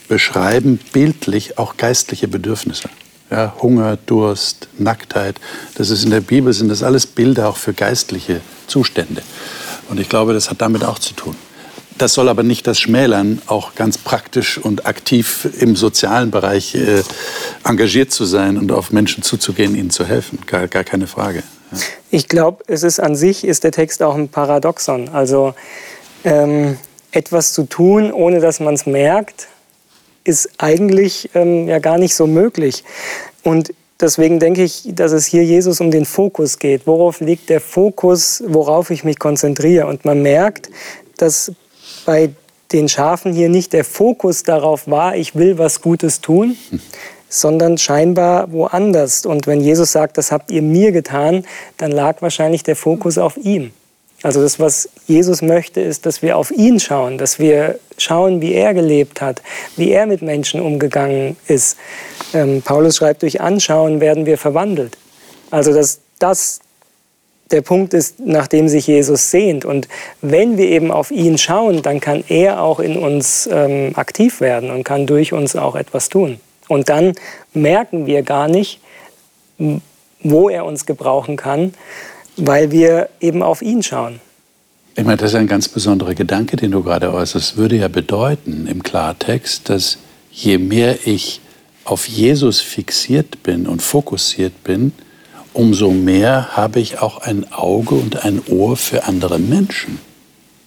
beschreiben 0.08 0.80
bildlich 0.94 1.58
auch 1.58 1.76
geistliche 1.78 2.28
Bedürfnisse. 2.28 2.90
Ja, 3.30 3.56
Hunger, 3.62 3.98
Durst, 4.06 4.70
Nacktheit, 4.78 5.36
das 5.76 5.90
ist 5.90 6.06
in 6.06 6.12
der 6.12 6.22
Bibel 6.22 6.54
sind 6.54 6.70
das 6.70 6.82
alles 6.82 7.06
Bilder 7.06 7.50
auch 7.50 7.58
für 7.58 7.74
geistliche 7.74 8.40
Zustände. 8.68 9.22
Und 9.90 10.00
ich 10.00 10.08
glaube, 10.08 10.34
das 10.34 10.50
hat 10.50 10.62
damit 10.62 10.86
auch 10.86 11.00
zu 11.00 11.14
tun. 11.14 11.36
Das 11.98 12.14
soll 12.14 12.30
aber 12.30 12.44
nicht 12.44 12.68
das 12.68 12.80
schmälern, 12.80 13.42
auch 13.48 13.74
ganz 13.76 13.98
praktisch 13.98 14.58
und 14.58 14.86
aktiv 14.86 15.48
im 15.60 15.76
sozialen 15.76 16.30
Bereich 16.30 16.76
äh, 16.76 17.02
engagiert 17.64 18.12
zu 18.12 18.26
sein 18.26 18.58
und 18.58 18.72
auf 18.72 18.92
Menschen 18.92 19.24
zuzugehen, 19.24 19.76
ihnen 19.76 19.90
zu 19.90 20.06
helfen. 20.06 20.40
Gar, 20.46 20.68
gar 20.68 20.84
keine 20.84 21.08
Frage. 21.08 21.44
Ja. 21.72 21.78
Ich 22.12 22.28
glaube, 22.28 22.64
es 22.68 22.84
ist 22.84 23.00
an 23.00 23.16
sich 23.16 23.44
ist 23.44 23.64
der 23.64 23.72
Text 23.72 24.04
auch 24.04 24.16
ein 24.16 24.30
Paradoxon. 24.30 25.10
Also 25.10 25.56
ähm, 26.24 26.78
etwas 27.12 27.54
zu 27.54 27.64
tun, 27.64 28.12
ohne 28.12 28.40
dass 28.40 28.60
man 28.60 28.76
es 28.76 28.86
merkt, 28.86 29.48
ist 30.24 30.50
eigentlich 30.58 31.30
ähm, 31.34 31.68
ja 31.68 31.80
gar 31.80 31.98
nicht 31.98 32.16
so 32.16 32.28
möglich. 32.28 32.84
Und 33.44 33.74
deswegen 34.00 34.40
denke 34.40 34.64
ich, 34.64 34.84
dass 34.86 35.14
es 35.14 35.26
hier 35.26 35.44
Jesus 35.44 35.82
um 35.82 35.90
den 35.90 36.06
Fokus 36.06 36.60
geht. 36.60 36.86
Worauf 36.86 37.22
liegt 37.22 37.50
der 37.50 37.62
Fokus, 37.62 38.44
worauf 38.46 38.92
ich 38.92 39.04
mich 39.04 39.20
konzentriere? 39.20 39.88
Und 39.88 40.06
man 40.06 40.22
merkt, 40.22 40.70
dass 41.18 41.52
bei 42.08 42.30
den 42.72 42.88
Schafen 42.88 43.34
hier 43.34 43.50
nicht 43.50 43.74
der 43.74 43.84
Fokus 43.84 44.44
darauf 44.44 44.88
war, 44.88 45.18
ich 45.18 45.36
will 45.36 45.58
was 45.58 45.82
Gutes 45.82 46.22
tun, 46.22 46.58
sondern 47.30 47.78
scheinbar 47.78 48.50
woanders. 48.54 49.26
Und 49.26 49.46
wenn 49.46 49.60
Jesus 49.60 49.92
sagt, 49.92 50.18
das 50.18 50.32
habt 50.32 50.50
ihr 50.50 50.62
mir 50.62 50.94
getan, 50.94 51.46
dann 51.76 51.92
lag 51.92 52.22
wahrscheinlich 52.22 52.64
der 52.64 52.78
Fokus 52.78 53.18
auf 53.18 53.36
ihm. 53.36 53.72
Also 54.24 54.42
das, 54.42 54.58
was 54.58 54.90
Jesus 55.06 55.42
möchte, 55.42 55.82
ist, 55.82 56.06
dass 56.06 56.22
wir 56.22 56.38
auf 56.38 56.50
ihn 56.50 56.80
schauen, 56.80 57.18
dass 57.18 57.40
wir 57.40 57.78
schauen, 57.98 58.42
wie 58.42 58.54
er 58.54 58.74
gelebt 58.74 59.20
hat, 59.20 59.42
wie 59.76 59.92
er 59.92 60.06
mit 60.06 60.22
Menschen 60.22 60.62
umgegangen 60.62 61.36
ist. 61.48 61.78
Ähm, 62.34 62.62
Paulus 62.62 62.96
schreibt, 62.96 63.22
durch 63.22 63.42
Anschauen 63.42 64.00
werden 64.00 64.26
wir 64.26 64.38
verwandelt. 64.38 64.98
Also 65.52 65.74
dass 65.74 66.00
das 66.20 66.62
der 67.52 67.62
Punkt 67.62 67.94
ist, 67.94 68.20
nach 68.20 68.48
dem 68.48 68.68
sich 68.68 68.88
Jesus 68.88 69.32
sehnt. 69.32 69.66
Und 69.66 69.88
wenn 70.22 70.58
wir 70.58 70.68
eben 70.68 70.92
auf 70.92 71.12
ihn 71.12 71.38
schauen, 71.38 71.82
dann 71.82 72.00
kann 72.00 72.24
er 72.28 72.62
auch 72.62 72.80
in 72.80 72.98
uns 72.98 73.50
ähm, 73.52 73.92
aktiv 73.96 74.42
werden 74.42 74.70
und 74.70 74.84
kann 74.84 75.08
durch 75.08 75.34
uns 75.34 75.56
auch 75.56 75.76
etwas 75.76 76.10
tun. 76.10 76.40
Und 76.68 76.90
dann 76.90 77.14
merken 77.54 78.06
wir 78.06 78.24
gar 78.24 78.48
nicht, 78.48 78.80
wo 80.22 80.50
er 80.50 80.66
uns 80.66 80.86
gebrauchen 80.86 81.38
kann, 81.38 81.74
weil 82.36 82.72
wir 82.72 83.10
eben 83.20 83.42
auf 83.42 83.62
ihn 83.62 83.84
schauen. 83.84 84.20
Ich 84.96 85.04
meine, 85.04 85.18
das 85.18 85.32
ist 85.32 85.36
ein 85.36 85.48
ganz 85.48 85.70
besonderer 85.70 86.16
Gedanke, 86.16 86.58
den 86.58 86.72
du 86.72 86.84
gerade 86.84 87.14
äußerst. 87.14 87.52
Das 87.52 87.58
würde 87.58 87.76
ja 87.76 87.88
bedeuten 87.88 88.68
im 88.68 88.82
Klartext, 88.82 89.70
dass 89.70 90.00
je 90.32 90.58
mehr 90.58 90.98
ich 91.06 91.40
auf 91.84 92.08
Jesus 92.08 92.62
fixiert 92.62 93.44
bin 93.44 93.68
und 93.68 93.82
fokussiert 93.82 94.64
bin, 94.64 94.92
umso 95.58 95.90
mehr 95.90 96.56
habe 96.56 96.80
ich 96.80 97.00
auch 97.00 97.18
ein 97.18 97.52
Auge 97.52 97.96
und 97.96 98.24
ein 98.24 98.42
Ohr 98.48 98.78
für 98.78 99.06
andere 99.06 99.40
Menschen. 99.40 99.98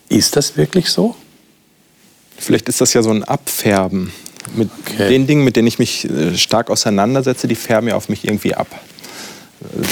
Ist 0.08 0.34
das 0.34 0.56
wirklich 0.56 0.90
so? 0.90 1.14
Vielleicht 2.36 2.68
ist 2.68 2.80
das 2.80 2.92
ja 2.92 3.02
so 3.02 3.10
ein 3.10 3.22
Abfärben. 3.22 4.12
Mit 4.56 4.68
okay. 4.84 5.08
den 5.08 5.28
Dingen, 5.28 5.44
mit 5.44 5.54
denen 5.54 5.68
ich 5.68 5.78
mich 5.78 6.10
äh, 6.10 6.36
stark 6.36 6.70
auseinandersetze, 6.70 7.46
die 7.46 7.54
färben 7.54 7.88
ja 7.88 7.94
auf 7.94 8.08
mich 8.08 8.24
irgendwie 8.24 8.54
ab. 8.54 8.66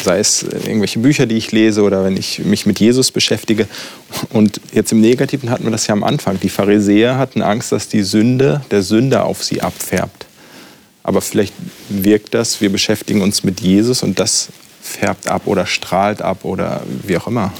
Sei 0.03 0.19
es 0.19 0.43
irgendwelche 0.43 0.99
Bücher, 0.99 1.27
die 1.27 1.37
ich 1.37 1.53
lese 1.53 1.83
oder 1.83 2.03
wenn 2.03 2.17
ich 2.17 2.41
mich 2.41 2.67
mit 2.67 2.81
Jesus 2.81 3.13
beschäftige. 3.13 3.69
Und 4.31 4.61
jetzt 4.73 4.91
im 4.91 5.01
Negativen 5.01 5.51
hatten 5.51 5.63
wir 5.63 5.71
das 5.71 5.87
ja 5.87 5.93
am 5.93 6.03
Anfang. 6.03 6.41
Die 6.41 6.49
Pharisäer 6.49 7.19
hatten 7.19 7.43
Angst, 7.43 7.71
dass 7.71 7.89
die 7.89 8.03
Sünde, 8.03 8.63
der 8.73 8.83
Sünder 8.83 9.27
auf 9.27 9.45
sie 9.45 9.61
abfärbt. 9.61 10.27
Aber 11.05 11.21
vielleicht 11.21 11.55
wirkt 11.89 12.35
das, 12.35 12.61
wir 12.61 12.71
beschäftigen 12.71 13.21
uns 13.21 13.45
mit 13.45 13.61
Jesus 13.61 14.03
und 14.03 14.19
das 14.19 14.49
färbt 14.89 15.29
ab 15.29 15.43
oder 15.47 15.67
strahlt 15.67 16.23
ab 16.23 16.45
oder 16.45 16.83
wie 17.05 17.17
auch 17.17 17.27
immer. 17.27 17.53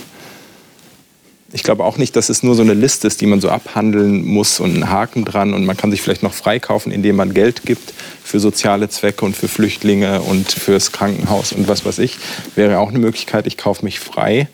Ich 1.51 1.63
glaube 1.63 1.85
auch 1.85 1.97
nicht, 1.97 2.15
dass 2.15 2.29
es 2.29 2.43
nur 2.43 2.55
so 2.55 2.63
eine 2.63 2.75
Liste 2.75 3.07
ist, 3.07 3.23
die 3.23 3.27
man 3.27 3.41
so 3.41 3.49
abhandeln 3.49 4.27
muss 4.27 4.61
und 4.61 4.75
einen 4.75 4.91
Haken 4.91 5.25
dran 5.25 5.55
und 5.55 5.65
man 5.65 5.79
kann 5.79 5.91
sich 5.91 6.03
vielleicht 6.03 6.23
noch 6.23 6.35
freikaufen, 6.35 6.93
indem 6.93 7.17
man 7.17 7.33
Geld 7.33 7.63
gibt 7.65 7.95
für 8.23 8.39
soziale 8.39 8.91
Zwecke 8.91 9.25
und 9.25 9.35
für 9.35 9.49
Flüchtlinge 9.49 10.21
und 10.21 10.53
fürs 10.53 10.93
Krankenhaus 10.93 11.53
und 11.53 11.67
was 11.67 11.87
weiß 11.87 12.01
ich. 12.01 12.19
Wäre 12.55 12.79
auch 12.81 12.91
eine 12.91 12.99
Möglichkeit, 12.99 13.47
ich 13.47 13.57
kaufe 13.57 13.85
mich 13.85 13.99
frei. 13.99 14.49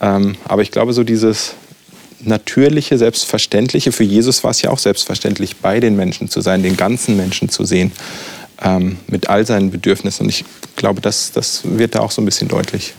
Ähm, 0.00 0.36
aber 0.44 0.62
ich 0.62 0.70
glaube, 0.70 0.92
so 0.92 1.02
dieses 1.02 1.54
natürliche, 2.20 2.98
selbstverständliche, 2.98 3.90
für 3.90 4.04
Jesus 4.04 4.44
war 4.44 4.52
es 4.52 4.62
ja 4.62 4.70
auch 4.70 4.78
selbstverständlich, 4.78 5.56
bei 5.56 5.80
den 5.80 5.96
Menschen 5.96 6.28
zu 6.28 6.40
sein, 6.40 6.62
den 6.62 6.76
ganzen 6.76 7.16
Menschen 7.16 7.48
zu 7.48 7.64
sehen 7.64 7.90
ähm, 8.62 8.98
mit 9.06 9.28
all 9.28 9.46
seinen 9.46 9.70
Bedürfnissen. 9.70 10.24
Und 10.24 10.30
ich 10.30 10.44
glaube, 10.76 11.00
das, 11.00 11.32
das 11.32 11.62
wird 11.64 11.94
da 11.94 12.00
auch 12.00 12.10
so 12.10 12.22
ein 12.22 12.24
bisschen 12.24 12.48
deutlich. 12.48 12.94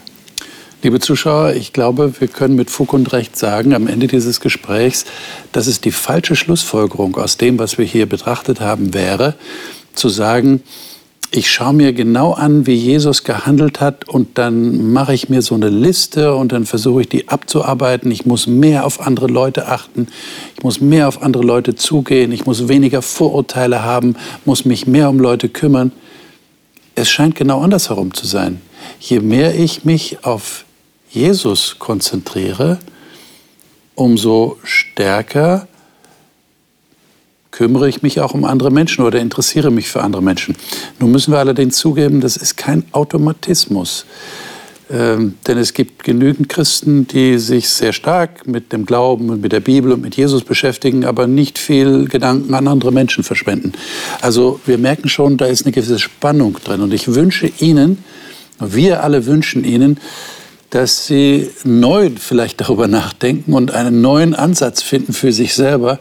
Liebe 0.81 1.01
Zuschauer, 1.01 1.55
ich 1.55 1.73
glaube, 1.73 2.13
wir 2.21 2.29
können 2.29 2.55
mit 2.55 2.69
Fug 2.69 2.93
und 2.93 3.11
Recht 3.11 3.35
sagen, 3.35 3.73
am 3.73 3.87
Ende 3.87 4.07
dieses 4.07 4.39
Gesprächs, 4.39 5.03
dass 5.51 5.67
es 5.67 5.81
die 5.81 5.91
falsche 5.91 6.37
Schlussfolgerung 6.37 7.17
aus 7.17 7.35
dem, 7.35 7.59
was 7.59 7.77
wir 7.77 7.85
hier 7.85 8.05
betrachtet 8.05 8.61
haben, 8.61 8.93
wäre, 8.93 9.35
zu 9.93 10.07
sagen, 10.07 10.63
ich 11.31 11.51
schaue 11.51 11.73
mir 11.73 11.93
genau 11.93 12.33
an, 12.33 12.65
wie 12.65 12.73
Jesus 12.73 13.23
gehandelt 13.23 13.79
hat 13.81 14.09
und 14.09 14.39
dann 14.39 14.91
mache 14.91 15.13
ich 15.13 15.29
mir 15.29 15.43
so 15.43 15.53
eine 15.53 15.69
Liste 15.69 16.33
und 16.33 16.51
dann 16.51 16.65
versuche 16.65 17.01
ich 17.01 17.09
die 17.09 17.27
abzuarbeiten. 17.27 18.09
Ich 18.09 18.25
muss 18.25 18.47
mehr 18.47 18.83
auf 18.85 18.99
andere 18.99 19.27
Leute 19.27 19.67
achten, 19.67 20.07
ich 20.57 20.63
muss 20.63 20.81
mehr 20.81 21.07
auf 21.07 21.21
andere 21.21 21.43
Leute 21.43 21.75
zugehen, 21.75 22.31
ich 22.31 22.47
muss 22.47 22.67
weniger 22.67 23.03
Vorurteile 23.03 23.83
haben, 23.83 24.15
muss 24.43 24.65
mich 24.65 24.87
mehr 24.87 25.09
um 25.09 25.19
Leute 25.19 25.49
kümmern. 25.49 25.91
Es 26.95 27.09
scheint 27.09 27.35
genau 27.35 27.61
andersherum 27.61 28.13
zu 28.13 28.25
sein. 28.25 28.59
Je 28.99 29.19
mehr 29.19 29.53
ich 29.53 29.85
mich 29.85 30.25
auf 30.25 30.65
Jesus 31.11 31.75
konzentriere, 31.77 32.79
umso 33.93 34.57
stärker 34.63 35.67
kümmere 37.51 37.89
ich 37.89 38.01
mich 38.01 38.19
auch 38.19 38.33
um 38.33 38.45
andere 38.45 38.71
Menschen 38.71 39.03
oder 39.03 39.19
interessiere 39.19 39.71
mich 39.71 39.89
für 39.89 40.01
andere 40.01 40.21
Menschen. 40.21 40.55
Nun 40.99 41.11
müssen 41.11 41.33
wir 41.33 41.39
allerdings 41.39 41.77
zugeben, 41.77 42.21
das 42.21 42.37
ist 42.37 42.57
kein 42.57 42.83
Automatismus. 42.91 44.05
Ähm, 44.91 45.35
denn 45.45 45.59
es 45.59 45.73
gibt 45.73 46.03
genügend 46.03 46.49
Christen, 46.49 47.07
die 47.07 47.37
sich 47.37 47.69
sehr 47.69 47.93
stark 47.93 48.47
mit 48.47 48.73
dem 48.73 48.87
Glauben 48.87 49.29
und 49.29 49.41
mit 49.41 49.51
der 49.51 49.59
Bibel 49.59 49.91
und 49.91 50.01
mit 50.01 50.15
Jesus 50.15 50.43
beschäftigen, 50.43 51.05
aber 51.05 51.27
nicht 51.27 51.59
viel 51.59 52.07
Gedanken 52.07 52.55
an 52.55 52.67
andere 52.67 52.91
Menschen 52.91 53.23
verschwenden. 53.23 53.73
Also 54.21 54.59
wir 54.65 54.79
merken 54.79 55.07
schon, 55.07 55.37
da 55.37 55.45
ist 55.45 55.63
eine 55.63 55.73
gewisse 55.73 55.99
Spannung 55.99 56.57
drin. 56.63 56.81
Und 56.81 56.91
ich 56.91 57.13
wünsche 57.13 57.51
Ihnen, 57.59 58.03
wir 58.59 59.03
alle 59.03 59.27
wünschen 59.27 59.63
Ihnen, 59.63 59.99
dass 60.71 61.05
Sie 61.05 61.49
neu 61.63 62.09
vielleicht 62.19 62.59
darüber 62.61 62.87
nachdenken 62.87 63.53
und 63.53 63.71
einen 63.71 64.01
neuen 64.01 64.33
Ansatz 64.33 64.81
finden 64.81 65.13
für 65.13 65.31
sich 65.31 65.53
selber, 65.53 65.99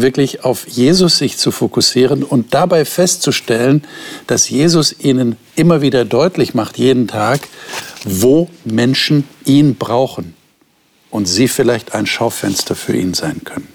wirklich 0.00 0.44
auf 0.44 0.68
Jesus 0.68 1.18
sich 1.18 1.38
zu 1.38 1.50
fokussieren 1.50 2.22
und 2.22 2.54
dabei 2.54 2.84
festzustellen, 2.84 3.82
dass 4.26 4.48
Jesus 4.48 4.94
ihnen 4.98 5.36
immer 5.54 5.80
wieder 5.80 6.04
deutlich 6.04 6.54
macht, 6.54 6.78
jeden 6.78 7.08
Tag, 7.08 7.40
wo 8.04 8.48
Menschen 8.64 9.24
ihn 9.44 9.74
brauchen 9.76 10.34
und 11.10 11.26
sie 11.26 11.48
vielleicht 11.48 11.94
ein 11.94 12.06
Schaufenster 12.06 12.74
für 12.74 12.96
ihn 12.96 13.14
sein 13.14 13.42
können. 13.44 13.68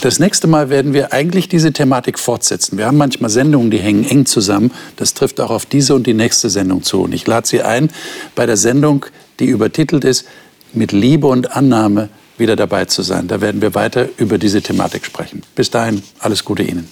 Das 0.00 0.18
nächste 0.18 0.46
Mal 0.46 0.70
werden 0.70 0.94
wir 0.94 1.12
eigentlich 1.12 1.48
diese 1.48 1.72
Thematik 1.72 2.18
fortsetzen. 2.18 2.78
Wir 2.78 2.86
haben 2.86 2.96
manchmal 2.96 3.30
Sendungen, 3.30 3.70
die 3.70 3.78
hängen 3.78 4.04
eng 4.04 4.24
zusammen. 4.24 4.72
Das 4.96 5.12
trifft 5.12 5.40
auch 5.40 5.50
auf 5.50 5.66
diese 5.66 5.94
und 5.94 6.06
die 6.06 6.14
nächste 6.14 6.48
Sendung 6.48 6.82
zu. 6.82 7.02
Und 7.02 7.12
ich 7.12 7.26
lade 7.26 7.46
Sie 7.46 7.62
ein 7.62 7.90
bei 8.34 8.46
der 8.46 8.56
Sendung, 8.56 9.04
die 9.40 9.46
übertitelt 9.46 10.04
ist, 10.04 10.24
mit 10.72 10.92
Liebe 10.92 11.26
und 11.26 11.52
Annahme 11.52 12.08
wieder 12.38 12.56
dabei 12.56 12.84
zu 12.84 13.02
sein. 13.02 13.28
Da 13.28 13.40
werden 13.40 13.60
wir 13.60 13.74
weiter 13.74 14.08
über 14.16 14.38
diese 14.38 14.62
Thematik 14.62 15.04
sprechen. 15.04 15.42
Bis 15.54 15.70
dahin, 15.70 16.02
alles 16.18 16.44
Gute 16.44 16.62
Ihnen. 16.62 16.88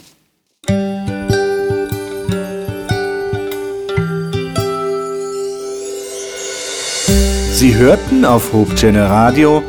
Sie 7.52 7.74
hörten 7.74 8.24
auf 8.24 8.52
Hope 8.52 8.74
Radio 8.94 9.62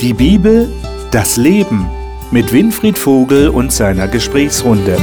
die 0.00 0.14
Bibel, 0.14 0.68
das 1.10 1.36
Leben 1.36 1.88
mit 2.30 2.52
Winfried 2.52 2.98
Vogel 2.98 3.48
und 3.48 3.70
seiner 3.70 4.08
Gesprächsrunde. 4.08 4.96